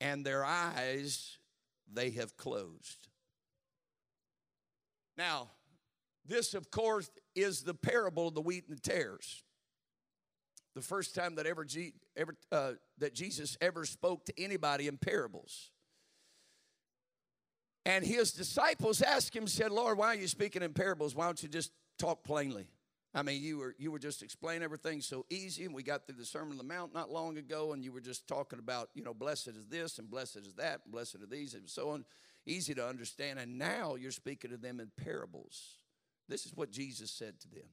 and 0.02 0.26
their 0.26 0.44
eyes 0.44 1.38
they 1.94 2.10
have 2.12 2.36
closed. 2.36 3.08
Now, 5.16 5.50
this, 6.26 6.56
of 6.56 6.72
course, 6.72 7.12
is 7.36 7.62
the 7.62 7.76
parable 7.76 8.30
of 8.30 8.34
the 8.34 8.42
wheat 8.42 8.66
and 8.68 8.76
the 8.76 8.82
tares. 8.82 9.44
The 10.74 10.82
first 10.82 11.14
time 11.14 11.36
that 11.36 11.46
ever, 11.46 11.66
ever 12.18 12.36
uh, 12.52 12.72
that 12.98 13.14
Jesus 13.14 13.56
ever 13.62 13.86
spoke 13.86 14.26
to 14.26 14.34
anybody 14.38 14.88
in 14.88 14.98
parables. 14.98 15.72
And 17.86 18.06
his 18.06 18.32
disciples 18.32 19.02
asked 19.02 19.36
him, 19.36 19.48
said, 19.48 19.72
Lord, 19.72 19.98
why 19.98 20.08
are 20.08 20.16
you 20.16 20.28
speaking 20.28 20.62
in 20.62 20.74
parables? 20.74 21.16
Why 21.16 21.26
don't 21.26 21.42
you 21.42 21.50
just 21.50 21.72
talk 21.98 22.24
plainly? 22.24 22.68
I 23.14 23.24
mean, 23.24 23.42
you 23.42 23.58
were 23.58 23.76
you 23.80 23.92
were 23.92 23.98
just 23.98 24.22
explaining 24.22 24.62
everything 24.62 25.02
so 25.02 25.26
easy, 25.32 25.66
and 25.66 25.74
we 25.74 25.82
got 25.82 26.06
through 26.06 26.18
the 26.18 26.26
Sermon 26.26 26.52
on 26.52 26.58
the 26.60 26.64
Mount 26.64 26.94
not 26.94 27.10
long 27.10 27.38
ago, 27.38 27.74
and 27.74 27.84
you 27.84 27.92
were 27.92 28.02
just 28.02 28.28
talking 28.28 28.60
about, 28.60 28.90
you 28.94 29.04
know, 29.04 29.16
blessed 29.16 29.48
is 29.48 29.66
this 29.66 29.98
and 29.98 30.12
blessed 30.12 30.38
is 30.38 30.54
that, 30.56 30.82
and 30.84 30.94
blessed 30.94 31.16
are 31.16 31.26
these, 31.26 31.56
and 31.56 31.68
so 31.68 31.90
on, 31.90 32.06
easy 32.46 32.76
to 32.76 32.88
understand. 32.88 33.40
And 33.40 33.58
now 33.58 33.96
you're 33.96 34.12
speaking 34.12 34.52
to 34.52 34.58
them 34.58 34.80
in 34.80 34.92
parables. 34.96 35.78
This 36.28 36.46
is 36.46 36.56
what 36.56 36.72
Jesus 36.72 37.10
said 37.10 37.40
to 37.40 37.50
them. 37.50 37.70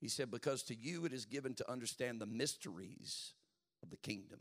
He 0.00 0.08
said, 0.08 0.30
Because 0.30 0.64
to 0.64 0.74
you 0.74 1.04
it 1.04 1.12
is 1.12 1.24
given 1.24 1.54
to 1.54 1.70
understand 1.70 2.20
the 2.20 2.26
mysteries 2.26 3.32
of 3.82 3.90
the 3.90 3.96
kingdom, 3.96 4.40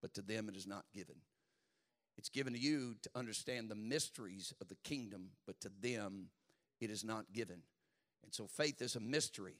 but 0.00 0.12
to 0.14 0.22
them 0.22 0.48
it 0.48 0.56
is 0.56 0.66
not 0.66 0.86
given. 0.92 1.16
It's 2.22 2.28
given 2.28 2.52
to 2.52 2.58
you 2.60 2.94
to 3.02 3.10
understand 3.16 3.68
the 3.68 3.74
mysteries 3.74 4.54
of 4.60 4.68
the 4.68 4.76
kingdom, 4.84 5.30
but 5.44 5.60
to 5.62 5.72
them 5.80 6.28
it 6.80 6.88
is 6.88 7.02
not 7.02 7.32
given. 7.32 7.62
And 8.22 8.32
so 8.32 8.46
faith 8.46 8.80
is 8.80 8.94
a 8.94 9.00
mystery. 9.00 9.56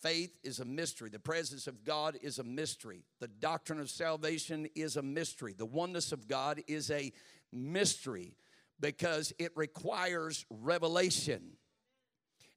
Faith 0.00 0.38
is 0.42 0.60
a 0.60 0.64
mystery. 0.64 1.10
The 1.10 1.18
presence 1.18 1.66
of 1.66 1.84
God 1.84 2.16
is 2.22 2.38
a 2.38 2.42
mystery. 2.42 3.04
The 3.20 3.28
doctrine 3.28 3.80
of 3.80 3.90
salvation 3.90 4.66
is 4.74 4.96
a 4.96 5.02
mystery. 5.02 5.52
The 5.52 5.66
oneness 5.66 6.10
of 6.10 6.26
God 6.26 6.62
is 6.68 6.90
a 6.90 7.12
mystery 7.52 8.38
because 8.80 9.34
it 9.38 9.52
requires 9.54 10.46
revelation. 10.48 11.57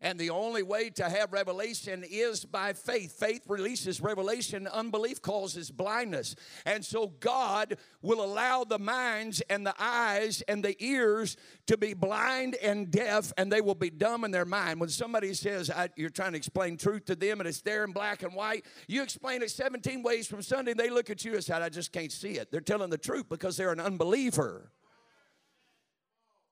And 0.01 0.19
the 0.19 0.31
only 0.31 0.63
way 0.63 0.89
to 0.91 1.07
have 1.07 1.31
revelation 1.31 2.03
is 2.09 2.43
by 2.43 2.73
faith. 2.73 3.19
Faith 3.19 3.43
releases 3.47 4.01
revelation, 4.01 4.67
unbelief 4.67 5.21
causes 5.21 5.69
blindness. 5.69 6.35
And 6.65 6.83
so 6.83 7.07
God 7.19 7.77
will 8.01 8.23
allow 8.23 8.63
the 8.63 8.79
minds 8.79 9.41
and 9.49 9.65
the 9.65 9.75
eyes 9.77 10.41
and 10.47 10.63
the 10.63 10.75
ears 10.83 11.37
to 11.67 11.77
be 11.77 11.93
blind 11.93 12.55
and 12.55 12.89
deaf, 12.89 13.31
and 13.37 13.51
they 13.51 13.61
will 13.61 13.75
be 13.75 13.91
dumb 13.91 14.23
in 14.23 14.31
their 14.31 14.45
mind. 14.45 14.79
When 14.79 14.89
somebody 14.89 15.35
says 15.35 15.69
you're 15.95 16.09
trying 16.09 16.31
to 16.31 16.37
explain 16.37 16.77
truth 16.77 17.05
to 17.05 17.15
them 17.15 17.39
and 17.39 17.47
it's 17.47 17.61
there 17.61 17.83
in 17.83 17.91
black 17.91 18.23
and 18.23 18.33
white, 18.33 18.65
you 18.87 19.03
explain 19.03 19.43
it 19.43 19.51
17 19.51 20.01
ways 20.01 20.25
from 20.27 20.41
Sunday, 20.41 20.73
they 20.73 20.89
look 20.89 21.11
at 21.11 21.23
you 21.23 21.35
and 21.35 21.43
say, 21.43 21.53
I 21.53 21.69
just 21.69 21.91
can't 21.91 22.11
see 22.11 22.33
it. 22.33 22.51
They're 22.51 22.59
telling 22.61 22.89
the 22.89 22.97
truth 22.97 23.29
because 23.29 23.55
they're 23.55 23.71
an 23.71 23.79
unbeliever. 23.79 24.71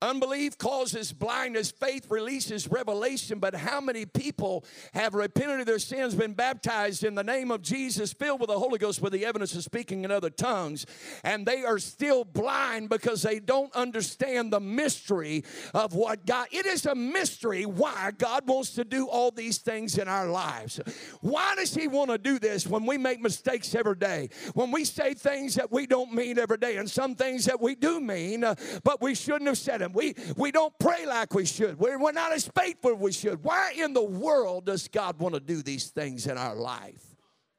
Unbelief 0.01 0.57
causes 0.57 1.11
blindness, 1.11 1.71
faith 1.71 2.07
releases 2.09 2.69
revelation. 2.69 3.39
But 3.39 3.53
how 3.53 3.81
many 3.81 4.05
people 4.05 4.63
have 4.93 5.13
repented 5.13 5.59
of 5.59 5.65
their 5.65 5.79
sins, 5.79 6.15
been 6.15 6.33
baptized 6.33 7.03
in 7.03 7.15
the 7.15 7.23
name 7.23 7.51
of 7.51 7.61
Jesus, 7.61 8.13
filled 8.13 8.39
with 8.39 8.49
the 8.49 8.57
Holy 8.57 8.79
Ghost 8.79 9.01
with 9.01 9.11
the 9.11 9.25
evidence 9.25 9.53
of 9.55 9.63
speaking 9.63 10.05
in 10.05 10.11
other 10.11 10.29
tongues, 10.29 10.85
and 11.23 11.45
they 11.45 11.65
are 11.65 11.79
still 11.79 12.23
blind 12.23 12.87
because 12.87 13.23
they 13.23 13.39
don't 13.39 13.75
understand 13.75 14.53
the 14.53 14.61
mystery 14.61 15.43
of 15.73 15.93
what 15.93 16.25
God. 16.25 16.47
It 16.51 16.65
is 16.65 16.85
a 16.85 16.95
mystery 16.95 17.65
why 17.65 18.11
God 18.17 18.47
wants 18.47 18.71
to 18.75 18.85
do 18.85 19.07
all 19.07 19.31
these 19.31 19.57
things 19.57 19.97
in 19.97 20.07
our 20.07 20.27
lives. 20.27 20.79
Why 21.19 21.55
does 21.55 21.75
He 21.75 21.89
want 21.89 22.09
to 22.11 22.17
do 22.17 22.39
this 22.39 22.65
when 22.65 22.85
we 22.85 22.97
make 22.97 23.19
mistakes 23.19 23.75
every 23.75 23.95
day? 23.95 24.29
When 24.53 24.71
we 24.71 24.85
say 24.85 25.13
things 25.13 25.55
that 25.55 25.71
we 25.73 25.87
don't 25.87 26.13
mean 26.13 26.39
every 26.39 26.57
day, 26.57 26.77
and 26.77 26.89
some 26.89 27.15
things 27.15 27.43
that 27.45 27.59
we 27.59 27.75
do 27.75 27.99
mean, 27.99 28.45
uh, 28.45 28.55
but 28.85 29.01
we 29.01 29.13
shouldn't 29.13 29.47
have 29.47 29.57
said 29.57 29.81
them. 29.81 29.88
We, 29.93 30.15
we 30.35 30.51
don't 30.51 30.73
pray 30.79 31.05
like 31.05 31.33
we 31.33 31.45
should. 31.45 31.79
We're, 31.79 31.99
we're 31.99 32.11
not 32.11 32.33
as 32.33 32.47
faithful 32.47 32.91
as 32.91 32.97
we 32.97 33.11
should. 33.11 33.43
Why 33.43 33.73
in 33.77 33.93
the 33.93 34.03
world 34.03 34.65
does 34.65 34.87
God 34.87 35.19
want 35.19 35.35
to 35.35 35.39
do 35.41 35.61
these 35.61 35.89
things 35.89 36.27
in 36.27 36.37
our 36.37 36.55
life? 36.55 37.03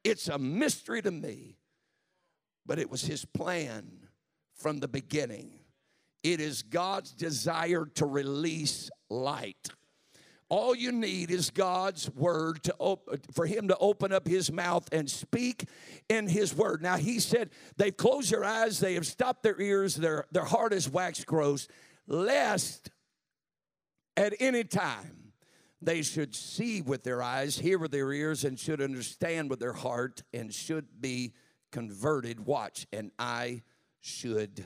It's 0.04 0.28
a 0.28 0.38
mystery 0.38 1.02
to 1.02 1.10
me, 1.10 1.56
but 2.66 2.78
it 2.78 2.90
was 2.90 3.02
His 3.02 3.24
plan 3.24 4.08
from 4.54 4.78
the 4.78 4.88
beginning. 4.88 5.52
It 6.22 6.40
is 6.40 6.62
God's 6.62 7.12
desire 7.12 7.86
to 7.94 8.06
release 8.06 8.90
light. 9.08 9.70
All 10.50 10.74
you 10.74 10.90
need 10.90 11.30
is 11.30 11.50
God's 11.50 12.10
word 12.10 12.64
to 12.64 12.74
op- 12.80 13.08
for 13.32 13.46
him 13.46 13.68
to 13.68 13.76
open 13.78 14.12
up 14.12 14.26
his 14.26 14.50
mouth 14.50 14.86
and 14.90 15.08
speak 15.08 15.66
in 16.08 16.26
his 16.26 16.52
word. 16.52 16.82
Now 16.82 16.96
he 16.96 17.20
said 17.20 17.50
they've 17.76 17.96
closed 17.96 18.32
their 18.32 18.44
eyes, 18.44 18.80
they 18.80 18.94
have 18.94 19.06
stopped 19.06 19.44
their 19.44 19.60
ears, 19.60 19.94
their, 19.94 20.26
their 20.32 20.44
heart 20.44 20.72
is 20.72 20.90
waxed 20.90 21.24
gross 21.24 21.68
lest 22.10 22.90
at 24.16 24.34
any 24.40 24.64
time 24.64 25.32
they 25.80 26.02
should 26.02 26.34
see 26.34 26.82
with 26.82 27.04
their 27.04 27.22
eyes, 27.22 27.56
hear 27.58 27.78
with 27.78 27.92
their 27.92 28.12
ears, 28.12 28.44
and 28.44 28.58
should 28.58 28.82
understand 28.82 29.48
with 29.48 29.60
their 29.60 29.72
heart, 29.72 30.22
and 30.34 30.52
should 30.52 31.00
be 31.00 31.32
converted. 31.72 32.44
Watch, 32.44 32.86
and 32.92 33.12
I 33.18 33.62
should 34.00 34.64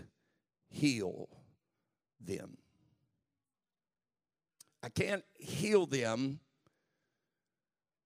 heal 0.69 1.29
them. 2.21 2.57
I 4.83 4.89
can't 4.89 5.25
heal 5.35 5.87
them 5.87 6.41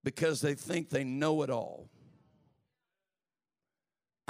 because 0.05 0.41
they 0.41 0.55
think 0.55 0.91
they 0.91 1.05
know 1.05 1.43
it 1.43 1.51
all. 1.51 1.89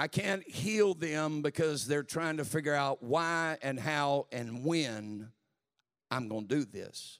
I 0.00 0.06
can't 0.06 0.48
heal 0.48 0.94
them 0.94 1.42
because 1.42 1.88
they're 1.88 2.04
trying 2.04 2.36
to 2.36 2.44
figure 2.44 2.72
out 2.72 3.02
why 3.02 3.58
and 3.62 3.80
how 3.80 4.28
and 4.30 4.64
when 4.64 5.32
I'm 6.08 6.28
going 6.28 6.46
to 6.46 6.54
do 6.54 6.64
this. 6.64 7.18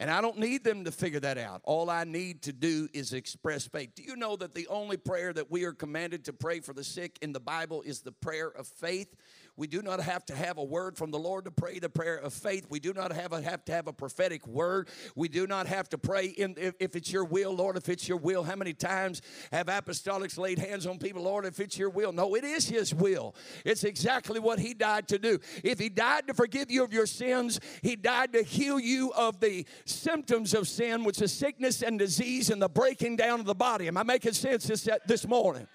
And 0.00 0.10
I 0.10 0.22
don't 0.22 0.38
need 0.38 0.64
them 0.64 0.84
to 0.84 0.92
figure 0.92 1.20
that 1.20 1.36
out. 1.36 1.60
All 1.64 1.90
I 1.90 2.04
need 2.04 2.42
to 2.42 2.54
do 2.54 2.88
is 2.94 3.12
express 3.12 3.66
faith. 3.66 3.90
Do 3.94 4.02
you 4.02 4.16
know 4.16 4.34
that 4.36 4.54
the 4.54 4.66
only 4.68 4.96
prayer 4.96 5.34
that 5.34 5.50
we 5.50 5.64
are 5.64 5.74
commanded 5.74 6.24
to 6.24 6.32
pray 6.32 6.60
for 6.60 6.72
the 6.72 6.84
sick 6.84 7.18
in 7.20 7.34
the 7.34 7.40
Bible 7.40 7.82
is 7.82 8.00
the 8.00 8.12
prayer 8.12 8.48
of 8.48 8.66
faith? 8.66 9.14
We 9.56 9.66
do 9.66 9.80
not 9.80 10.00
have 10.00 10.24
to 10.26 10.34
have 10.34 10.58
a 10.58 10.64
word 10.64 10.96
from 10.96 11.10
the 11.10 11.18
Lord 11.18 11.44
to 11.46 11.50
pray 11.50 11.78
the 11.78 11.88
prayer 11.88 12.16
of 12.16 12.34
faith. 12.34 12.66
We 12.68 12.78
do 12.78 12.92
not 12.92 13.12
have, 13.12 13.32
a, 13.32 13.40
have 13.40 13.64
to 13.66 13.72
have 13.72 13.86
a 13.86 13.92
prophetic 13.92 14.46
word. 14.46 14.88
We 15.14 15.28
do 15.28 15.46
not 15.46 15.66
have 15.66 15.88
to 15.90 15.98
pray 15.98 16.26
in, 16.26 16.56
if, 16.58 16.74
if 16.78 16.94
it's 16.94 17.10
your 17.10 17.24
will, 17.24 17.54
Lord, 17.54 17.76
if 17.76 17.88
it's 17.88 18.06
your 18.06 18.18
will. 18.18 18.44
How 18.44 18.56
many 18.56 18.74
times 18.74 19.22
have 19.52 19.66
apostolics 19.66 20.36
laid 20.36 20.58
hands 20.58 20.86
on 20.86 20.98
people, 20.98 21.22
Lord, 21.22 21.46
if 21.46 21.58
it's 21.58 21.78
your 21.78 21.88
will? 21.88 22.12
No, 22.12 22.34
it 22.34 22.44
is 22.44 22.68
His 22.68 22.94
will. 22.94 23.34
It's 23.64 23.84
exactly 23.84 24.40
what 24.40 24.58
He 24.58 24.74
died 24.74 25.08
to 25.08 25.18
do. 25.18 25.38
If 25.64 25.78
He 25.78 25.88
died 25.88 26.26
to 26.28 26.34
forgive 26.34 26.70
you 26.70 26.84
of 26.84 26.92
your 26.92 27.06
sins, 27.06 27.58
He 27.82 27.96
died 27.96 28.34
to 28.34 28.42
heal 28.42 28.78
you 28.78 29.12
of 29.12 29.40
the 29.40 29.66
symptoms 29.86 30.52
of 30.54 30.68
sin, 30.68 31.04
which 31.04 31.22
is 31.22 31.32
sickness 31.32 31.82
and 31.82 31.98
disease 31.98 32.50
and 32.50 32.60
the 32.60 32.68
breaking 32.68 33.16
down 33.16 33.40
of 33.40 33.46
the 33.46 33.54
body. 33.54 33.88
Am 33.88 33.96
I 33.96 34.02
making 34.02 34.32
sense 34.32 34.66
this, 34.66 34.88
this 35.06 35.26
morning? 35.26 35.66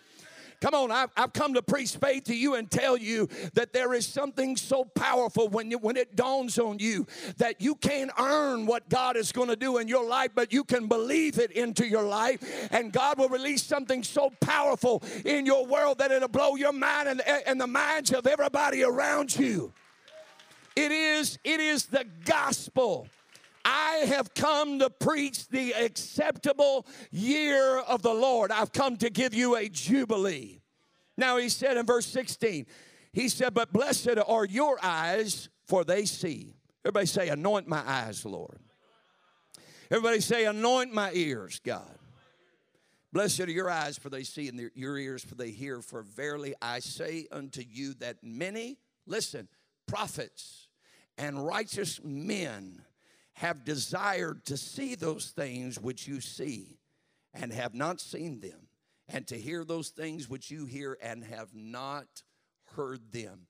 Come 0.61 0.75
on, 0.75 0.91
I've, 0.91 1.09
I've 1.17 1.33
come 1.33 1.55
to 1.55 1.63
preach 1.63 1.95
faith 1.95 2.25
to 2.25 2.35
you 2.35 2.53
and 2.53 2.69
tell 2.69 2.95
you 2.95 3.27
that 3.55 3.73
there 3.73 3.95
is 3.95 4.05
something 4.05 4.55
so 4.55 4.85
powerful 4.85 5.49
when, 5.49 5.71
you, 5.71 5.79
when 5.79 5.97
it 5.97 6.15
dawns 6.15 6.59
on 6.59 6.77
you 6.77 7.07
that 7.37 7.59
you 7.61 7.73
can't 7.73 8.11
earn 8.19 8.67
what 8.67 8.87
God 8.87 9.17
is 9.17 9.31
going 9.31 9.49
to 9.49 9.55
do 9.55 9.79
in 9.79 9.87
your 9.87 10.07
life, 10.07 10.31
but 10.35 10.53
you 10.53 10.63
can 10.63 10.87
believe 10.87 11.39
it 11.39 11.51
into 11.51 11.87
your 11.87 12.03
life, 12.03 12.69
and 12.71 12.93
God 12.93 13.17
will 13.17 13.29
release 13.29 13.63
something 13.63 14.03
so 14.03 14.31
powerful 14.39 15.01
in 15.25 15.47
your 15.47 15.65
world 15.65 15.97
that 15.97 16.11
it'll 16.11 16.27
blow 16.27 16.55
your 16.55 16.73
mind 16.73 17.09
and, 17.09 17.21
and 17.21 17.59
the 17.59 17.67
minds 17.67 18.11
of 18.11 18.27
everybody 18.27 18.83
around 18.83 19.35
you. 19.35 19.73
It 20.75 20.91
is, 20.91 21.39
it 21.43 21.59
is 21.59 21.87
the 21.87 22.05
gospel. 22.23 23.07
I 23.63 24.05
have 24.07 24.33
come 24.33 24.79
to 24.79 24.89
preach 24.89 25.47
the 25.47 25.73
acceptable 25.73 26.85
year 27.11 27.77
of 27.79 28.01
the 28.01 28.13
Lord. 28.13 28.51
I've 28.51 28.71
come 28.71 28.97
to 28.97 29.09
give 29.09 29.33
you 29.33 29.55
a 29.55 29.69
jubilee. 29.69 30.61
Now, 31.17 31.37
he 31.37 31.49
said 31.49 31.77
in 31.77 31.85
verse 31.85 32.05
16, 32.07 32.65
he 33.13 33.29
said, 33.29 33.53
But 33.53 33.73
blessed 33.73 34.17
are 34.25 34.45
your 34.45 34.79
eyes, 34.81 35.49
for 35.65 35.83
they 35.83 36.05
see. 36.05 36.55
Everybody 36.83 37.05
say, 37.05 37.29
Anoint 37.29 37.67
my 37.67 37.83
eyes, 37.85 38.25
Lord. 38.25 38.59
Everybody 39.91 40.21
say, 40.21 40.45
Anoint 40.45 40.93
my 40.93 41.11
ears, 41.13 41.59
God. 41.63 41.97
Blessed 43.13 43.41
are 43.41 43.51
your 43.51 43.69
eyes, 43.69 43.97
for 43.97 44.09
they 44.09 44.23
see, 44.23 44.47
and 44.47 44.71
your 44.73 44.97
ears, 44.97 45.23
for 45.23 45.35
they 45.35 45.51
hear. 45.51 45.81
For 45.81 46.01
verily 46.01 46.55
I 46.61 46.79
say 46.79 47.27
unto 47.31 47.61
you 47.61 47.93
that 47.95 48.17
many, 48.23 48.77
listen, 49.05 49.49
prophets 49.85 50.69
and 51.17 51.45
righteous 51.45 51.99
men 52.03 52.81
have 53.41 53.65
desired 53.65 54.45
to 54.45 54.55
see 54.55 54.93
those 54.93 55.31
things 55.31 55.79
which 55.79 56.07
you 56.07 56.21
see 56.21 56.77
and 57.33 57.51
have 57.51 57.73
not 57.73 57.99
seen 57.99 58.39
them, 58.39 58.67
and 59.09 59.25
to 59.25 59.35
hear 59.35 59.65
those 59.65 59.89
things 59.89 60.29
which 60.29 60.51
you 60.51 60.65
hear 60.65 60.95
and 61.01 61.23
have 61.23 61.49
not 61.55 62.21
heard 62.75 63.11
them. 63.11 63.47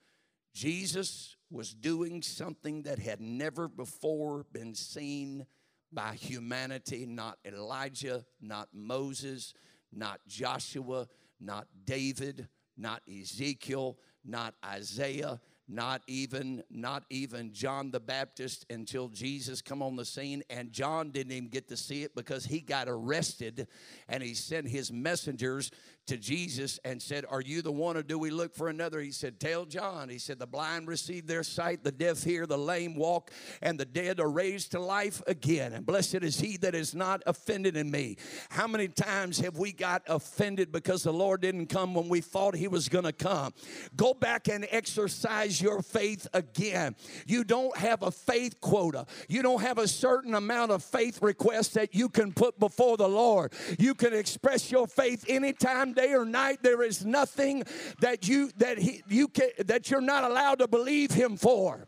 Jesus 0.53 1.35
was 1.49 1.73
doing 1.73 2.21
something 2.21 2.83
that 2.83 2.99
had 2.99 3.19
never 3.19 3.67
before 3.67 4.45
been 4.53 4.75
seen 4.75 5.45
by 5.91 6.13
humanity, 6.13 7.05
not 7.05 7.37
Elijah, 7.45 8.23
not 8.39 8.69
Moses, 8.71 9.53
not 9.91 10.21
Joshua, 10.25 11.09
not 11.37 11.67
David, 11.83 12.47
not 12.77 13.01
Ezekiel, 13.09 13.97
not 14.23 14.53
Isaiah, 14.63 15.41
not 15.71 16.01
even 16.07 16.63
not 16.69 17.05
even 17.09 17.53
John 17.53 17.91
the 17.91 17.99
Baptist 17.99 18.65
until 18.69 19.07
Jesus 19.07 19.61
come 19.61 19.81
on 19.81 19.95
the 19.95 20.05
scene. 20.05 20.43
And 20.49 20.71
John 20.71 21.11
didn't 21.11 21.31
even 21.31 21.49
get 21.49 21.69
to 21.69 21.77
see 21.77 22.03
it 22.03 22.13
because 22.13 22.45
he 22.45 22.59
got 22.59 22.87
arrested 22.89 23.67
and 24.09 24.21
he 24.21 24.33
sent 24.33 24.67
his 24.67 24.91
messengers 24.91 25.71
to 26.07 26.17
Jesus 26.17 26.79
and 26.83 27.01
said, 27.01 27.25
Are 27.29 27.41
you 27.41 27.61
the 27.61 27.71
one 27.71 27.97
or 27.97 28.03
do 28.03 28.17
we 28.17 28.29
look 28.29 28.55
for 28.55 28.69
another? 28.69 28.99
He 28.99 29.11
said, 29.11 29.39
Tell 29.39 29.65
John. 29.65 30.09
He 30.09 30.17
said, 30.17 30.39
The 30.39 30.47
blind 30.47 30.87
receive 30.87 31.27
their 31.27 31.43
sight, 31.43 31.83
the 31.83 31.91
deaf 31.91 32.23
hear, 32.23 32.45
the 32.45 32.57
lame 32.57 32.95
walk, 32.95 33.31
and 33.61 33.79
the 33.79 33.85
dead 33.85 34.19
are 34.19 34.29
raised 34.29 34.71
to 34.71 34.79
life 34.79 35.21
again. 35.27 35.73
And 35.73 35.85
blessed 35.85 36.15
is 36.15 36.39
he 36.39 36.57
that 36.57 36.75
is 36.75 36.95
not 36.95 37.21
offended 37.25 37.77
in 37.77 37.89
me. 37.91 38.17
How 38.49 38.67
many 38.67 38.87
times 38.87 39.39
have 39.39 39.57
we 39.57 39.71
got 39.71 40.03
offended 40.07 40.71
because 40.71 41.03
the 41.03 41.13
Lord 41.13 41.41
didn't 41.41 41.67
come 41.67 41.93
when 41.93 42.09
we 42.09 42.21
thought 42.21 42.55
he 42.55 42.67
was 42.67 42.89
going 42.89 43.05
to 43.05 43.13
come? 43.13 43.53
Go 43.95 44.13
back 44.13 44.47
and 44.47 44.67
exercise 44.69 45.61
your 45.61 45.81
faith 45.81 46.27
again. 46.33 46.95
You 47.25 47.43
don't 47.43 47.75
have 47.77 48.03
a 48.03 48.11
faith 48.11 48.59
quota, 48.59 49.05
you 49.27 49.41
don't 49.41 49.61
have 49.61 49.77
a 49.77 49.87
certain 49.87 50.35
amount 50.35 50.71
of 50.71 50.83
faith 50.83 51.21
requests 51.21 51.69
that 51.69 51.93
you 51.93 52.09
can 52.09 52.33
put 52.33 52.59
before 52.59 52.97
the 52.97 53.07
Lord. 53.07 53.53
You 53.79 53.95
can 53.95 54.13
express 54.13 54.71
your 54.71 54.87
faith 54.87 55.25
anytime 55.27 55.90
day 55.93 56.13
or 56.13 56.25
night. 56.25 56.59
There 56.61 56.83
is 56.83 57.05
nothing 57.05 57.63
that 57.99 58.27
you 58.27 58.51
that 58.57 58.77
he 58.77 59.03
you 59.07 59.27
can 59.27 59.49
that 59.65 59.89
you're 59.89 60.01
not 60.01 60.23
allowed 60.23 60.59
to 60.59 60.67
believe 60.67 61.11
him 61.11 61.37
for. 61.37 61.87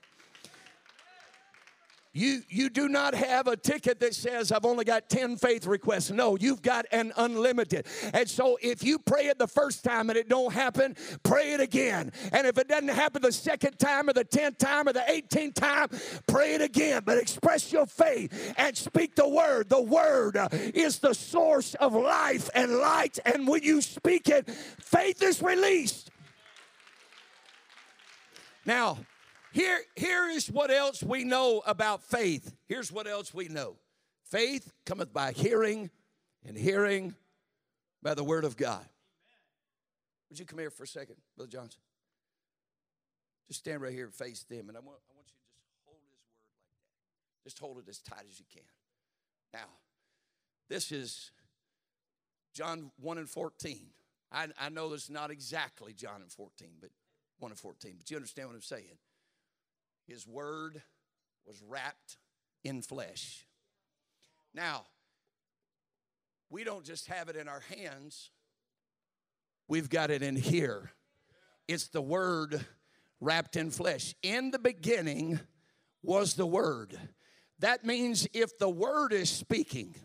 You, 2.15 2.43
you 2.47 2.69
do 2.69 2.89
not 2.89 3.15
have 3.15 3.47
a 3.47 3.57
ticket 3.57 3.99
that 4.01 4.13
says, 4.13 4.51
I've 4.51 4.65
only 4.65 4.85
got 4.85 5.09
10 5.09 5.35
faith 5.37 5.65
requests. 5.65 6.11
No, 6.11 6.37
you've 6.37 6.61
got 6.61 6.85
an 6.91 7.11
unlimited. 7.17 7.87
And 8.13 8.29
so 8.29 8.59
if 8.61 8.83
you 8.83 8.99
pray 8.99 9.25
it 9.25 9.39
the 9.39 9.47
first 9.47 9.83
time 9.83 10.11
and 10.11 10.17
it 10.17 10.29
don't 10.29 10.53
happen, 10.53 10.95
pray 11.23 11.53
it 11.53 11.59
again. 11.59 12.11
And 12.31 12.45
if 12.45 12.59
it 12.59 12.67
doesn't 12.67 12.89
happen 12.89 13.23
the 13.23 13.31
second 13.31 13.79
time 13.79 14.09
or 14.09 14.13
the 14.13 14.25
10th 14.25 14.59
time 14.59 14.87
or 14.87 14.93
the 14.93 14.99
18th 14.99 15.55
time, 15.55 15.87
pray 16.27 16.53
it 16.53 16.61
again. 16.61 17.01
But 17.03 17.17
express 17.17 17.73
your 17.73 17.87
faith 17.87 18.53
and 18.57 18.77
speak 18.77 19.15
the 19.15 19.27
word. 19.27 19.69
The 19.69 19.81
word 19.81 20.37
uh, 20.37 20.49
is 20.51 20.99
the 20.99 21.15
source 21.15 21.73
of 21.75 21.93
life 21.93 22.47
and 22.53 22.73
light. 22.73 23.17
And 23.25 23.47
when 23.47 23.63
you 23.63 23.81
speak 23.81 24.29
it, 24.29 24.47
faith 24.51 25.23
is 25.23 25.41
released. 25.41 26.11
Now, 28.67 28.99
here, 29.53 29.81
here 29.95 30.29
is 30.29 30.49
what 30.49 30.71
else 30.71 31.03
we 31.03 31.23
know 31.23 31.61
about 31.67 32.03
faith. 32.03 32.55
Here's 32.67 32.91
what 32.91 33.05
else 33.05 33.33
we 33.35 33.47
know 33.47 33.75
faith 34.25 34.73
cometh 34.83 35.13
by 35.13 35.31
hearing, 35.31 35.91
and 36.43 36.57
hearing 36.57 37.13
by 38.01 38.15
the 38.15 38.23
word 38.23 38.45
of 38.45 38.57
God. 38.57 38.83
Would 40.29 40.39
you 40.39 40.45
come 40.45 40.57
here 40.57 40.71
for 40.71 40.83
a 40.83 40.87
second, 40.87 41.17
Brother 41.37 41.51
Johnson? 41.51 41.79
Just 43.47 43.59
stand 43.59 43.83
right 43.83 43.93
here 43.93 44.05
and 44.05 44.13
face 44.13 44.43
them, 44.43 44.69
and 44.69 44.75
I 44.75 44.79
want, 44.79 44.97
I 45.07 45.13
want 45.15 45.27
you 45.27 45.37
to 45.37 45.45
just 45.69 45.77
hold 45.85 45.97
his 45.99 46.09
word 46.09 46.17
like 46.17 46.25
that. 46.25 47.43
Just 47.43 47.59
hold 47.59 47.77
it 47.77 47.87
as 47.87 47.99
tight 47.99 48.25
as 48.27 48.39
you 48.39 48.45
can. 48.51 48.63
Now, 49.53 49.69
this 50.67 50.91
is 50.91 51.29
John 52.55 52.89
1 53.01 53.19
and 53.19 53.29
14. 53.29 53.85
I, 54.31 54.47
I 54.59 54.69
know 54.69 54.89
this 54.89 55.03
is 55.03 55.09
not 55.11 55.29
exactly 55.29 55.93
John 55.93 56.23
and 56.23 56.31
14, 56.31 56.69
but 56.81 56.89
1 57.37 57.51
and 57.51 57.59
14, 57.59 57.93
but 57.99 58.09
you 58.09 58.17
understand 58.17 58.47
what 58.47 58.55
I'm 58.55 58.61
saying. 58.63 58.97
His 60.07 60.27
word 60.27 60.81
was 61.45 61.61
wrapped 61.61 62.17
in 62.63 62.81
flesh. 62.81 63.45
Now, 64.53 64.85
we 66.49 66.63
don't 66.63 66.85
just 66.85 67.07
have 67.07 67.29
it 67.29 67.35
in 67.35 67.47
our 67.47 67.63
hands, 67.75 68.29
we've 69.67 69.89
got 69.89 70.11
it 70.11 70.21
in 70.21 70.35
here. 70.35 70.91
It's 71.67 71.87
the 71.87 72.01
word 72.01 72.63
wrapped 73.19 73.55
in 73.55 73.71
flesh. 73.71 74.13
In 74.21 74.51
the 74.51 74.59
beginning 74.59 75.39
was 76.03 76.33
the 76.33 76.45
word. 76.45 76.99
That 77.59 77.85
means 77.85 78.27
if 78.33 78.57
the 78.57 78.69
word 78.69 79.13
is 79.13 79.29
speaking, 79.29 79.95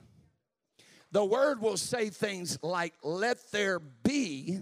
the 1.11 1.25
word 1.25 1.61
will 1.61 1.77
say 1.77 2.11
things 2.11 2.59
like, 2.63 2.95
let 3.03 3.39
there 3.51 3.81
be. 3.81 4.61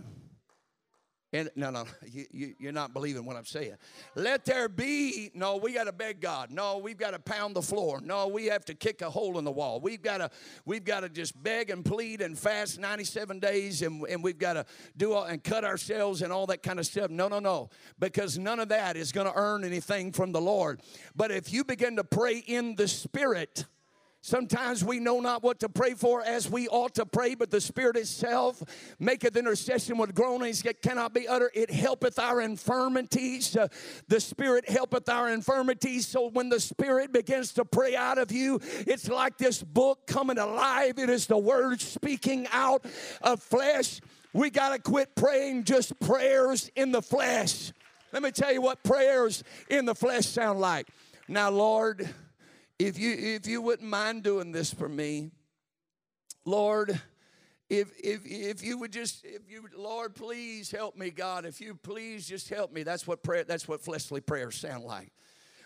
And 1.36 1.50
no, 1.54 1.70
no, 1.70 1.84
you, 2.10 2.24
you, 2.30 2.54
you're 2.58 2.72
not 2.72 2.94
believing 2.94 3.26
what 3.26 3.36
I'm 3.36 3.44
saying. 3.44 3.74
Let 4.14 4.46
there 4.46 4.68
be. 4.68 5.30
No, 5.34 5.56
we 5.56 5.74
got 5.74 5.84
to 5.84 5.92
beg 5.92 6.20
God. 6.20 6.50
No, 6.50 6.78
we've 6.78 6.96
got 6.96 7.10
to 7.10 7.18
pound 7.18 7.54
the 7.54 7.62
floor. 7.62 8.00
No, 8.00 8.28
we 8.28 8.46
have 8.46 8.64
to 8.66 8.74
kick 8.74 9.02
a 9.02 9.10
hole 9.10 9.38
in 9.38 9.44
the 9.44 9.50
wall. 9.50 9.78
We've 9.80 10.00
got 10.00 10.18
to, 10.18 10.30
we've 10.64 10.84
got 10.84 11.00
to 11.00 11.10
just 11.10 11.40
beg 11.42 11.68
and 11.68 11.84
plead 11.84 12.22
and 12.22 12.38
fast 12.38 12.78
97 12.78 13.38
days, 13.38 13.82
and, 13.82 14.02
and 14.08 14.24
we've 14.24 14.38
got 14.38 14.54
to 14.54 14.64
do 14.96 15.12
all, 15.12 15.24
and 15.24 15.44
cut 15.44 15.64
ourselves 15.64 16.22
and 16.22 16.32
all 16.32 16.46
that 16.46 16.62
kind 16.62 16.78
of 16.78 16.86
stuff. 16.86 17.10
No, 17.10 17.28
no, 17.28 17.38
no, 17.38 17.68
because 17.98 18.38
none 18.38 18.58
of 18.58 18.70
that 18.70 18.96
is 18.96 19.12
going 19.12 19.26
to 19.26 19.34
earn 19.36 19.62
anything 19.62 20.12
from 20.12 20.32
the 20.32 20.40
Lord. 20.40 20.80
But 21.14 21.30
if 21.30 21.52
you 21.52 21.64
begin 21.64 21.96
to 21.96 22.04
pray 22.04 22.38
in 22.38 22.76
the 22.76 22.88
Spirit, 22.88 23.66
Sometimes 24.26 24.84
we 24.84 24.98
know 24.98 25.20
not 25.20 25.44
what 25.44 25.60
to 25.60 25.68
pray 25.68 25.94
for 25.94 26.20
as 26.20 26.50
we 26.50 26.66
ought 26.66 26.96
to 26.96 27.06
pray, 27.06 27.36
but 27.36 27.48
the 27.48 27.60
Spirit 27.60 27.96
itself 27.96 28.60
maketh 28.98 29.36
intercession 29.36 29.98
with 29.98 30.16
groanings 30.16 30.62
that 30.62 30.82
cannot 30.82 31.14
be 31.14 31.28
uttered. 31.28 31.52
It 31.54 31.70
helpeth 31.70 32.18
our 32.18 32.40
infirmities. 32.40 33.56
Uh, 33.56 33.68
the 34.08 34.18
Spirit 34.18 34.68
helpeth 34.68 35.08
our 35.08 35.30
infirmities. 35.30 36.08
So 36.08 36.28
when 36.30 36.48
the 36.48 36.58
Spirit 36.58 37.12
begins 37.12 37.52
to 37.52 37.64
pray 37.64 37.94
out 37.94 38.18
of 38.18 38.32
you, 38.32 38.58
it's 38.84 39.08
like 39.08 39.38
this 39.38 39.62
book 39.62 40.08
coming 40.08 40.38
alive. 40.38 40.98
It 40.98 41.08
is 41.08 41.28
the 41.28 41.38
Word 41.38 41.80
speaking 41.80 42.48
out 42.50 42.84
of 43.22 43.40
flesh. 43.40 44.00
We 44.32 44.50
got 44.50 44.70
to 44.70 44.80
quit 44.80 45.14
praying 45.14 45.62
just 45.62 46.00
prayers 46.00 46.68
in 46.74 46.90
the 46.90 47.00
flesh. 47.00 47.70
Let 48.12 48.24
me 48.24 48.32
tell 48.32 48.52
you 48.52 48.60
what 48.60 48.82
prayers 48.82 49.44
in 49.70 49.84
the 49.84 49.94
flesh 49.94 50.26
sound 50.26 50.58
like. 50.58 50.88
Now, 51.28 51.50
Lord, 51.50 52.12
if 52.78 52.98
you 52.98 53.14
if 53.18 53.46
you 53.46 53.60
wouldn't 53.60 53.88
mind 53.88 54.22
doing 54.22 54.52
this 54.52 54.72
for 54.72 54.88
me 54.88 55.30
lord 56.44 57.00
if 57.68 57.90
if 58.02 58.20
if 58.24 58.62
you 58.62 58.78
would 58.78 58.92
just 58.92 59.24
if 59.24 59.42
you 59.48 59.64
lord 59.76 60.14
please 60.14 60.70
help 60.70 60.96
me 60.96 61.10
god 61.10 61.44
if 61.44 61.60
you 61.60 61.74
please 61.74 62.26
just 62.26 62.48
help 62.48 62.72
me 62.72 62.82
that's 62.82 63.06
what 63.06 63.22
prayer 63.22 63.44
that's 63.44 63.66
what 63.66 63.80
fleshly 63.80 64.20
prayers 64.20 64.56
sound 64.56 64.84
like 64.84 65.12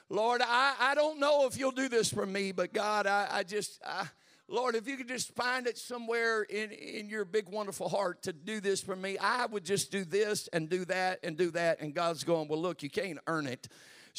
lord 0.08 0.40
i 0.44 0.74
i 0.80 0.94
don't 0.94 1.18
know 1.18 1.46
if 1.46 1.58
you'll 1.58 1.70
do 1.70 1.88
this 1.88 2.10
for 2.12 2.26
me 2.26 2.52
but 2.52 2.72
god 2.72 3.06
i 3.06 3.26
i 3.30 3.42
just 3.42 3.80
I, 3.84 4.06
Lord, 4.52 4.74
if 4.74 4.88
you 4.88 4.96
could 4.96 5.06
just 5.06 5.32
find 5.36 5.68
it 5.68 5.78
somewhere 5.78 6.42
in, 6.42 6.72
in 6.72 7.08
your 7.08 7.24
big, 7.24 7.48
wonderful 7.48 7.88
heart 7.88 8.22
to 8.24 8.32
do 8.32 8.60
this 8.60 8.80
for 8.80 8.96
me, 8.96 9.16
I 9.16 9.46
would 9.46 9.64
just 9.64 9.92
do 9.92 10.04
this 10.04 10.48
and 10.48 10.68
do 10.68 10.84
that 10.86 11.20
and 11.22 11.36
do 11.36 11.52
that. 11.52 11.80
And 11.80 11.94
God's 11.94 12.24
going, 12.24 12.48
Well, 12.48 12.60
look, 12.60 12.82
you 12.82 12.90
can't 12.90 13.20
earn 13.28 13.46
it. 13.46 13.68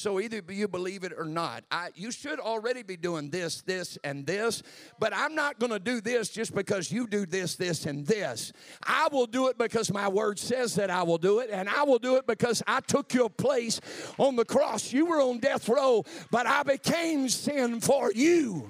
So 0.01 0.19
either 0.19 0.41
you 0.49 0.67
believe 0.67 1.03
it 1.03 1.13
or 1.15 1.25
not. 1.25 1.63
I, 1.69 1.89
you 1.93 2.11
should 2.11 2.39
already 2.39 2.81
be 2.81 2.97
doing 2.97 3.29
this, 3.29 3.61
this, 3.61 3.99
and 4.03 4.25
this, 4.25 4.63
but 4.97 5.15
I'm 5.15 5.35
not 5.35 5.59
going 5.59 5.71
to 5.71 5.77
do 5.77 6.01
this 6.01 6.29
just 6.29 6.55
because 6.55 6.91
you 6.91 7.05
do 7.05 7.27
this, 7.27 7.55
this, 7.55 7.85
and 7.85 8.07
this. 8.07 8.51
I 8.83 9.09
will 9.11 9.27
do 9.27 9.49
it 9.49 9.59
because 9.59 9.93
my 9.93 10.07
word 10.07 10.39
says 10.39 10.73
that 10.75 10.89
I 10.89 11.03
will 11.03 11.19
do 11.19 11.37
it, 11.39 11.51
and 11.51 11.69
I 11.69 11.83
will 11.83 11.99
do 11.99 12.15
it 12.15 12.25
because 12.25 12.63
I 12.65 12.79
took 12.79 13.13
your 13.13 13.29
place 13.29 13.79
on 14.17 14.35
the 14.35 14.43
cross. 14.43 14.91
You 14.91 15.05
were 15.05 15.21
on 15.21 15.37
death 15.37 15.69
row, 15.69 16.03
but 16.31 16.47
I 16.47 16.63
became 16.63 17.29
sin 17.29 17.79
for 17.79 18.11
you 18.11 18.67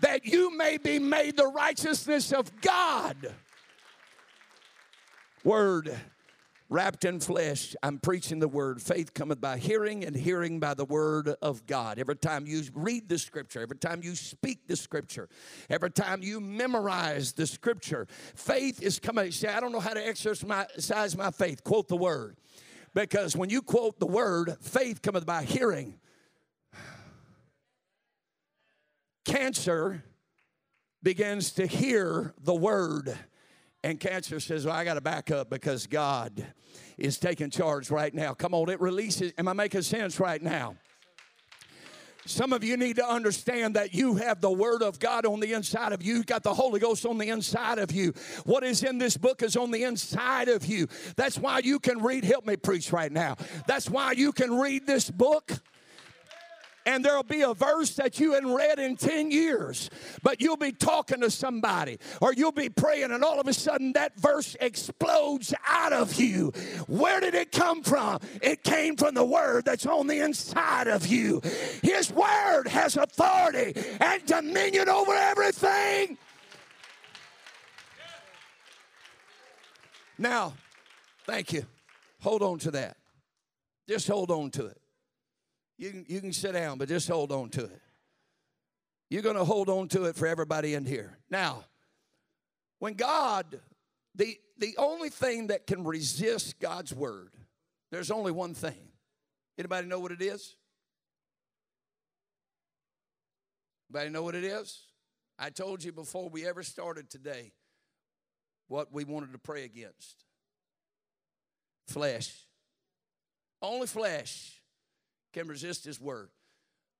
that 0.00 0.26
you 0.26 0.54
may 0.54 0.76
be 0.76 0.98
made 0.98 1.38
the 1.38 1.46
righteousness 1.46 2.32
of 2.32 2.60
God. 2.60 3.32
Word 5.42 5.98
wrapped 6.74 7.04
in 7.04 7.20
flesh. 7.20 7.76
I'm 7.84 8.00
preaching 8.00 8.40
the 8.40 8.48
word. 8.48 8.82
Faith 8.82 9.14
cometh 9.14 9.40
by 9.40 9.58
hearing, 9.58 10.04
and 10.04 10.16
hearing 10.16 10.58
by 10.58 10.74
the 10.74 10.84
word 10.84 11.28
of 11.40 11.64
God. 11.66 12.00
Every 12.00 12.16
time 12.16 12.48
you 12.48 12.64
read 12.74 13.08
the 13.08 13.16
scripture, 13.16 13.62
every 13.62 13.76
time 13.76 14.00
you 14.02 14.16
speak 14.16 14.66
the 14.66 14.74
scripture, 14.74 15.28
every 15.70 15.92
time 15.92 16.20
you 16.20 16.40
memorize 16.40 17.32
the 17.32 17.46
scripture, 17.46 18.08
faith 18.34 18.82
is 18.82 18.98
coming. 18.98 19.30
Say, 19.30 19.46
I 19.46 19.60
don't 19.60 19.70
know 19.70 19.78
how 19.78 19.94
to 19.94 20.04
exercise 20.04 21.16
my 21.16 21.30
faith. 21.30 21.62
Quote 21.62 21.86
the 21.86 21.96
word. 21.96 22.36
Because 22.92 23.36
when 23.36 23.50
you 23.50 23.62
quote 23.62 24.00
the 24.00 24.06
word, 24.06 24.56
faith 24.60 25.00
cometh 25.00 25.24
by 25.24 25.44
hearing. 25.44 26.00
Cancer 29.24 30.02
begins 31.04 31.52
to 31.52 31.68
hear 31.68 32.34
the 32.42 32.54
word 32.54 33.16
And 33.84 34.00
cancer 34.00 34.40
says, 34.40 34.64
Well, 34.64 34.74
I 34.74 34.82
got 34.82 34.94
to 34.94 35.02
back 35.02 35.30
up 35.30 35.50
because 35.50 35.86
God 35.86 36.46
is 36.96 37.18
taking 37.18 37.50
charge 37.50 37.90
right 37.90 38.14
now. 38.14 38.32
Come 38.32 38.54
on, 38.54 38.70
it 38.70 38.80
releases. 38.80 39.34
Am 39.36 39.46
I 39.46 39.52
making 39.52 39.82
sense 39.82 40.18
right 40.18 40.40
now? 40.40 40.76
Some 42.24 42.54
of 42.54 42.64
you 42.64 42.78
need 42.78 42.96
to 42.96 43.06
understand 43.06 43.76
that 43.76 43.92
you 43.92 44.14
have 44.14 44.40
the 44.40 44.50
Word 44.50 44.82
of 44.82 44.98
God 44.98 45.26
on 45.26 45.40
the 45.40 45.52
inside 45.52 45.92
of 45.92 46.02
you. 46.02 46.14
You've 46.14 46.24
got 46.24 46.42
the 46.42 46.54
Holy 46.54 46.80
Ghost 46.80 47.04
on 47.04 47.18
the 47.18 47.28
inside 47.28 47.78
of 47.78 47.92
you. 47.92 48.14
What 48.46 48.64
is 48.64 48.82
in 48.82 48.96
this 48.96 49.18
book 49.18 49.42
is 49.42 49.54
on 49.54 49.70
the 49.70 49.84
inside 49.84 50.48
of 50.48 50.64
you. 50.64 50.88
That's 51.16 51.36
why 51.36 51.58
you 51.58 51.78
can 51.78 52.02
read. 52.02 52.24
Help 52.24 52.46
me 52.46 52.56
preach 52.56 52.90
right 52.90 53.12
now. 53.12 53.36
That's 53.66 53.90
why 53.90 54.12
you 54.12 54.32
can 54.32 54.58
read 54.58 54.86
this 54.86 55.10
book 55.10 55.52
and 56.86 57.04
there'll 57.04 57.22
be 57.22 57.42
a 57.42 57.54
verse 57.54 57.90
that 57.96 58.18
you 58.18 58.32
hadn't 58.32 58.52
read 58.52 58.78
in 58.78 58.96
10 58.96 59.30
years, 59.30 59.90
but 60.22 60.40
you'll 60.40 60.56
be 60.56 60.72
talking 60.72 61.20
to 61.20 61.30
somebody 61.30 61.98
or 62.20 62.32
you'll 62.32 62.52
be 62.52 62.68
praying, 62.68 63.10
and 63.10 63.24
all 63.24 63.40
of 63.40 63.48
a 63.48 63.52
sudden 63.52 63.92
that 63.94 64.18
verse 64.18 64.56
explodes 64.60 65.54
out 65.66 65.92
of 65.92 66.14
you. 66.20 66.52
Where 66.86 67.20
did 67.20 67.34
it 67.34 67.52
come 67.52 67.82
from? 67.82 68.20
It 68.42 68.62
came 68.62 68.96
from 68.96 69.14
the 69.14 69.24
word 69.24 69.64
that's 69.64 69.86
on 69.86 70.06
the 70.06 70.20
inside 70.20 70.88
of 70.88 71.06
you. 71.06 71.40
His 71.82 72.12
word 72.12 72.64
has 72.68 72.96
authority 72.96 73.74
and 74.00 74.24
dominion 74.26 74.88
over 74.88 75.12
everything. 75.12 76.18
Now, 80.18 80.54
thank 81.26 81.52
you. 81.52 81.66
Hold 82.20 82.42
on 82.42 82.58
to 82.60 82.70
that. 82.72 82.96
Just 83.88 84.06
hold 84.08 84.30
on 84.30 84.50
to 84.52 84.66
it. 84.66 84.80
You 85.76 85.90
can, 85.90 86.04
you 86.08 86.20
can 86.20 86.32
sit 86.32 86.52
down, 86.52 86.78
but 86.78 86.88
just 86.88 87.08
hold 87.08 87.32
on 87.32 87.50
to 87.50 87.64
it. 87.64 87.82
You're 89.10 89.22
going 89.22 89.36
to 89.36 89.44
hold 89.44 89.68
on 89.68 89.88
to 89.88 90.04
it 90.04 90.16
for 90.16 90.26
everybody 90.26 90.74
in 90.74 90.84
here. 90.84 91.18
Now, 91.30 91.64
when 92.78 92.94
God, 92.94 93.60
the, 94.14 94.38
the 94.58 94.76
only 94.78 95.08
thing 95.08 95.48
that 95.48 95.66
can 95.66 95.84
resist 95.84 96.60
God's 96.60 96.94
word, 96.94 97.32
there's 97.90 98.10
only 98.10 98.32
one 98.32 98.54
thing. 98.54 98.90
Anybody 99.58 99.86
know 99.86 100.00
what 100.00 100.12
it 100.12 100.22
is? 100.22 100.56
Anybody 103.90 104.10
know 104.10 104.22
what 104.22 104.34
it 104.34 104.44
is? 104.44 104.82
I 105.38 105.50
told 105.50 105.82
you 105.82 105.92
before 105.92 106.28
we 106.28 106.46
ever 106.46 106.62
started 106.62 107.10
today 107.10 107.52
what 108.68 108.92
we 108.92 109.04
wanted 109.04 109.32
to 109.32 109.38
pray 109.38 109.64
against 109.64 110.24
flesh. 111.86 112.32
Only 113.60 113.86
flesh 113.86 114.60
can 115.34 115.46
resist 115.46 115.84
his 115.84 116.00
word. 116.00 116.30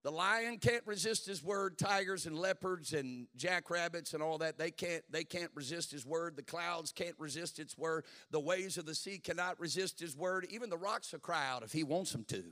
The 0.02 0.10
lion 0.10 0.58
can't 0.58 0.86
resist 0.86 1.24
his 1.24 1.42
word. 1.42 1.78
Tigers 1.78 2.26
and 2.26 2.38
leopards 2.38 2.92
and 2.92 3.26
jackrabbits 3.36 4.12
and 4.12 4.22
all 4.22 4.36
that, 4.38 4.58
they 4.58 4.70
can't, 4.70 5.02
they 5.10 5.24
can't 5.24 5.50
resist 5.54 5.90
his 5.90 6.04
word. 6.04 6.36
The 6.36 6.42
clouds 6.42 6.92
can't 6.92 7.18
resist 7.18 7.58
its 7.58 7.78
word. 7.78 8.04
The 8.30 8.38
waves 8.38 8.76
of 8.76 8.84
the 8.84 8.94
sea 8.94 9.18
cannot 9.18 9.58
resist 9.58 9.98
his 9.98 10.14
word. 10.14 10.46
Even 10.50 10.68
the 10.68 10.76
rocks 10.76 11.10
will 11.12 11.20
cry 11.20 11.48
out 11.48 11.62
if 11.62 11.72
he 11.72 11.84
wants 11.84 12.12
them 12.12 12.24
to. 12.24 12.44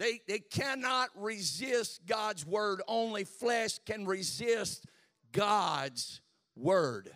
They, 0.00 0.20
they 0.26 0.40
cannot 0.40 1.10
resist 1.14 2.04
God's 2.06 2.44
word. 2.44 2.82
Only 2.88 3.22
flesh 3.22 3.78
can 3.86 4.04
resist 4.04 4.84
God's 5.30 6.20
word. 6.56 7.10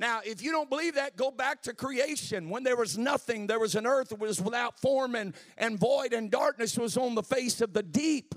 Now, 0.00 0.22
if 0.24 0.42
you 0.42 0.50
don't 0.50 0.70
believe 0.70 0.94
that, 0.94 1.18
go 1.18 1.30
back 1.30 1.60
to 1.64 1.74
creation. 1.74 2.48
When 2.48 2.64
there 2.64 2.74
was 2.74 2.96
nothing, 2.96 3.46
there 3.46 3.58
was 3.58 3.74
an 3.74 3.86
earth 3.86 4.08
that 4.08 4.18
was 4.18 4.40
without 4.40 4.80
form 4.80 5.14
and, 5.14 5.34
and 5.58 5.78
void, 5.78 6.14
and 6.14 6.30
darkness 6.30 6.78
was 6.78 6.96
on 6.96 7.14
the 7.14 7.22
face 7.22 7.60
of 7.60 7.74
the 7.74 7.82
deep. 7.82 8.34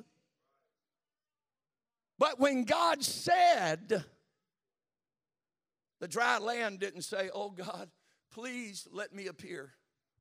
But 2.20 2.38
when 2.38 2.66
God 2.66 3.02
said, 3.02 4.04
the 6.02 6.08
dry 6.10 6.38
land 6.38 6.82
didn't 6.82 7.04
say, 7.04 7.30
Oh 7.34 7.50
God, 7.50 7.90
please 8.34 8.86
let 8.92 9.16
me 9.16 9.28
appear. 9.28 9.72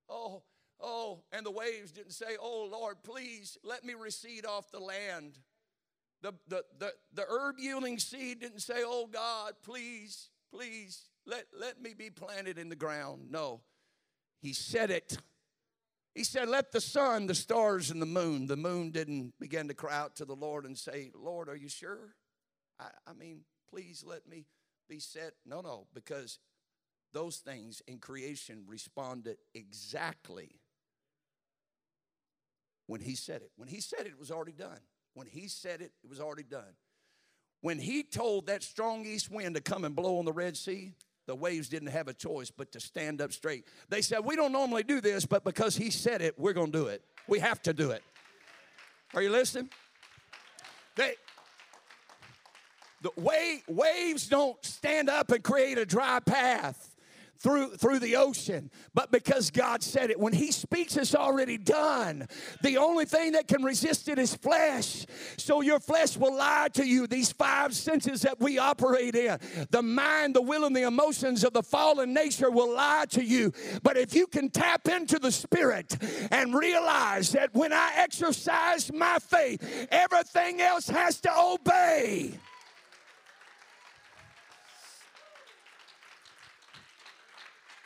Oh, 0.09 0.45
oh, 0.81 1.25
and 1.33 1.45
the 1.45 1.51
waves 1.51 1.91
didn't 1.91 2.13
say, 2.13 2.37
Oh 2.41 2.69
Lord, 2.71 3.03
please 3.03 3.59
let 3.65 3.85
me 3.85 3.95
recede 3.95 4.47
off 4.47 4.71
the 4.71 4.79
land. 4.79 5.41
The, 6.23 6.35
the, 6.47 6.65
the, 6.79 6.93
the 7.13 7.25
herb 7.29 7.57
yielding 7.59 7.99
seed 7.99 8.39
didn't 8.39 8.61
say, 8.61 8.85
Oh 8.85 9.09
God, 9.09 9.55
please, 9.65 10.29
please 10.53 11.07
let, 11.27 11.45
let 11.59 11.81
me 11.81 11.95
be 11.95 12.11
planted 12.11 12.59
in 12.59 12.69
the 12.69 12.77
ground. 12.77 13.31
No. 13.31 13.61
He 14.41 14.53
said 14.53 14.91
it. 14.91 15.17
He 16.15 16.25
said, 16.25 16.49
Let 16.49 16.73
the 16.73 16.81
sun, 16.81 17.27
the 17.27 17.35
stars, 17.35 17.91
and 17.91 18.03
the 18.03 18.07
moon. 18.07 18.47
The 18.47 18.57
moon 18.57 18.91
didn't 18.91 19.35
begin 19.41 19.69
to 19.69 19.75
cry 19.75 19.97
out 19.97 20.17
to 20.17 20.25
the 20.25 20.35
Lord 20.35 20.67
and 20.67 20.77
say, 20.77 21.11
Lord, 21.15 21.49
are 21.49 21.57
you 21.57 21.69
sure? 21.69 22.15
I, 22.79 22.89
I 23.07 23.13
mean, 23.15 23.43
please 23.71 24.05
let 24.07 24.29
me 24.29 24.45
be 24.89 24.99
set. 24.99 25.33
No, 25.47 25.61
no, 25.61 25.87
because 25.95 26.39
those 27.13 27.37
things 27.39 27.81
in 27.87 27.99
creation 27.99 28.65
responded 28.67 29.39
exactly 29.55 30.61
when 32.87 33.01
He 33.01 33.15
said 33.15 33.43
it. 33.43 33.53
When 33.57 33.69
He 33.69 33.81
said 33.81 34.01
it, 34.01 34.09
it 34.09 34.19
was 34.19 34.31
already 34.31 34.53
done. 34.53 34.81
When 35.15 35.27
He 35.27 35.49
said 35.49 35.81
it, 35.81 35.93
it 36.03 36.11
was 36.11 36.21
already 36.21 36.43
done. 36.43 36.75
When 37.63 37.79
He 37.79 38.03
told 38.03 38.47
that 38.47 38.63
strong 38.63 39.07
east 39.07 39.31
wind 39.31 39.55
to 39.55 39.63
come 39.63 39.85
and 39.85 39.97
blow 39.97 40.19
on 40.19 40.27
the 40.27 40.33
Red 40.33 40.57
Sea, 40.57 40.93
the 41.27 41.35
waves 41.35 41.69
didn't 41.69 41.89
have 41.89 42.09
a 42.09 42.13
choice 42.13 42.51
but 42.51 42.73
to 42.73 42.81
stand 42.81 43.23
up 43.23 43.33
straight. 43.33 43.65
They 43.89 44.03
said, 44.03 44.25
We 44.25 44.37
don't 44.37 44.53
normally 44.53 44.83
do 44.83 45.01
this, 45.01 45.25
but 45.25 45.45
because 45.45 45.77
he 45.77 45.91
said 45.91 46.21
it, 46.21 46.39
we're 46.39 46.53
going 46.53 46.73
to 46.73 46.79
do 46.79 46.87
it. 46.89 47.03
We 47.29 47.39
have 47.39 47.63
to 47.63 47.73
do 47.73 47.93
it. 47.93 48.03
Are 49.15 49.23
you 49.23 49.31
listening? 49.31 49.71
They, 50.97 51.15
the 53.03 53.11
way, 53.17 53.63
waves 53.69 54.29
don't 54.29 54.63
stand 54.65 55.09
up 55.09 55.31
and 55.31 55.43
create 55.43 55.79
a 55.79 55.87
dry 55.87 56.21
path 56.21 56.92
through, 57.43 57.77
through 57.77 57.99
the 57.99 58.17
ocean, 58.17 58.71
but 58.95 59.11
because 59.11 59.51
God 59.51 59.83
said 59.83 60.11
it. 60.11 60.19
When 60.19 60.33
He 60.33 60.53
speaks, 60.53 60.97
it's 60.97 61.15
already 61.15 61.59
done. 61.59 62.29
The 62.63 62.77
only 62.77 63.05
thing 63.05 63.33
that 63.33 63.49
can 63.49 63.65
resist 63.65 64.09
it 64.09 64.19
is 64.19 64.35
flesh. 64.35 65.07
So 65.39 65.61
your 65.61 65.81
flesh 65.81 66.17
will 66.17 66.37
lie 66.37 66.69
to 66.75 66.87
you. 66.87 67.07
These 67.07 67.33
five 67.33 67.75
senses 67.75 68.23
that 68.23 68.41
we 68.41 68.59
operate 68.59 69.17
in 69.17 69.39
the 69.71 69.83
mind, 69.83 70.35
the 70.35 70.43
will, 70.43 70.65
and 70.65 70.77
the 70.77 70.83
emotions 70.83 71.43
of 71.43 71.53
the 71.53 71.63
fallen 71.63 72.15
nature 72.15 72.51
will 72.51 72.75
lie 72.75 73.07
to 73.11 73.25
you. 73.25 73.53
But 73.83 73.97
if 73.97 74.15
you 74.15 74.27
can 74.27 74.49
tap 74.49 74.87
into 74.89 75.19
the 75.19 75.33
Spirit 75.33 75.97
and 76.31 76.55
realize 76.55 77.33
that 77.33 77.55
when 77.55 77.73
I 77.73 77.93
exercise 77.97 78.93
my 78.93 79.19
faith, 79.19 79.89
everything 79.91 80.61
else 80.61 80.89
has 80.89 81.21
to 81.23 81.31
obey. 81.37 82.39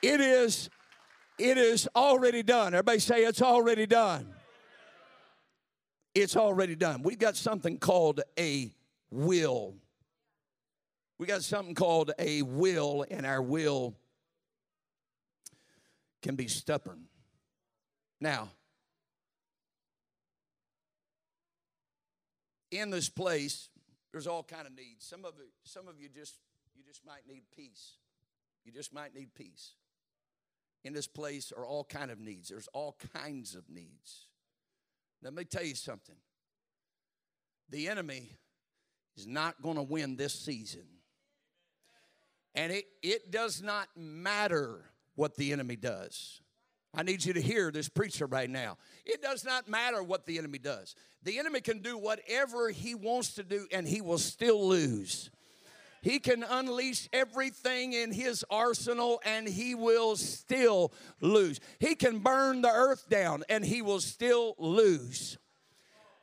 It 0.02 0.20
is, 0.20 0.68
it 1.38 1.58
is 1.58 1.88
already 1.96 2.42
done. 2.42 2.74
Everybody 2.74 2.98
say 2.98 3.24
it's 3.24 3.42
already 3.42 3.86
done. 3.86 4.34
It's 6.14 6.36
already 6.36 6.74
done. 6.76 7.02
We've 7.02 7.18
got 7.18 7.36
something 7.36 7.78
called 7.78 8.20
a 8.38 8.72
will. 9.10 9.74
We 11.18 11.26
got 11.26 11.42
something 11.42 11.74
called 11.74 12.12
a 12.18 12.42
will, 12.42 13.04
and 13.10 13.24
our 13.24 13.42
will 13.42 13.96
can 16.22 16.36
be 16.36 16.48
stubborn. 16.48 17.04
Now, 18.20 18.50
in 22.70 22.90
this 22.90 23.08
place, 23.08 23.68
there's 24.12 24.26
all 24.26 24.42
kind 24.42 24.66
of 24.66 24.74
needs. 24.74 25.06
Some 25.06 25.24
of 25.24 25.34
some 25.64 25.88
of 25.88 26.00
you 26.00 26.08
just 26.08 26.34
you 26.74 26.82
just 26.82 27.04
might 27.04 27.26
need 27.26 27.44
peace. 27.54 27.92
You 28.64 28.72
just 28.72 28.92
might 28.92 29.14
need 29.14 29.34
peace 29.34 29.72
in 30.86 30.92
this 30.92 31.06
place 31.06 31.52
are 31.56 31.66
all 31.66 31.84
kind 31.84 32.10
of 32.10 32.20
needs. 32.20 32.48
There's 32.48 32.68
all 32.72 32.96
kinds 33.12 33.54
of 33.54 33.68
needs. 33.68 34.26
Let 35.22 35.34
me 35.34 35.44
tell 35.44 35.64
you 35.64 35.74
something. 35.74 36.16
The 37.70 37.88
enemy 37.88 38.30
is 39.16 39.26
not 39.26 39.60
going 39.62 39.76
to 39.76 39.82
win 39.82 40.16
this 40.16 40.34
season. 40.34 40.86
And 42.54 42.72
it, 42.72 42.84
it 43.02 43.30
does 43.30 43.62
not 43.62 43.88
matter 43.96 44.80
what 45.14 45.36
the 45.36 45.52
enemy 45.52 45.76
does. 45.76 46.40
I 46.94 47.02
need 47.02 47.24
you 47.24 47.34
to 47.34 47.42
hear 47.42 47.70
this 47.70 47.88
preacher 47.88 48.24
right 48.24 48.48
now. 48.48 48.78
It 49.04 49.20
does 49.20 49.44
not 49.44 49.68
matter 49.68 50.02
what 50.02 50.24
the 50.24 50.38
enemy 50.38 50.58
does. 50.58 50.94
The 51.22 51.38
enemy 51.38 51.60
can 51.60 51.80
do 51.80 51.98
whatever 51.98 52.70
he 52.70 52.94
wants 52.94 53.34
to 53.34 53.42
do 53.42 53.66
and 53.70 53.86
he 53.86 54.00
will 54.00 54.18
still 54.18 54.66
lose. 54.66 55.30
He 56.02 56.18
can 56.18 56.42
unleash 56.42 57.08
everything 57.12 57.92
in 57.92 58.12
his 58.12 58.44
arsenal 58.50 59.20
and 59.24 59.48
he 59.48 59.74
will 59.74 60.16
still 60.16 60.92
lose. 61.20 61.60
He 61.78 61.94
can 61.94 62.18
burn 62.18 62.62
the 62.62 62.70
earth 62.70 63.08
down 63.08 63.44
and 63.48 63.64
he 63.64 63.82
will 63.82 64.00
still 64.00 64.54
lose. 64.58 65.38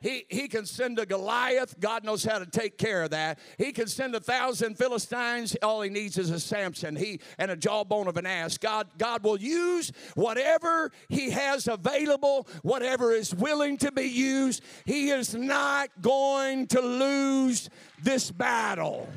He, 0.04 0.26
he 0.28 0.48
can 0.48 0.66
send 0.66 0.98
a 0.98 1.06
Goliath. 1.06 1.80
God 1.80 2.04
knows 2.04 2.24
how 2.24 2.38
to 2.38 2.44
take 2.44 2.76
care 2.76 3.04
of 3.04 3.10
that. 3.12 3.38
He 3.56 3.72
can 3.72 3.86
send 3.86 4.14
a 4.14 4.20
thousand 4.20 4.76
Philistines. 4.76 5.56
All 5.62 5.80
he 5.80 5.88
needs 5.88 6.18
is 6.18 6.30
a 6.30 6.38
Samson 6.38 6.94
he, 6.94 7.20
and 7.38 7.50
a 7.50 7.56
jawbone 7.56 8.06
of 8.06 8.18
an 8.18 8.26
ass. 8.26 8.58
God, 8.58 8.86
God 8.98 9.24
will 9.24 9.40
use 9.40 9.92
whatever 10.14 10.92
he 11.08 11.30
has 11.30 11.68
available, 11.68 12.46
whatever 12.60 13.12
is 13.12 13.34
willing 13.34 13.78
to 13.78 13.90
be 13.90 14.02
used. 14.02 14.62
He 14.84 15.08
is 15.08 15.34
not 15.34 15.88
going 16.02 16.66
to 16.66 16.82
lose 16.82 17.70
this 18.02 18.30
battle. 18.30 19.08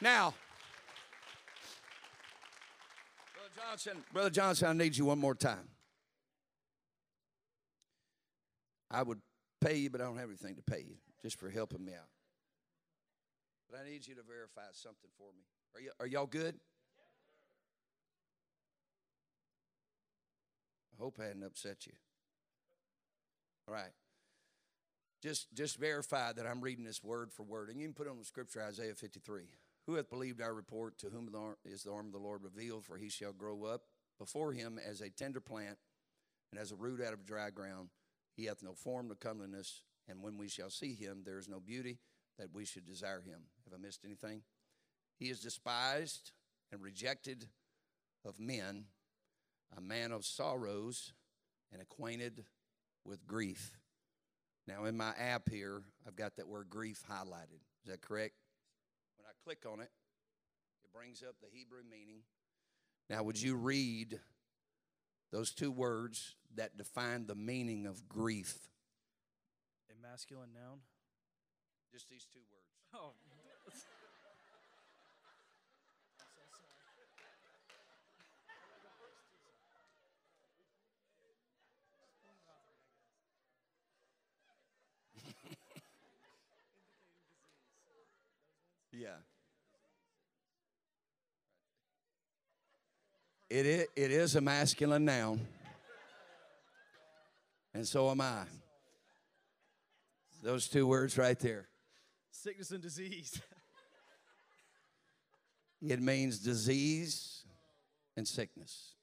Now, 0.00 0.34
Brother 3.34 3.50
Johnson, 3.56 4.04
Brother 4.12 4.30
Johnson, 4.30 4.68
I 4.68 4.72
need 4.72 4.96
you 4.96 5.06
one 5.06 5.18
more 5.18 5.34
time. 5.34 5.68
I 8.90 9.02
would 9.02 9.20
pay 9.60 9.76
you, 9.76 9.90
but 9.90 10.00
I 10.00 10.04
don't 10.04 10.18
have 10.18 10.28
anything 10.28 10.54
to 10.56 10.62
pay 10.62 10.80
you 10.80 10.96
just 11.20 11.38
for 11.38 11.50
helping 11.50 11.84
me 11.84 11.92
out. 11.92 12.08
But 13.70 13.80
I 13.80 13.90
need 13.90 14.06
you 14.06 14.14
to 14.14 14.22
verify 14.22 14.62
something 14.72 15.10
for 15.18 15.30
me. 15.36 15.44
Are, 15.74 15.80
you, 15.80 15.90
are 16.00 16.06
y'all 16.06 16.26
good? 16.26 16.54
I 20.92 21.02
hope 21.02 21.18
I 21.20 21.24
hadn't 21.24 21.44
upset 21.44 21.86
you. 21.86 21.92
All 23.66 23.74
right. 23.74 23.92
Just, 25.22 25.52
just 25.52 25.78
verify 25.78 26.32
that 26.32 26.46
I'm 26.46 26.60
reading 26.60 26.84
this 26.84 27.02
word 27.02 27.32
for 27.32 27.42
word. 27.42 27.68
And 27.68 27.80
you 27.80 27.86
can 27.86 27.94
put 27.94 28.08
on 28.08 28.18
the 28.18 28.24
scripture 28.24 28.62
Isaiah 28.62 28.94
53. 28.94 29.42
Who 29.88 29.94
hath 29.94 30.10
believed 30.10 30.42
our 30.42 30.52
report? 30.52 30.98
To 30.98 31.08
whom 31.08 31.30
is 31.64 31.82
the 31.82 31.92
arm 31.92 32.08
of 32.08 32.12
the 32.12 32.18
Lord 32.18 32.44
revealed? 32.44 32.84
For 32.84 32.98
he 32.98 33.08
shall 33.08 33.32
grow 33.32 33.64
up 33.64 33.84
before 34.18 34.52
him 34.52 34.78
as 34.78 35.00
a 35.00 35.08
tender 35.08 35.40
plant 35.40 35.78
and 36.52 36.60
as 36.60 36.72
a 36.72 36.76
root 36.76 37.00
out 37.00 37.14
of 37.14 37.24
dry 37.24 37.48
ground. 37.48 37.88
He 38.36 38.44
hath 38.44 38.62
no 38.62 38.74
form, 38.74 39.08
no 39.08 39.14
comeliness, 39.14 39.84
and 40.06 40.22
when 40.22 40.36
we 40.36 40.46
shall 40.46 40.68
see 40.68 40.92
him, 40.94 41.22
there 41.24 41.38
is 41.38 41.48
no 41.48 41.58
beauty 41.58 42.00
that 42.38 42.52
we 42.52 42.66
should 42.66 42.84
desire 42.84 43.22
him. 43.22 43.40
Have 43.64 43.72
I 43.72 43.82
missed 43.82 44.04
anything? 44.04 44.42
He 45.18 45.30
is 45.30 45.40
despised 45.40 46.32
and 46.70 46.82
rejected 46.82 47.46
of 48.26 48.38
men, 48.38 48.84
a 49.74 49.80
man 49.80 50.12
of 50.12 50.26
sorrows 50.26 51.14
and 51.72 51.80
acquainted 51.80 52.44
with 53.06 53.26
grief. 53.26 53.78
Now, 54.66 54.84
in 54.84 54.98
my 54.98 55.14
app 55.18 55.48
here, 55.48 55.82
I've 56.06 56.14
got 56.14 56.36
that 56.36 56.46
word 56.46 56.68
grief 56.68 57.02
highlighted. 57.10 57.62
Is 57.84 57.90
that 57.90 58.02
correct? 58.02 58.34
Click 59.48 59.64
on 59.64 59.80
it, 59.80 59.88
it 60.84 60.92
brings 60.92 61.22
up 61.22 61.36
the 61.40 61.46
Hebrew 61.50 61.80
meaning. 61.90 62.18
Now, 63.08 63.22
would 63.22 63.40
you 63.40 63.56
read 63.56 64.20
those 65.32 65.54
two 65.54 65.70
words 65.70 66.36
that 66.54 66.76
define 66.76 67.26
the 67.26 67.34
meaning 67.34 67.86
of 67.86 68.06
grief? 68.10 68.58
A 69.90 70.06
masculine 70.06 70.50
noun? 70.52 70.80
Just 71.90 72.10
these 72.10 72.26
two 72.30 72.40
words. 72.52 72.68
Oh. 72.92 73.12
Yeah. 88.90 89.18
It 93.50 93.66
is, 93.66 93.86
it 93.96 94.10
is 94.10 94.36
a 94.36 94.40
masculine 94.40 95.04
noun. 95.04 95.40
And 97.74 97.86
so 97.86 98.10
am 98.10 98.20
I. 98.20 98.44
Those 100.42 100.68
two 100.68 100.86
words 100.86 101.16
right 101.16 101.38
there. 101.38 101.68
Sickness 102.30 102.70
and 102.70 102.82
disease. 102.82 103.40
It 105.80 106.02
means 106.02 106.40
disease 106.40 107.44
and 108.16 108.26
sickness. 108.26 108.94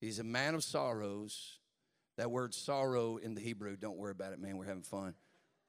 He's 0.00 0.20
a 0.20 0.24
man 0.24 0.54
of 0.54 0.62
sorrows. 0.62 1.58
That 2.16 2.30
word 2.30 2.54
sorrow 2.54 3.16
in 3.16 3.34
the 3.34 3.40
Hebrew, 3.40 3.76
don't 3.76 3.96
worry 3.96 4.12
about 4.12 4.32
it, 4.32 4.38
man. 4.38 4.56
We're 4.58 4.66
having 4.66 4.82
fun. 4.82 5.14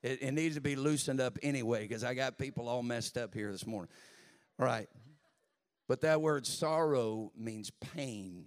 It, 0.04 0.22
it 0.22 0.32
needs 0.34 0.54
to 0.54 0.62
be 0.62 0.76
loosened 0.76 1.20
up 1.20 1.40
anyway 1.42 1.82
because 1.88 2.04
I 2.04 2.14
got 2.14 2.38
people 2.38 2.70
all 2.70 2.84
messed 2.84 3.18
up 3.18 3.34
here 3.34 3.52
this 3.52 3.66
morning. 3.66 3.90
All 4.60 4.66
right. 4.66 4.88
But 5.90 6.02
that 6.02 6.22
word 6.22 6.46
sorrow 6.46 7.32
means 7.36 7.72
pain. 7.72 8.46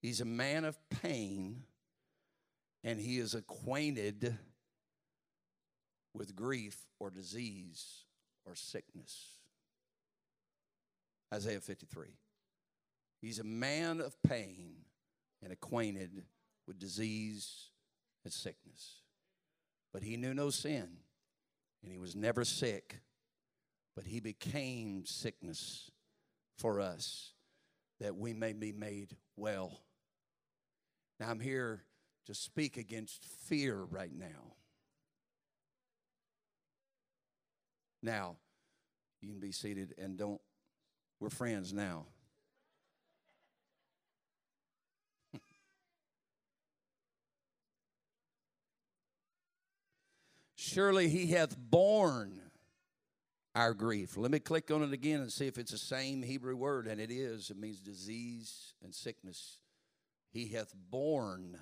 He's 0.00 0.22
a 0.22 0.24
man 0.24 0.64
of 0.64 0.78
pain 0.88 1.64
and 2.82 2.98
he 2.98 3.18
is 3.18 3.34
acquainted 3.34 4.38
with 6.14 6.34
grief 6.34 6.78
or 6.98 7.10
disease 7.10 8.04
or 8.46 8.54
sickness. 8.54 9.32
Isaiah 11.34 11.60
53. 11.60 12.16
He's 13.20 13.38
a 13.38 13.44
man 13.44 14.00
of 14.00 14.16
pain 14.22 14.76
and 15.42 15.52
acquainted 15.52 16.24
with 16.66 16.78
disease 16.78 17.68
and 18.24 18.32
sickness. 18.32 19.02
But 19.92 20.02
he 20.02 20.16
knew 20.16 20.32
no 20.32 20.48
sin, 20.48 20.88
and 21.82 21.92
he 21.92 21.98
was 21.98 22.16
never 22.16 22.44
sick, 22.44 23.00
but 23.94 24.06
he 24.06 24.20
became 24.20 25.04
sickness 25.04 25.90
for 26.58 26.80
us 26.80 27.32
that 28.00 28.16
we 28.16 28.34
may 28.34 28.52
be 28.52 28.72
made 28.72 29.16
well. 29.36 29.80
Now, 31.18 31.30
I'm 31.30 31.40
here 31.40 31.84
to 32.26 32.34
speak 32.34 32.76
against 32.76 33.24
fear 33.24 33.76
right 33.76 34.12
now. 34.12 34.54
Now, 38.02 38.36
you 39.20 39.30
can 39.30 39.40
be 39.40 39.52
seated 39.52 39.94
and 39.98 40.16
don't, 40.16 40.40
we're 41.18 41.30
friends 41.30 41.72
now. 41.72 42.06
Surely 50.54 51.08
he 51.08 51.28
hath 51.28 51.56
borne 51.56 52.47
our 53.58 53.74
grief. 53.74 54.16
Let 54.16 54.30
me 54.30 54.38
click 54.38 54.70
on 54.70 54.84
it 54.84 54.92
again 54.92 55.20
and 55.20 55.32
see 55.32 55.48
if 55.48 55.58
it's 55.58 55.72
the 55.72 55.78
same 55.78 56.22
Hebrew 56.22 56.54
word, 56.54 56.86
and 56.86 57.00
it 57.00 57.10
is. 57.10 57.50
It 57.50 57.58
means 57.58 57.80
disease 57.80 58.72
and 58.84 58.94
sickness. 58.94 59.58
He 60.30 60.46
hath 60.52 60.72
borne 60.90 61.58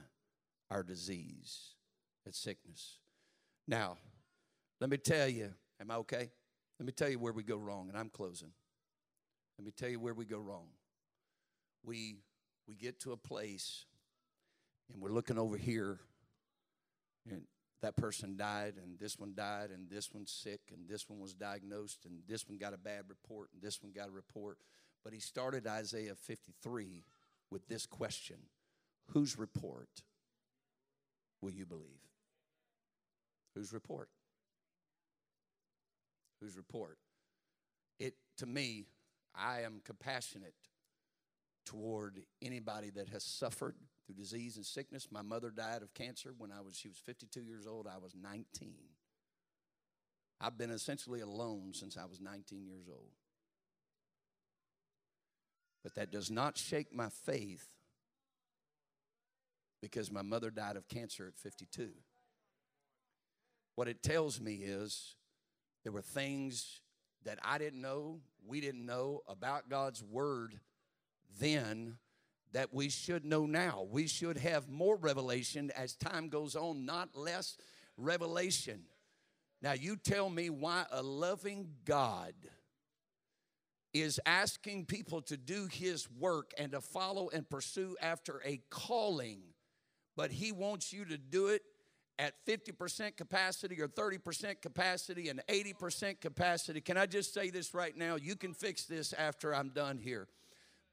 our 0.70 0.82
disease 0.82 1.70
and 2.26 2.34
sickness. 2.34 2.98
Now, 3.66 3.96
let 4.78 4.90
me 4.90 4.98
tell 4.98 5.26
you, 5.26 5.54
am 5.80 5.90
I 5.90 5.94
okay? 5.96 6.30
Let 6.78 6.86
me 6.86 6.92
tell 6.92 7.08
you 7.08 7.18
where 7.18 7.32
we 7.32 7.42
go 7.42 7.56
wrong, 7.56 7.88
and 7.88 7.96
I'm 7.96 8.10
closing. 8.10 8.52
Let 9.58 9.64
me 9.64 9.72
tell 9.72 9.88
you 9.88 9.98
where 9.98 10.12
we 10.12 10.26
go 10.26 10.38
wrong. 10.38 10.66
We 11.82 12.16
we 12.68 12.74
get 12.74 13.00
to 13.00 13.12
a 13.12 13.16
place 13.16 13.86
and 14.92 15.00
we're 15.00 15.12
looking 15.12 15.38
over 15.38 15.56
here 15.56 16.00
and 17.30 17.44
that 17.86 17.96
person 17.96 18.36
died 18.36 18.74
and 18.82 18.98
this 18.98 19.16
one 19.16 19.32
died 19.36 19.70
and 19.72 19.88
this 19.88 20.12
one's 20.12 20.32
sick 20.32 20.60
and 20.72 20.88
this 20.88 21.08
one 21.08 21.20
was 21.20 21.34
diagnosed 21.34 22.04
and 22.04 22.18
this 22.26 22.48
one 22.48 22.58
got 22.58 22.74
a 22.74 22.76
bad 22.76 23.02
report 23.08 23.48
and 23.54 23.62
this 23.62 23.80
one 23.80 23.92
got 23.92 24.08
a 24.08 24.10
report. 24.10 24.58
But 25.04 25.12
he 25.12 25.20
started 25.20 25.68
Isaiah 25.68 26.16
53 26.16 27.04
with 27.48 27.68
this 27.68 27.86
question 27.86 28.38
Whose 29.12 29.38
report 29.38 30.02
will 31.40 31.52
you 31.52 31.64
believe? 31.64 32.02
Whose 33.54 33.72
report? 33.72 34.08
Whose 36.40 36.56
report? 36.56 36.98
It 38.00 38.14
to 38.38 38.46
me, 38.46 38.86
I 39.32 39.60
am 39.60 39.80
compassionate 39.84 40.54
toward 41.64 42.20
anybody 42.42 42.90
that 42.90 43.10
has 43.10 43.22
suffered 43.22 43.76
through 44.06 44.16
disease 44.16 44.56
and 44.56 44.64
sickness. 44.64 45.08
My 45.10 45.22
mother 45.22 45.50
died 45.50 45.82
of 45.82 45.92
cancer 45.94 46.32
when 46.36 46.52
I 46.52 46.60
was 46.60 46.76
she 46.76 46.88
was 46.88 46.98
52 46.98 47.40
years 47.40 47.66
old. 47.66 47.86
I 47.86 47.98
was 47.98 48.14
19. 48.14 48.74
I've 50.40 50.58
been 50.58 50.70
essentially 50.70 51.20
alone 51.20 51.72
since 51.72 51.96
I 51.96 52.04
was 52.04 52.20
19 52.20 52.66
years 52.66 52.88
old. 52.88 53.12
But 55.82 55.94
that 55.94 56.10
does 56.10 56.30
not 56.30 56.58
shake 56.58 56.94
my 56.94 57.08
faith 57.08 57.68
because 59.80 60.10
my 60.10 60.22
mother 60.22 60.50
died 60.50 60.76
of 60.76 60.88
cancer 60.88 61.26
at 61.28 61.38
52. 61.38 61.90
What 63.76 63.88
it 63.88 64.02
tells 64.02 64.40
me 64.40 64.54
is 64.54 65.14
there 65.84 65.92
were 65.92 66.02
things 66.02 66.80
that 67.24 67.38
I 67.44 67.58
didn't 67.58 67.80
know, 67.80 68.20
we 68.46 68.60
didn't 68.60 68.84
know 68.84 69.22
about 69.28 69.68
God's 69.68 70.02
word 70.02 70.58
then 71.38 71.98
that 72.52 72.72
we 72.72 72.88
should 72.88 73.24
know 73.24 73.46
now. 73.46 73.86
We 73.90 74.06
should 74.06 74.38
have 74.38 74.68
more 74.68 74.96
revelation 74.96 75.70
as 75.76 75.94
time 75.94 76.28
goes 76.28 76.56
on, 76.56 76.86
not 76.86 77.16
less 77.16 77.56
revelation. 77.96 78.82
Now, 79.62 79.72
you 79.72 79.96
tell 79.96 80.30
me 80.30 80.50
why 80.50 80.84
a 80.90 81.02
loving 81.02 81.68
God 81.84 82.34
is 83.92 84.20
asking 84.26 84.84
people 84.84 85.22
to 85.22 85.36
do 85.36 85.68
his 85.72 86.08
work 86.10 86.52
and 86.58 86.72
to 86.72 86.80
follow 86.80 87.30
and 87.32 87.48
pursue 87.48 87.96
after 88.02 88.42
a 88.44 88.60
calling, 88.68 89.40
but 90.16 90.30
he 90.30 90.52
wants 90.52 90.92
you 90.92 91.04
to 91.06 91.16
do 91.16 91.48
it 91.48 91.62
at 92.18 92.34
50% 92.46 93.16
capacity 93.16 93.80
or 93.80 93.88
30% 93.88 94.60
capacity 94.60 95.28
and 95.28 95.42
80% 95.48 96.20
capacity. 96.20 96.80
Can 96.80 96.96
I 96.96 97.06
just 97.06 97.34
say 97.34 97.50
this 97.50 97.74
right 97.74 97.96
now? 97.96 98.16
You 98.16 98.36
can 98.36 98.54
fix 98.54 98.84
this 98.84 99.12
after 99.12 99.54
I'm 99.54 99.70
done 99.70 99.98
here. 99.98 100.28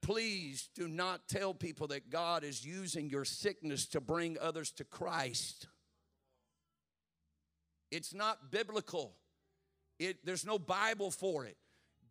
Please 0.03 0.69
do 0.75 0.89
not 0.89 1.29
tell 1.29 1.53
people 1.53 1.87
that 1.87 2.09
God 2.09 2.43
is 2.43 2.65
using 2.65 3.09
your 3.09 3.23
sickness 3.23 3.87
to 3.87 4.01
bring 4.01 4.37
others 4.39 4.69
to 4.73 4.83
Christ. 4.83 5.67
It's 7.89 8.13
not 8.13 8.51
biblical. 8.51 9.15
It, 9.99 10.17
there's 10.25 10.45
no 10.45 10.59
Bible 10.59 11.09
for 11.09 11.45
it. 11.45 11.55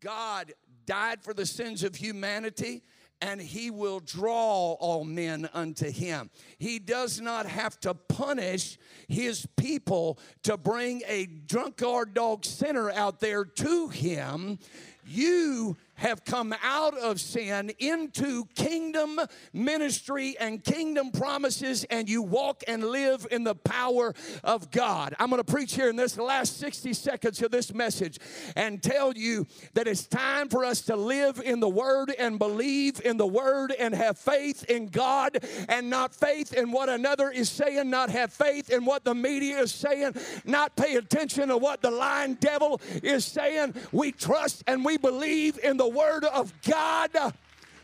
God 0.00 0.54
died 0.86 1.22
for 1.22 1.34
the 1.34 1.44
sins 1.44 1.84
of 1.84 1.94
humanity 1.94 2.82
and 3.20 3.40
he 3.40 3.70
will 3.70 4.00
draw 4.00 4.72
all 4.72 5.04
men 5.04 5.48
unto 5.54 5.88
him. 5.90 6.28
He 6.58 6.80
does 6.80 7.20
not 7.20 7.46
have 7.46 7.78
to 7.80 7.94
punish 7.94 8.78
his 9.06 9.46
people 9.56 10.18
to 10.42 10.56
bring 10.56 11.02
a 11.06 11.26
drunkard 11.26 12.14
dog 12.14 12.44
sinner 12.44 12.90
out 12.90 13.20
there 13.20 13.44
to 13.44 13.88
him. 13.88 14.58
You 15.06 15.76
have 16.02 16.24
come 16.24 16.52
out 16.64 16.98
of 16.98 17.20
sin 17.20 17.70
into 17.78 18.44
kingdom 18.56 19.20
ministry 19.52 20.36
and 20.40 20.62
kingdom 20.62 21.12
promises, 21.12 21.84
and 21.84 22.08
you 22.08 22.20
walk 22.22 22.64
and 22.66 22.84
live 22.84 23.24
in 23.30 23.44
the 23.44 23.54
power 23.54 24.12
of 24.42 24.70
God. 24.72 25.14
I'm 25.20 25.30
going 25.30 25.42
to 25.42 25.50
preach 25.50 25.74
here 25.74 25.88
in 25.88 25.94
this 25.94 26.18
last 26.18 26.58
60 26.58 26.92
seconds 26.92 27.40
of 27.40 27.52
this 27.52 27.72
message 27.72 28.18
and 28.56 28.82
tell 28.82 29.12
you 29.12 29.46
that 29.74 29.86
it's 29.86 30.06
time 30.08 30.48
for 30.48 30.64
us 30.64 30.82
to 30.82 30.96
live 30.96 31.40
in 31.44 31.60
the 31.60 31.68
Word 31.68 32.12
and 32.18 32.36
believe 32.36 33.00
in 33.04 33.16
the 33.16 33.26
Word 33.26 33.72
and 33.78 33.94
have 33.94 34.18
faith 34.18 34.64
in 34.64 34.88
God 34.88 35.38
and 35.68 35.88
not 35.88 36.12
faith 36.12 36.52
in 36.52 36.72
what 36.72 36.88
another 36.88 37.30
is 37.30 37.48
saying, 37.48 37.88
not 37.90 38.10
have 38.10 38.32
faith 38.32 38.70
in 38.70 38.84
what 38.84 39.04
the 39.04 39.14
media 39.14 39.60
is 39.60 39.72
saying, 39.72 40.16
not 40.44 40.74
pay 40.74 40.96
attention 40.96 41.48
to 41.48 41.56
what 41.56 41.80
the 41.80 41.92
lying 41.92 42.34
devil 42.34 42.80
is 43.04 43.24
saying. 43.24 43.74
We 43.92 44.10
trust 44.10 44.64
and 44.66 44.84
we 44.84 44.96
believe 44.96 45.60
in 45.62 45.76
the 45.76 45.91
Word 45.92 46.24
of 46.24 46.52
God 46.62 47.10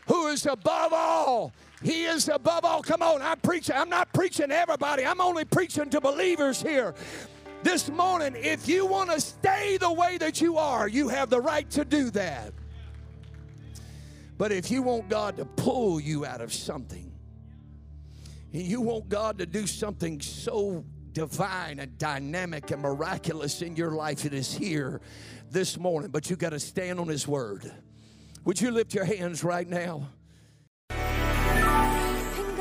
who 0.07 0.27
is 0.27 0.45
above 0.45 0.91
all. 0.91 1.53
He 1.81 2.05
is 2.05 2.27
above 2.27 2.65
all. 2.65 2.81
Come 2.81 3.01
on, 3.01 3.21
I'm 3.21 3.39
preaching. 3.39 3.75
I'm 3.75 3.89
not 3.89 4.11
preaching 4.11 4.49
to 4.49 4.55
everybody. 4.55 5.05
I'm 5.05 5.21
only 5.21 5.45
preaching 5.45 5.89
to 5.91 6.01
believers 6.01 6.61
here. 6.61 6.93
This 7.61 7.89
morning, 7.89 8.33
if 8.35 8.67
you 8.67 8.85
want 8.85 9.11
to 9.11 9.21
stay 9.21 9.77
the 9.77 9.91
way 9.91 10.17
that 10.17 10.41
you 10.41 10.57
are, 10.57 10.87
you 10.87 11.09
have 11.09 11.29
the 11.29 11.39
right 11.39 11.69
to 11.71 11.85
do 11.85 12.09
that. 12.11 12.53
But 14.37 14.51
if 14.51 14.71
you 14.71 14.81
want 14.81 15.09
God 15.09 15.37
to 15.37 15.45
pull 15.45 15.99
you 15.99 16.25
out 16.25 16.41
of 16.41 16.53
something, 16.53 17.11
and 18.53 18.61
you 18.63 18.81
want 18.81 19.09
God 19.09 19.37
to 19.39 19.45
do 19.45 19.67
something 19.67 20.21
so 20.21 20.83
divine 21.11 21.79
and 21.79 21.97
dynamic 21.97 22.71
and 22.71 22.81
miraculous 22.81 23.61
in 23.61 23.75
your 23.75 23.91
life, 23.91 24.25
it 24.25 24.33
is 24.33 24.53
here 24.53 25.01
this 25.51 25.77
morning. 25.77 26.09
But 26.09 26.29
you 26.29 26.35
got 26.35 26.51
to 26.51 26.59
stand 26.59 26.99
on 26.99 27.09
His 27.09 27.27
word. 27.27 27.71
Would 28.45 28.61
you 28.61 28.71
lift 28.71 28.93
your 28.93 29.05
hands 29.05 29.43
right 29.43 29.67
now? 29.67 30.07